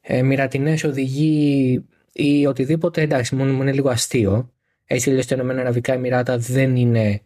ε, 0.01 0.21
μοιρατινές 0.21 0.83
οδηγοί 0.83 1.85
ή 2.13 2.45
οτιδήποτε, 2.45 3.01
εντάξει, 3.01 3.35
μόνο 3.35 3.53
μου 3.53 3.61
είναι 3.61 3.73
λίγο 3.73 3.89
αστείο. 3.89 4.53
Έτσι 4.85 5.09
λέει 5.09 5.21
στο 5.21 5.33
Ηνωμένα 5.33 5.61
Αραβικά 5.61 5.93
Εμμυράτα 5.93 6.37
δεν 6.37 6.75
είναι 6.75 7.21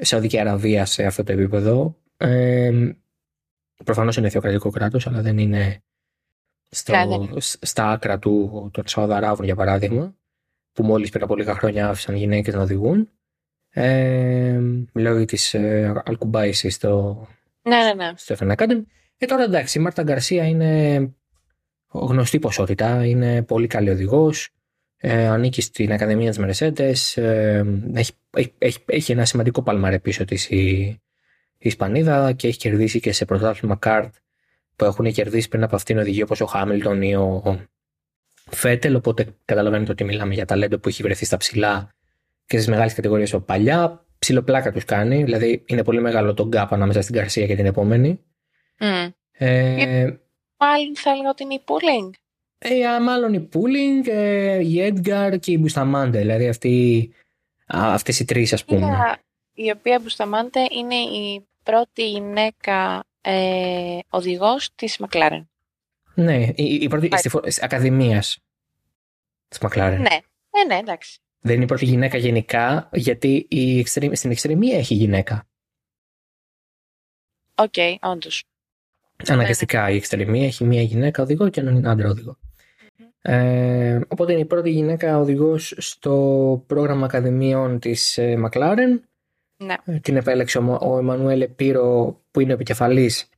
Σαουδική 0.00 0.38
Αραβία 0.38 0.84
σε 0.84 1.04
αυτό 1.04 1.22
το 1.22 1.32
επίπεδο. 1.32 1.96
Ε, 2.16 2.92
Προφανώς 3.84 4.16
είναι 4.16 4.28
θεοκρατικό 4.28 4.70
κράτος, 4.70 5.06
αλλά 5.06 5.22
δεν 5.22 5.38
είναι 5.38 5.82
στο, 6.70 7.28
στα 7.60 7.90
άκρα 7.90 8.18
του 8.18 8.68
των 8.72 8.84
Σαουδαράβων 8.86 9.44
για 9.44 9.54
παράδειγμα, 9.54 10.14
που 10.72 10.82
μόλις 10.82 11.10
πριν 11.10 11.22
από 11.22 11.36
λίγα 11.36 11.54
χρόνια 11.54 11.88
άφησαν 11.88 12.14
γυναίκες 12.14 12.54
να 12.54 12.62
οδηγούν. 12.62 13.08
Ε, 13.68 14.60
μιλάω 14.92 15.16
για 15.16 15.26
τις 15.26 15.54
ε, 15.54 16.02
Αλκουμπάιση 16.04 16.70
στο, 16.70 17.26
ναι, 17.62 17.76
ναι, 17.76 17.94
ναι. 17.94 18.12
στο 18.16 18.34
FN 18.38 18.56
Academy. 18.56 18.82
Ε, 19.18 19.26
τώρα 19.26 19.42
εντάξει, 19.42 19.78
η 19.78 19.82
Μάρτα 19.82 20.02
Γκαρσία 20.02 20.46
είναι 20.48 21.10
γνωστή 21.92 22.38
ποσότητα, 22.38 23.06
είναι 23.06 23.42
πολύ 23.42 23.66
καλή 23.66 23.90
οδηγός. 23.90 24.48
Ε, 24.96 25.26
ανήκει 25.26 25.60
στην 25.60 25.92
Ακαδημία 25.92 26.30
της 26.30 26.38
Mercedes, 26.40 27.22
ε, 27.22 27.64
έχει, 27.94 28.12
έχει, 28.58 28.78
έχει, 28.86 29.12
ένα 29.12 29.24
σημαντικό 29.24 29.62
παλμαρέ 29.62 29.98
πίσω 29.98 30.24
της 30.24 30.50
η, 30.50 30.58
η 31.58 31.68
Ισπανίδα 31.68 32.32
και 32.32 32.48
έχει 32.48 32.58
κερδίσει 32.58 33.00
και 33.00 33.12
σε 33.12 33.24
πρωτάθλημα 33.24 33.76
καρτ 33.76 34.14
που 34.76 34.84
έχουν 34.84 35.12
κερδίσει 35.12 35.48
πριν 35.48 35.62
από 35.62 35.76
αυτήν 35.76 35.98
οδηγία 35.98 36.24
όπως 36.24 36.40
ο 36.40 36.46
Χάμιλτον 36.46 37.02
ή 37.02 37.16
ο 37.16 37.66
Φέτελ. 38.50 38.94
Οπότε 38.94 39.26
καταλαβαίνετε 39.44 39.90
ότι 39.90 40.04
μιλάμε 40.04 40.34
για 40.34 40.44
ταλέντο 40.44 40.78
που 40.78 40.88
έχει 40.88 41.02
βρεθεί 41.02 41.24
στα 41.24 41.36
ψηλά 41.36 41.94
και 42.46 42.56
στις 42.56 42.68
μεγάλες 42.68 42.94
κατηγορίες 42.94 43.34
από 43.34 43.44
παλιά. 43.44 44.06
Ψιλοπλάκα 44.22 44.72
τους 44.72 44.84
κάνει, 44.84 45.24
δηλαδή 45.24 45.64
είναι 45.66 45.84
πολύ 45.84 46.00
μεγάλο 46.00 46.34
το 46.34 46.46
γκάπ 46.46 46.72
ανάμεσα 46.72 47.02
στην 47.02 47.14
Καρσία 47.14 47.46
και 47.46 47.56
την 47.56 47.66
επόμενη. 47.66 48.20
Mm. 48.78 49.10
Ε, 49.32 50.16
μάλλον 50.56 50.96
θα 50.96 51.10
έλεγα 51.10 51.28
ότι 51.30 51.42
είναι 51.42 51.54
η 51.54 51.60
Πούλινγκ. 51.64 52.12
Ε, 52.58 53.00
μάλλον 53.00 53.34
η 53.34 53.40
Πούλινγκ, 53.40 54.06
ε, 54.06 54.58
η 54.58 54.92
Edgar 54.92 55.36
και 55.40 55.52
η 55.52 55.56
Μπουσταμάντε. 55.60 56.18
Δηλαδή 56.18 56.48
αυτοί 56.48 57.10
αυτές 57.66 58.20
οι 58.20 58.24
τρεις 58.24 58.52
ας 58.52 58.64
πούμε. 58.64 59.18
Η 59.52 59.70
οποία 59.70 59.98
Μπουσταμάντε 59.98 60.60
είναι 60.70 60.94
η 60.94 61.46
πρώτη 61.62 62.08
γυναίκα 62.08 63.04
ε, 63.20 63.98
οδηγός 64.08 64.74
της 64.74 64.98
Μακλάρεν. 64.98 65.50
Ναι, 66.14 66.36
η, 66.54 66.74
η 66.74 66.88
πρώτη 66.88 67.08
Ά, 67.12 67.40
της 67.40 67.62
Ακαδημίας 67.62 68.38
της 69.48 69.58
Μακλάρεν. 69.58 70.00
Ναι, 70.00 70.18
ε, 70.50 70.64
ναι, 70.66 70.76
εντάξει. 70.76 71.18
Δεν 71.44 71.54
είναι 71.54 71.64
η 71.64 71.66
πρώτη 71.66 71.84
γυναίκα 71.84 72.18
γενικά, 72.18 72.88
γιατί 72.92 73.46
η 73.48 73.84
στην 73.86 74.30
εξτρεμία 74.30 74.78
έχει 74.78 74.94
γυναίκα. 74.94 75.46
OK, 77.54 77.72
okay, 77.76 77.94
όντως. 78.00 78.44
Αναγκαστικά 79.28 79.90
η 79.90 79.96
Extreme 79.96 80.40
E 80.40 80.46
έχει 80.46 80.64
μία 80.64 80.82
γυναίκα 80.82 81.22
οδηγό 81.22 81.48
και 81.48 81.60
έναν 81.60 81.86
άντρα 81.86 82.08
οδηγό. 82.08 82.38
Ε, 83.22 84.00
οπότε 84.08 84.32
είναι 84.32 84.40
η 84.40 84.44
πρώτη 84.44 84.70
γυναίκα 84.70 85.18
οδηγός 85.18 85.74
στο 85.76 86.64
πρόγραμμα 86.66 87.04
ακαδημίων 87.04 87.78
της 87.78 88.18
McLaren. 88.20 89.00
Ναι. 89.56 89.74
Ε, 89.84 89.98
την 89.98 90.16
επέλεξε 90.16 90.58
ο, 90.58 90.78
ο 90.80 90.98
Εμμανουέλ 90.98 91.48
Πίρο 91.48 92.20
που 92.30 92.40
είναι 92.40 92.50
ο 92.50 92.54
επικεφαλής 92.54 93.28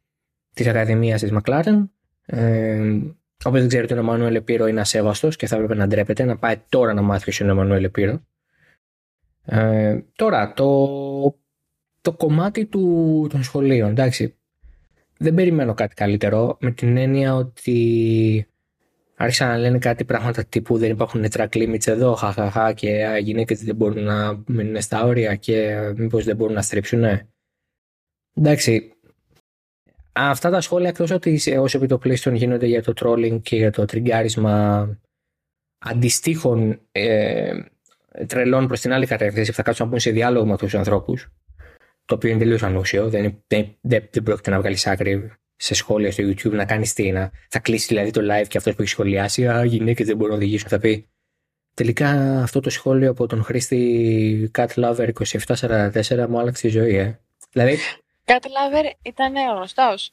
της 0.55 0.67
Ακαδημίας 0.67 1.21
της 1.21 1.33
McLaren. 1.33 1.89
Ε, 2.27 2.99
Όποιος 3.45 3.59
δεν 3.61 3.69
ξέρει 3.69 3.85
ότι 3.85 3.95
ο 3.95 3.97
Εμμανουέλ 3.97 4.43
Πίρο 4.43 4.67
είναι 4.67 4.81
ασέβαστος 4.81 5.37
και 5.37 5.47
θα 5.47 5.55
έπρεπε 5.55 5.75
να 5.75 5.87
ντρέπεται, 5.87 6.25
να 6.25 6.39
πάει 6.39 6.57
τώρα 6.69 6.95
να 6.95 7.03
μάθει 7.03 7.25
ποιος 7.25 7.41
είναι 7.41 7.51
ο 7.51 7.53
Εμμανουέλ 7.53 7.91
Πίρο. 7.91 8.27
Ε, 9.45 10.01
τώρα, 10.17 10.53
το, 10.53 10.89
το 12.01 12.13
κομμάτι 12.13 12.67
του, 12.67 13.27
των 13.31 13.43
σχολείων, 13.43 13.91
εντάξει, 13.91 14.37
δεν 15.19 15.35
περιμένω 15.35 15.75
κάτι 15.75 15.95
καλύτερο 15.95 16.57
με 16.61 16.71
την 16.71 16.97
έννοια 16.97 17.35
ότι 17.35 18.49
άρχισαν 19.17 19.49
να 19.49 19.59
λένε 19.59 19.79
κάτι 19.79 20.05
πράγματα 20.05 20.45
τύπου 20.45 20.79
δεν 20.79 20.91
υπάρχουν 20.91 21.25
track 21.31 21.49
limits 21.49 21.87
εδώ, 21.87 22.15
χαχαχά 22.15 22.73
και 22.73 22.89
οι 23.19 23.23
γυναίκες 23.23 23.65
δεν 23.65 23.77
μπορούν 23.77 24.03
να 24.03 24.43
μείνουν 24.47 24.81
στα 24.81 25.05
όρια 25.05 25.35
και 25.37 25.77
μήπως 25.97 26.25
δεν 26.25 26.37
μπορούν 26.37 26.55
να 26.55 26.63
στρίψουν. 26.63 26.99
Ναι. 26.99 27.27
Εντάξει, 28.35 28.94
αυτά 30.15 30.51
τα 30.51 30.61
σχόλια 30.61 30.89
εκτός 30.89 31.11
ότι 31.11 31.41
ως 31.59 31.75
επιτοπλίστων 31.75 32.35
γίνονται 32.35 32.67
για 32.67 32.83
το 32.83 32.93
trolling 33.01 33.41
και 33.43 33.57
για 33.57 33.71
το 33.71 33.85
τριγκάρισμα 33.85 34.89
αντιστοίχων 35.79 36.81
ε, 36.93 37.53
τρελών 38.27 38.67
προς 38.67 38.81
την 38.81 38.93
άλλη 38.93 39.07
κατεύθυνση 39.07 39.51
που 39.51 39.57
θα 39.57 39.63
κάτσουν 39.63 39.85
να 39.85 39.91
πούν 39.91 40.01
σε 40.01 40.11
διάλογο 40.11 40.47
με 40.47 40.53
αυτούς 40.53 40.71
τους 40.71 40.79
ανθρώπους 40.79 41.29
το 42.05 42.15
οποίο 42.15 42.31
είναι 42.31 42.39
τελείως 42.39 42.63
ανούσιο. 42.63 43.09
Δεν, 43.09 43.43
δεν, 43.47 43.77
δεν, 43.81 44.09
δεν 44.11 44.23
πρόκειται 44.23 44.51
να 44.51 44.61
βγάλεις 44.61 44.87
άκρη 44.87 45.33
σε 45.57 45.75
σχόλια 45.75 46.13
στο 46.13 46.25
YouTube 46.25 46.53
να 46.53 46.65
κάνεις 46.65 46.93
τι. 46.93 47.13
Να, 47.13 47.31
θα 47.49 47.59
κλείσει 47.59 47.87
δηλαδή 47.87 48.11
το 48.11 48.21
live 48.21 48.47
και 48.49 48.59
αυτός 48.59 48.75
που 48.75 48.83
έχει 48.83 48.91
σχολιάσει. 48.91 49.49
Α, 49.49 49.65
γυναίκες 49.65 50.07
δεν 50.07 50.17
μπορούν 50.17 50.33
να 50.33 50.39
οδηγήσουν. 50.39 50.69
Θα 50.69 50.79
πει. 50.79 51.09
Τελικά 51.75 52.41
αυτό 52.43 52.61
το 52.61 52.71
σχόλιο 52.71 53.11
από 53.11 53.27
τον 53.27 53.43
χρήστη 53.43 54.51
Cat 54.55 54.67
Lover 54.75 55.11
2744 55.57 56.27
μου 56.29 56.39
άλλαξε 56.39 56.63
τη 56.63 56.69
ζωή, 56.69 56.97
ε. 56.97 57.21
Δηλαδή. 57.51 57.77
Cat 58.25 58.41
Lover 58.41 58.91
ήταν 59.03 59.35
γνωστός. 59.35 60.13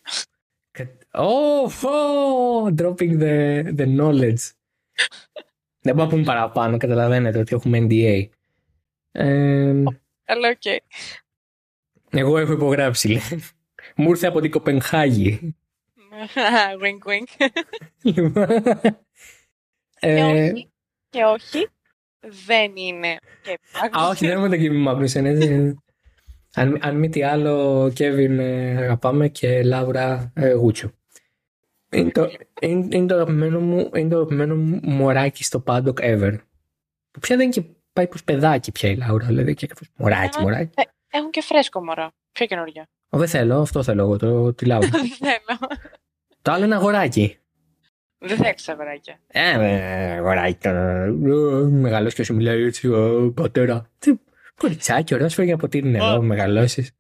Oh, 1.14 1.68
oh, 1.68 2.72
dropping 2.76 3.20
the, 3.20 3.64
the 3.76 3.86
knowledge. 3.98 4.44
δεν 5.86 5.96
μπορούμε 5.96 6.04
να 6.04 6.08
πούμε 6.08 6.24
παραπάνω, 6.24 6.78
καταλαβαίνετε 6.78 7.40
ότι 7.40 7.56
έχουμε 7.56 7.80
NDA. 7.82 8.28
Ε, 9.12 9.84
Αλλά 10.26 10.50
OK. 10.50 10.62
Okay. 10.64 10.78
Εγώ 12.10 12.38
έχω 12.38 12.52
υπογράψει, 12.52 13.08
λέει. 13.08 13.44
Μου 13.96 14.10
ήρθε 14.10 14.28
από 14.28 14.40
την 14.40 14.52
Κοπενχάγη. 14.52 15.56
wink 16.82 17.10
wink. 17.10 17.50
Λοιπόν, 18.02 18.48
ε, 20.00 20.16
και, 20.16 20.24
όχι, 20.24 20.70
και 21.10 21.24
όχι, 21.24 21.68
δεν 22.46 22.76
είναι 22.76 23.20
Α, 23.98 24.08
όχι, 24.08 24.28
δεν 24.28 24.38
είναι 24.38 24.50
το 24.50 24.56
Kevin 24.60 24.88
Magnussen. 24.88 25.74
Αν, 26.54 26.78
αν 26.82 26.96
μη 26.96 27.10
τι 27.10 27.24
άλλο, 27.24 27.86
Kevin 27.86 28.38
ε, 28.40 28.78
αγαπάμε 28.78 29.28
και 29.28 29.64
Λάουρα 29.64 30.32
ε, 30.36 30.52
Γούτσου. 30.52 30.90
Είναι 31.92 32.12
το, 32.12 32.32
είναι, 32.62 32.88
είναι 32.92 33.06
το 33.06 33.16
αγαπημένο 33.16 33.60
μου, 33.60 33.90
είναι 33.96 34.10
το 34.10 34.16
αγαπημένο 34.16 34.56
μου 34.56 34.80
μωράκι 34.84 35.44
στο 35.44 35.64
Paddock 35.68 36.00
ever. 36.00 36.38
Που 37.12 37.20
πια 37.20 37.36
δεν 37.36 37.46
είναι 37.46 37.54
και 37.54 37.64
πάει 37.94 38.08
προς 38.08 38.24
παιδάκι 38.24 38.72
πια 38.72 38.90
η 38.90 38.96
Λάουρα, 38.96 39.26
δηλαδή 39.26 39.54
και 39.54 39.68
κάπως 39.68 39.88
μωράκι, 39.96 40.42
μωράκι. 40.42 40.74
Έχουν 41.10 41.30
και 41.30 41.42
φρέσκο 41.42 41.84
μωρό. 41.84 42.12
Πιο 42.32 42.46
καινούργια. 42.46 42.88
Ο, 43.10 43.18
δεν 43.18 43.28
θέλω, 43.28 43.62
αυτό 43.62 43.84
θέλω 43.84 44.02
εγώ, 44.02 44.18
το 44.18 44.54
τη 44.54 44.66
λάω. 44.66 44.80
δεν 44.90 45.08
θέλω. 45.20 45.60
Το 46.42 46.52
άλλο 46.52 46.66
είναι 46.66 46.76
αγοράκι. 46.76 47.38
Δεν 48.18 48.38
θα 48.38 48.48
έχεις 48.48 48.70
αγοράκια. 48.70 49.20
Ε, 49.28 50.18
αγοράκι. 50.18 50.68
Μεγαλό 51.70 52.10
και 52.10 52.24
σου 52.24 52.36
μιλάει 52.36 52.64
έτσι, 52.64 52.88
ο 52.88 53.32
πατέρα. 53.36 53.90
Τι 54.00 54.14
κοριτσάκι, 54.62 55.14
ωραίος, 55.14 55.34
φεύγει 55.34 55.52
από 55.52 55.68
την 55.68 55.90
νερό, 55.90 56.22
μεγαλώσεις. 56.22 56.92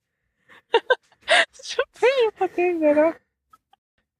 Σου 1.64 1.82
φύγει 1.91 2.28
από 2.34 2.53
την 2.55 2.78
νερό. 2.80 3.14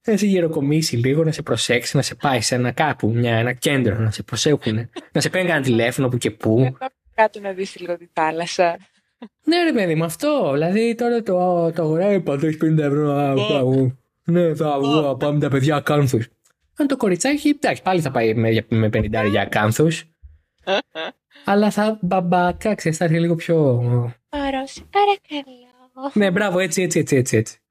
Να 0.07 0.17
σε 0.17 0.25
γεροκομίσει 0.25 0.95
λίγο, 0.95 1.23
να 1.23 1.31
σε 1.31 1.41
προσέξει, 1.41 1.95
να 1.95 2.01
σε 2.01 2.15
πάει 2.15 2.41
σε 2.41 2.55
ένα 2.55 2.71
κάπου, 2.71 3.09
μια, 3.09 3.35
ένα 3.35 3.53
κέντρο, 3.53 3.95
να 3.97 4.11
σε 4.11 4.23
προσέχουν. 4.23 4.89
να 5.11 5.21
σε 5.21 5.29
παίρνει 5.29 5.49
ένα 5.49 5.61
τηλέφωνο 5.61 6.07
που 6.07 6.17
και 6.17 6.31
πού. 6.31 6.75
Κάτω 7.15 7.39
να 7.39 7.51
δεις 7.51 7.79
λίγο 7.79 7.97
τη 7.97 8.07
θάλασσα. 8.13 8.77
Ναι, 9.43 9.63
ρε 9.63 9.71
παιδί, 9.73 9.95
με 9.95 10.05
αυτό. 10.05 10.51
Δηλαδή 10.53 10.95
τώρα 10.95 11.23
το, 11.23 11.71
το 11.71 11.81
αγοράει 11.83 12.21
παντού 12.21 12.45
έχει 12.45 12.57
50 12.61 12.77
ευρώ. 12.77 13.95
Ναι, 14.23 14.55
θα 14.55 14.79
βγω, 14.79 15.15
πάμε 15.15 15.39
τα 15.39 15.49
παιδιά 15.49 15.79
κάνθου. 15.79 16.19
Αν 16.75 16.87
το 16.87 16.97
κοριτσάκι, 16.97 17.47
εντάξει, 17.49 17.81
πάλι 17.81 18.01
θα 18.01 18.11
πάει 18.11 18.33
με, 18.33 18.65
με 18.69 18.89
50 18.93 19.29
για 19.29 19.45
κάνθου. 19.45 19.87
Αλλά 21.45 21.72
θα 21.72 21.97
μπαμπακά, 22.01 22.76
ξέρεις, 22.76 22.97
θα 22.97 23.03
έρθει 23.03 23.20
λίγο 23.20 23.36
πιο. 23.36 23.57
Ωρώσει, 24.30 24.86
παρακαλώ. 24.89 26.12
Ναι, 26.14 26.32
μπράβο, 26.32 26.59
έτσι, 26.59 26.82
έτσι, 26.82 26.99
έτσι, 26.99 27.16
έτσι. 27.16 27.38
έτσι. 27.38 27.62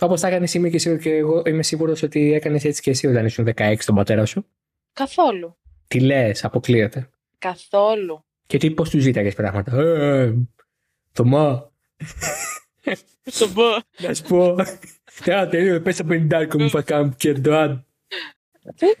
Όπως 0.00 0.20
θα 0.20 0.28
έκανε 0.28 0.44
εσύ 0.44 0.70
και, 0.70 0.96
και 0.96 1.10
εγώ 1.10 1.42
είμαι 1.46 1.62
σίγουρος 1.62 2.02
ότι 2.02 2.32
έκανες 2.32 2.64
έτσι 2.64 2.82
και 2.82 2.90
εσύ 2.90 3.06
όταν 3.06 3.26
ήσουν 3.26 3.48
16 3.56 3.76
τον 3.84 3.94
πατέρα 3.94 4.24
σου. 4.24 4.46
Καθόλου. 4.92 5.56
Τι 5.88 6.00
λες, 6.00 6.44
αποκλείεται. 6.44 7.10
Καθόλου. 7.38 8.24
Και 8.46 8.58
τι, 8.58 8.70
πώς 8.70 8.90
τους 8.90 9.02
ζήταγες 9.02 9.34
πράγματα. 9.34 9.76
Ε, 9.76 10.34
Θωμά. 11.12 11.70
Θωμά. 13.22 13.82
Να 13.98 14.14
σου 14.14 14.22
πω. 14.22 14.56
Τώρα 15.24 15.48
τελείω, 15.48 15.80
πες 15.80 15.96
το 15.96 16.04
πενιντάρικο 16.04 16.58
μου 16.58 16.70
θα 16.70 16.82
κάνω 16.82 17.12
και 17.16 17.32
το 17.32 17.50
Δεν 18.62 18.94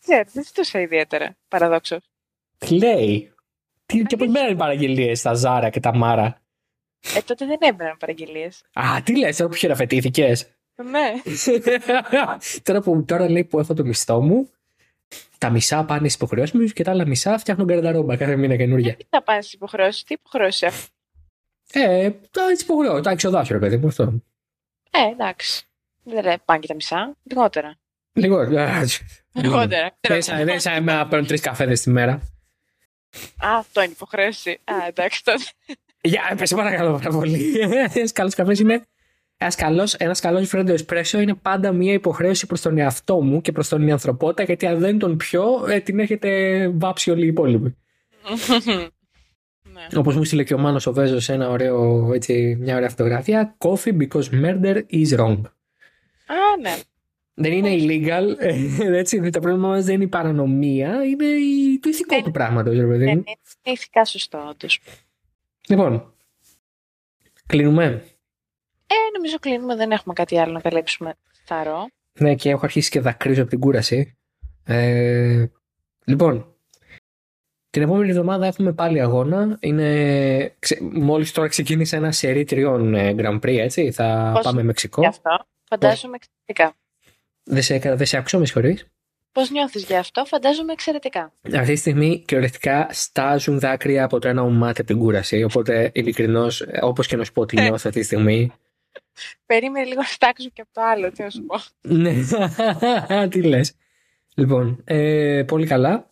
ξέρω, 0.00 0.24
δεν 0.32 0.44
ζητούσα 0.44 0.80
ιδιαίτερα, 0.80 1.36
παραδόξως. 1.48 2.09
Τι 2.66 2.78
λέει. 2.78 3.32
Τι, 3.86 4.02
και 4.02 4.16
πώ 4.16 4.26
μένουν 4.26 4.56
παραγγελίες 4.56 5.18
στα 5.18 5.34
Ζάρα 5.34 5.70
και 5.70 5.80
τα 5.80 5.96
Μάρα. 5.96 6.42
Ε, 7.16 7.20
τότε 7.20 7.46
δεν 7.46 7.58
έμπαιναν 7.60 7.96
παραγγελίες. 7.96 8.62
Α, 8.72 9.02
τι 9.04 9.18
λες, 9.18 9.36
τώρα 9.36 9.50
που 9.50 9.56
χειραφετήθηκες; 9.56 10.50
Ναι. 10.74 11.12
τώρα, 12.62 12.80
που, 12.80 13.04
τώρα 13.04 13.30
λέει 13.30 13.44
που 13.44 13.58
έχω 13.58 13.74
το 13.74 13.84
μισθό 13.84 14.20
μου, 14.20 14.50
τα 15.38 15.50
μισά 15.50 15.84
πάνε 15.84 16.00
στις 16.00 16.14
υποχρεώσεις 16.14 16.54
μου 16.60 16.64
και 16.64 16.84
τα 16.84 16.90
άλλα 16.90 17.06
μισά 17.06 17.38
φτιάχνουν 17.38 17.66
καρδαρόμπα 17.66 18.16
κάθε 18.16 18.36
μήνα 18.36 18.56
καινούργια. 18.56 18.96
Τι 18.96 19.04
θα 19.10 19.22
πάνε 19.22 19.40
στις 19.40 19.52
υποχρεώσεις, 19.52 20.04
τι 20.04 20.14
υποχρεώσεις 20.14 20.62
αυτό. 20.62 20.88
Ε, 21.72 22.10
τα 22.30 22.42
έτσι 22.50 22.64
υποχρεώ, 22.64 23.00
τα 23.00 23.10
έξοδά 23.10 23.44
σου, 23.44 23.52
ρε 23.52 23.58
παιδί 23.58 23.76
μου, 23.76 23.86
αυτό. 23.86 24.22
Ε, 24.90 25.10
εντάξει. 25.12 25.64
Δεν 26.02 26.42
πάνε 26.44 26.60
και 26.60 26.66
τα 26.66 26.74
μισά, 26.74 27.16
λιγότερα. 27.22 27.76
Λιγότερα. 28.12 28.84
Λιγότερα. 29.32 29.96
Δεν 30.00 30.40
είναι 30.40 30.58
σαν 30.58 30.84
να 30.84 31.08
παίρνω 31.08 31.26
τρεις 31.26 31.40
καφέδες 31.40 31.80
τη 31.80 31.90
μέρα. 31.90 32.20
Α, 33.38 33.58
αυτό 33.58 33.82
είναι 33.82 33.92
υποχρέωση. 33.92 34.50
Α, 34.50 34.74
εντάξει 34.88 35.24
τότε. 35.24 35.42
Για, 36.00 36.34
πες 36.36 36.54
παρακαλώ 36.54 36.92
πάρα 36.92 37.10
πολύ. 37.10 37.54
Ένας 37.94 38.12
καλός 38.12 38.34
καφές 38.34 38.58
είναι. 38.58 38.82
Ένας 39.42 39.54
καλό 39.54 39.94
ένας 39.98 40.20
καλός 40.20 40.48
φρέντο 40.48 40.72
εσπρέσο 40.72 41.20
είναι 41.20 41.34
πάντα 41.34 41.72
μια 41.72 41.92
υποχρέωση 41.92 42.46
προς 42.46 42.60
τον 42.60 42.78
εαυτό 42.78 43.20
μου 43.20 43.40
και 43.40 43.52
προς 43.52 43.68
τον 43.68 43.90
ανθρωπότητα, 43.90 44.42
γιατί 44.42 44.66
αν 44.66 44.78
δεν 44.78 44.98
τον 44.98 45.16
πιω, 45.16 45.66
ε, 45.68 45.80
την 45.80 45.98
έχετε 45.98 46.68
βάψει 46.68 47.10
όλοι 47.10 47.24
οι 47.24 47.28
υπόλοιποι. 47.28 47.76
Ναι. 49.72 49.98
Όπως 49.98 50.16
μου 50.16 50.24
στείλε 50.24 50.44
και 50.44 50.54
ο 50.54 50.58
Μάνος 50.58 50.86
ο 50.86 50.92
Βέζος 50.92 51.28
ένα 51.28 51.48
ωραίο, 51.48 52.10
έτσι, 52.12 52.56
μια 52.60 52.76
ωραία 52.76 52.88
φωτογραφία. 52.88 53.56
Coffee 53.58 53.96
because 53.98 54.24
murder 54.42 54.80
is 54.90 55.18
wrong. 55.18 55.40
Α, 56.26 56.36
ναι. 56.60 56.76
Δεν 57.34 57.52
είναι 57.52 57.70
illegal, 57.70 58.34
ε, 58.38 58.98
έτσι, 58.98 59.30
το 59.30 59.40
πρόβλημα 59.40 59.68
μας 59.68 59.84
δεν 59.84 59.94
είναι 59.94 60.04
η 60.04 60.08
παρανομία, 60.08 61.04
είναι 61.04 61.24
η, 61.24 61.78
το 61.78 61.88
ηθικό 61.88 62.16
ναι. 62.16 62.22
του 62.22 62.30
πράγματος, 62.30 62.76
ρε 62.76 62.86
παιδί. 62.86 63.04
Ναι, 63.04 63.10
είναι 63.10 63.24
ηθικά 63.62 64.04
σωστό, 64.04 64.46
όντως. 64.48 64.80
Λοιπόν, 65.68 66.14
κλείνουμε. 67.46 68.04
Ε, 68.86 68.94
νομίζω 69.16 69.38
κλείνουμε, 69.38 69.76
δεν 69.76 69.90
έχουμε 69.90 70.14
κάτι 70.14 70.38
άλλο 70.38 70.52
να 70.52 70.60
καλύψουμε. 70.60 71.14
Θαρώ. 71.44 71.88
Ναι, 72.18 72.34
και 72.34 72.50
έχω 72.50 72.60
αρχίσει 72.64 72.90
και 72.90 73.00
δακρύζω 73.00 73.40
από 73.40 73.50
την 73.50 73.60
κούραση. 73.60 74.18
Ε, 74.64 75.44
λοιπόν, 76.04 76.54
την 77.70 77.82
επόμενη 77.82 78.10
εβδομάδα 78.10 78.46
έχουμε 78.46 78.72
πάλι 78.72 79.00
αγώνα. 79.00 79.56
Είναι... 79.60 80.56
Μόλις 80.92 81.32
τώρα 81.32 81.48
ξεκίνησε 81.48 81.96
ένα 81.96 82.12
σερί 82.12 82.44
τριών 82.44 82.94
ε, 82.94 83.14
Grand 83.18 83.40
Prix, 83.40 83.58
έτσι. 83.58 83.90
Θα 83.90 84.30
Πώς 84.34 84.44
πάμε 84.44 84.62
Μεξικό. 84.62 85.00
Γι' 85.00 85.06
αυτό. 85.06 85.46
Φαντάζομαι 85.68 86.16
εξαιρετικά. 86.16 86.79
Δεν 87.50 87.62
σε, 87.62 87.78
δεν 87.78 88.06
σε 88.06 88.16
άκουσα, 88.16 88.38
με 88.38 88.46
συγχωρείς. 88.46 88.86
Πώς 89.32 89.50
νιώθεις 89.50 89.84
γι' 89.84 89.96
αυτό, 89.96 90.24
φαντάζομαι 90.24 90.72
εξαιρετικά. 90.72 91.32
Αυτή 91.54 91.72
τη 91.72 91.78
στιγμή 91.78 92.22
κυριολεκτικά 92.26 92.88
στάζουν 92.90 93.58
δάκρυα 93.58 94.04
από 94.04 94.18
το 94.18 94.28
ένα 94.28 94.42
μου 94.42 94.50
μάτι 94.50 94.80
από 94.80 94.90
την 94.90 94.98
κούραση. 94.98 95.42
Οπότε 95.42 95.90
ειλικρινώς, 95.94 96.64
όπως 96.80 97.06
και 97.06 97.16
να 97.16 97.24
σου 97.24 97.32
πω 97.32 97.46
τι 97.46 97.60
νιώθω 97.60 97.74
αυτή 97.74 97.90
τη 97.90 98.02
στιγμή. 98.02 98.52
Περίμενε 99.46 99.86
λίγο 99.86 100.00
να 100.00 100.06
στάξω 100.06 100.48
και 100.52 100.60
από 100.60 100.70
το 100.72 100.80
άλλο, 100.80 101.12
τι 101.12 101.22
να 101.22 101.30
σου 101.30 101.44
πω. 101.46 101.56
Ναι, 101.80 103.28
τι 103.28 103.42
λες. 103.42 103.74
Λοιπόν, 104.34 104.80
ε, 104.84 105.42
πολύ 105.46 105.66
καλά. 105.66 106.10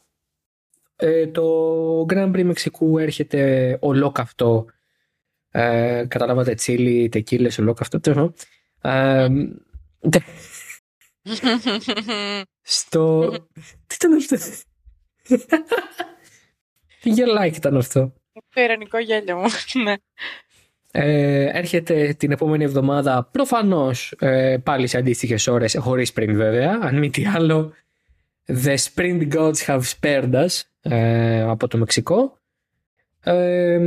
Ε, 0.97 1.27
το 1.27 2.07
Grand 2.09 2.31
Prix 2.31 2.43
Μεξικού 2.43 2.99
έρχεται 2.99 3.77
ολόκαυτο. 3.81 4.67
Ε, 5.51 6.05
καταλάβατε 6.09 6.55
τσίλι, 6.55 7.09
τεκίλες, 7.09 7.59
ολόκαυτο. 7.59 8.01
Τέλος 8.01 8.31
ε, 8.81 9.29
στο... 12.63 13.31
Τι 13.87 13.95
ήταν 13.95 14.13
αυτό; 14.13 14.37
Τι 17.01 17.11
γελάκι 17.11 17.57
ήταν 17.57 17.77
αυτό; 17.77 18.13
Το 18.33 18.61
ειρωνικό 18.61 18.99
γέλιο 18.99 19.37
μου, 19.37 19.47
ναι. 19.85 19.95
Ε, 20.91 21.59
έρχεται 21.59 22.15
την 22.19 22.31
επόμενη 22.31 22.65
εβδομάδα 22.65 23.29
προφανώς 23.33 24.15
ε, 24.19 24.57
πάλι 24.63 24.87
σε 24.87 24.99
αντίστοιχες 24.99 25.47
ώρες, 25.47 25.77
χωρίς 25.79 26.13
sprint 26.15 26.33
βέβαια, 26.35 26.79
αν 26.83 26.99
μη 26.99 27.11
τι 27.11 27.27
άλλο 27.27 27.73
The 28.47 28.77
Sprint 28.77 29.33
Gods 29.33 29.65
Have 29.67 29.83
Spared 30.01 30.33
Us 30.33 30.61
ε, 30.81 31.41
από 31.41 31.69
το 31.69 31.79
Μεξικό. 31.79 32.39
Ε, 33.21 33.81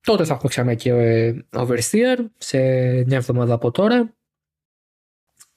τότε 0.00 0.24
θα 0.24 0.32
έχουμε 0.32 0.48
ξανά 0.48 0.74
και 0.74 0.90
ε, 0.90 1.46
Oversteer 1.50 2.16
σε 2.38 2.58
μια 3.04 3.16
εβδομάδα 3.16 3.54
από 3.54 3.70
τώρα. 3.70 4.17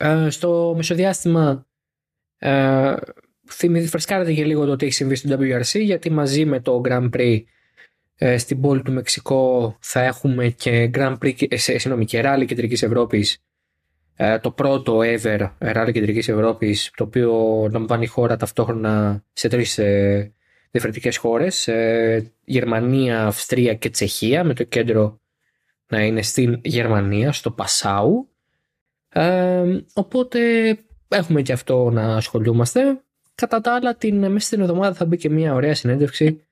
Ε, 0.02 0.30
στο 0.30 0.74
μεσοδιάστημα 0.76 1.68
ε, 2.38 2.96
φρεσκάρετε 3.88 4.34
και 4.34 4.46
λίγο 4.46 4.66
το 4.66 4.76
τι 4.76 4.86
έχει 4.86 4.94
συμβεί 4.94 5.16
στο 5.16 5.38
WRC 5.40 5.82
γιατί 5.82 6.10
μαζί 6.10 6.46
με 6.46 6.60
το 6.60 6.82
Grand 6.86 7.10
Prix 7.14 7.42
ε, 8.16 8.38
στην 8.38 8.62
πόλη 8.62 8.82
του 8.82 8.92
Μεξικό 8.92 9.78
θα 9.80 10.04
έχουμε 10.04 10.50
και 10.50 10.90
Grand 10.94 11.18
Prix, 11.22 11.46
ε, 11.50 11.58
συγγνώμη, 11.58 12.06
και 12.06 12.22
Rally 12.26 12.46
Κεντρικής 12.48 12.84
Ευρώπης. 12.84 13.44
Ε, 14.16 14.40
το 14.40 14.52
πρώτο 14.52 15.00
ever 15.04 15.52
Rally 15.60 15.90
Κεντρικής 15.94 16.28
Ευρώπης 16.28 16.92
το 16.96 17.04
οποίο 17.04 17.68
λαμβάνει 17.72 18.06
χώρα 18.06 18.38
ταυτόχρονα 18.38 19.24
σε 19.34 19.48
τρεις 19.48 19.78
ε, 19.78 20.34
διαφορετικές 20.72 21.18
χώρες 21.18 21.68
ε, 21.68 22.32
Γερμανία, 22.44 23.26
Αυστρία 23.26 23.74
και 23.74 23.90
Τσεχία 23.90 24.44
με 24.44 24.54
το 24.54 24.64
κέντρο 24.64 25.20
να 25.88 26.04
είναι 26.04 26.22
στην 26.22 26.60
Γερμανία, 26.64 27.32
στο 27.32 27.52
Πασάου 27.52 28.31
οπότε 29.94 30.40
έχουμε 31.08 31.42
και 31.42 31.54
αυτό 31.54 31.90
να 31.90 32.16
ασχολούμαστε. 32.16 33.02
Κατά 33.36 33.62
τα 33.62 33.76
άλλα, 33.76 33.96
την, 33.96 34.32
μέσα 34.32 34.48
στην 34.48 34.62
εβδομάδα 34.62 34.94
θα 34.94 35.06
μπει 35.06 35.18
και 35.18 35.30
μια 35.30 35.54
ωραία 35.54 35.76
συνέντευξη 35.76 36.46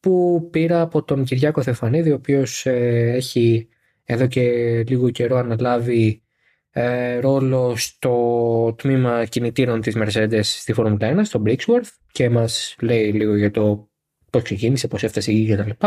που 0.00 0.48
πήρα 0.50 0.80
από 0.80 1.02
τον 1.02 1.24
Κυριάκο 1.24 1.62
Θεφανίδη, 1.62 2.10
ο 2.10 2.14
οποίος 2.14 2.66
ε, 2.66 3.12
έχει 3.14 3.68
εδώ 4.04 4.26
και 4.26 4.42
λίγο 4.82 5.10
καιρό 5.10 5.36
αναλάβει 5.36 6.22
ε, 6.70 7.18
ρόλο 7.18 7.76
στο 7.76 8.74
τμήμα 8.78 9.24
κινητήρων 9.24 9.80
της 9.80 9.96
Mercedes 9.98 10.40
στη 10.42 10.74
Formula 10.76 10.98
1, 10.98 11.20
στο 11.22 11.42
Brixworth 11.46 11.90
και 12.12 12.30
μας 12.30 12.76
λέει 12.80 13.12
λίγο 13.12 13.36
για 13.36 13.50
το 13.50 13.88
πώς 14.30 14.42
ξεκίνησε, 14.42 14.88
πώς 14.88 15.02
έφτασε 15.02 15.32
η 15.32 15.46
κτλ. 15.46 15.70
Και, 15.70 15.86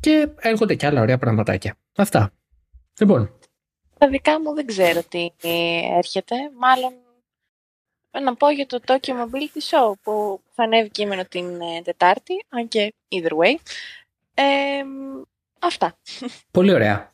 και 0.00 0.28
έρχονται 0.40 0.74
και 0.74 0.86
άλλα 0.86 1.00
ωραία 1.00 1.18
πραγματάκια. 1.18 1.76
Αυτά. 1.96 2.32
Λοιπόν, 3.00 3.37
τα 3.98 4.08
δικά 4.08 4.40
μου 4.40 4.54
δεν 4.54 4.66
ξέρω 4.66 5.02
τι 5.02 5.30
έρχεται. 5.96 6.34
Μάλλον 6.58 6.92
να 8.22 8.34
πω 8.34 8.50
για 8.50 8.66
το 8.66 8.80
Tokyo 8.86 9.10
Mobility 9.10 9.60
Show 9.70 9.92
που 10.02 10.40
θα 10.54 10.62
ανέβει 10.62 10.90
κείμενο 10.90 11.24
την 11.24 11.44
ε, 11.44 11.82
Τετάρτη, 11.84 12.32
αν 12.48 12.68
και 12.68 12.94
either 13.08 13.32
way. 13.32 13.54
Ε, 14.34 14.44
αυτά. 15.58 15.96
Πολύ 16.50 16.72
ωραία. 16.72 17.12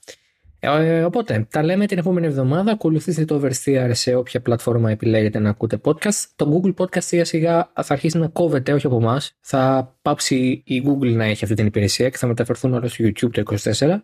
Ε, 0.61 1.03
οπότε, 1.03 1.47
τα 1.51 1.63
λέμε 1.63 1.87
την 1.87 1.99
επόμενη 1.99 2.27
εβδομάδα. 2.27 2.73
Ακολουθήστε 2.73 3.25
το 3.25 3.41
Oversteer 3.43 3.91
σε 3.93 4.15
όποια 4.15 4.41
πλατφόρμα 4.41 4.91
επιλέγετε 4.91 5.39
να 5.39 5.51
ακούτε 5.51 5.81
podcast. 5.85 6.25
Το 6.37 6.61
Google 6.63 6.75
Podcast 6.75 7.03
σιγά 7.03 7.25
σιγά 7.25 7.73
θα 7.75 7.93
αρχίσει 7.93 8.19
να 8.19 8.29
κόβεται, 8.29 8.73
όχι 8.73 8.87
από 8.87 8.97
εμάς. 8.97 9.37
Θα 9.41 9.95
πάψει 10.03 10.63
η 10.65 10.83
Google 10.87 11.13
να 11.13 11.25
έχει 11.25 11.45
αυτή 11.45 11.57
την 11.57 11.67
υπηρεσία 11.67 12.09
και 12.09 12.17
θα 12.17 12.27
μεταφερθούν 12.27 12.75
όλα 12.75 12.89
στο 12.89 13.05
YouTube 13.05 13.31
το 13.33 13.43
24. 13.79 13.97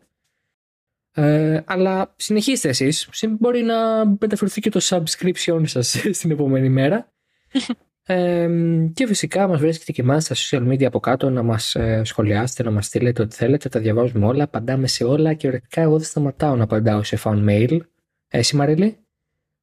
Ε, 1.14 1.60
αλλά 1.64 2.14
συνεχίστε 2.16 2.68
εσείς. 2.68 3.08
Μπορεί 3.28 3.62
να 3.62 4.06
μεταφερθεί 4.06 4.60
και 4.60 4.70
το 4.70 4.80
subscription 4.82 5.62
σας 5.64 5.96
στην 6.18 6.30
επόμενη 6.30 6.68
μέρα. 6.68 7.12
Ε, 8.02 8.48
και 8.94 9.06
φυσικά 9.06 9.48
μας 9.48 9.60
βρίσκεται 9.60 9.92
και 9.92 10.02
εμάς 10.02 10.24
στα 10.24 10.34
social 10.34 10.68
media 10.68 10.84
από 10.84 11.00
κάτω 11.00 11.30
να 11.30 11.42
μας 11.42 11.74
ε, 11.74 12.02
σχολιάσετε, 12.04 12.62
να 12.62 12.70
μας 12.70 12.86
στείλετε 12.86 13.22
ό,τι 13.22 13.36
θέλετε. 13.36 13.68
Τα 13.68 13.80
διαβάζουμε 13.80 14.26
όλα, 14.26 14.44
απαντάμε 14.44 14.86
σε 14.86 15.04
όλα 15.04 15.34
και 15.34 15.46
ορεκτικά 15.46 15.80
εγώ 15.80 15.96
δεν 15.96 16.06
σταματάω 16.06 16.56
να 16.56 16.62
απαντάω 16.64 17.02
σε 17.02 17.18
fan 17.24 17.48
mail. 17.48 17.78
Εσύ 18.28 18.56
Μαρίλη; 18.56 18.96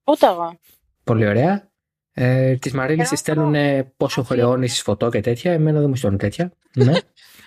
Ούτε 0.03 0.25
εγώ. 0.25 0.59
Πολύ 1.03 1.27
ωραία. 1.27 1.69
Ε, 2.13 2.55
τη 2.55 2.75
Μαρίλης 2.75 3.09
τη 3.09 3.15
στέλνουν 3.15 3.55
πόσο 3.97 4.23
χρεώνεις 4.23 4.81
φωτό 4.81 5.09
και 5.09 5.21
τέτοια. 5.21 5.51
Εμένα 5.51 5.79
δεν 5.79 5.89
μου 5.89 5.95
στέλνουν 5.95 6.19
τέτοια. 6.19 6.51
ναι. 6.75 6.93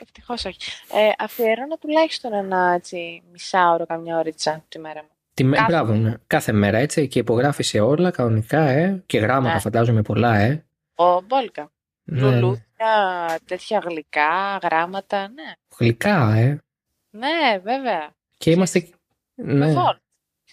Ευτυχώς 0.00 0.44
όχι. 0.44 0.58
Ε, 0.92 1.10
αφιερώνω 1.18 1.76
τουλάχιστον 1.76 2.32
ένα 2.32 2.72
έτσι, 2.74 3.22
μισάωρο, 3.32 3.86
καμιά 3.86 4.18
ώριτσα 4.18 4.64
τη 4.68 4.78
μέρα 4.78 5.02
μου. 5.02 5.08
Τη 5.34 5.44
κάθε... 5.44 5.64
Μπράβο, 5.66 5.92
ναι. 5.92 6.14
κάθε 6.26 6.52
μέρα 6.52 6.78
έτσι 6.78 7.08
και 7.08 7.18
υπογράφεις 7.18 7.68
σε 7.68 7.80
όλα 7.80 8.10
κανονικά, 8.10 8.60
ε, 8.60 9.02
και 9.06 9.18
γράμματα 9.18 9.54
ναι. 9.54 9.60
φαντάζομαι 9.60 10.02
πολλά, 10.02 10.36
ε. 10.36 10.64
Ο 10.94 11.20
Μπόλκα. 11.20 11.70
Ναι. 12.04 12.20
Λουλούδια, 12.20 13.38
τέτοια 13.44 13.82
γλυκά, 13.84 14.58
γράμματα, 14.62 15.28
ναι. 15.28 15.52
Γλυκά, 15.78 16.34
ε. 16.34 16.62
Ναι, 17.10 17.58
βέβαια. 17.62 18.10
Και 18.36 18.50
είμαστε. 18.50 18.88
Ναι. 19.34 19.66
Με 19.66 19.72
βόλτ. 19.72 20.00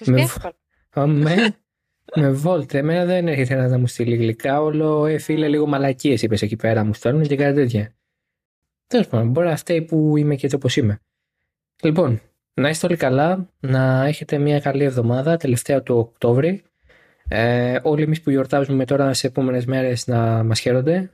Με... 0.05 1.07
με... 1.07 1.55
με 2.15 2.31
βόλτ. 2.31 2.73
Εμένα 2.73 3.05
δεν 3.05 3.27
έρχεται 3.27 3.55
να 3.55 3.77
μου 3.77 3.87
στείλει 3.87 4.15
γλυκά. 4.15 4.61
Όλο, 4.61 5.05
ε, 5.05 5.17
φίλε, 5.17 5.47
λίγο 5.47 5.67
μαλακίες 5.67 6.21
είπες 6.21 6.41
εκεί 6.41 6.55
πέρα. 6.55 6.83
Μου 6.83 6.93
στέλνουν 6.93 7.27
και 7.27 7.35
κάτι 7.35 7.55
τέτοια. 7.55 7.93
Τέλος 8.89 9.07
πάντων, 9.07 9.29
μπορεί 9.29 9.47
να 9.47 9.55
φταίει 9.55 9.81
που 9.81 10.17
είμαι 10.17 10.35
και 10.35 10.43
έτσι 10.43 10.55
όπως 10.55 10.75
είμαι. 10.77 10.99
Λοιπόν, 11.83 12.21
να 12.53 12.69
είστε 12.69 12.85
όλοι 12.85 12.95
καλά, 12.95 13.49
να 13.59 14.05
έχετε 14.05 14.37
μια 14.37 14.59
καλή 14.59 14.83
εβδομάδα, 14.83 15.37
τελευταία 15.37 15.83
του 15.83 15.97
Οκτώβρη. 15.97 16.63
Ε, 17.27 17.79
όλοι 17.83 18.03
εμείς 18.03 18.21
που 18.21 18.29
γιορτάζουμε 18.29 18.85
τώρα 18.85 19.13
σε 19.13 19.27
επόμενες 19.27 19.65
μέρες 19.65 20.07
να 20.07 20.43
μας 20.43 20.59
χαίρονται. 20.59 21.13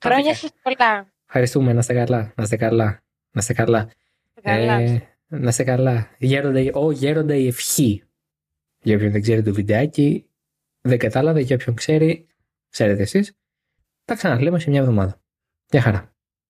Χρόνια 0.00 0.34
σας 0.34 0.50
πολλά. 0.62 1.12
Ευχαριστούμε, 1.26 1.72
να 1.72 1.78
είστε 1.78 1.94
καλά. 1.94 2.32
Να 2.36 2.42
είστε 2.42 2.56
καλά. 2.56 3.02
Να 3.30 3.40
είστε 3.40 3.52
καλά. 3.52 3.90
Ε, 4.42 4.98
να 5.26 5.48
είστε 5.48 5.64
καλά. 5.64 6.08
Γέροντα, 6.18 6.60
ο 6.72 6.90
γέροντα 6.90 7.34
η 7.34 7.46
ευχή. 7.46 8.02
Για 8.82 8.96
όποιον 8.96 9.12
δεν 9.12 9.22
ξέρει 9.22 9.42
το 9.42 9.52
βιντεάκι, 9.52 10.26
δεν 10.80 10.98
κατάλαβε. 10.98 11.40
Για 11.40 11.56
όποιον 11.56 11.76
ξέρει, 11.76 12.26
ξέρετε 12.70 13.02
εσείς. 13.02 13.32
Τα 14.04 14.14
ξαναλέμε 14.14 14.58
σε 14.58 14.70
μια 14.70 14.80
εβδομάδα. 14.80 15.20
Γεια 15.70 15.80
χαρά. 15.80 16.14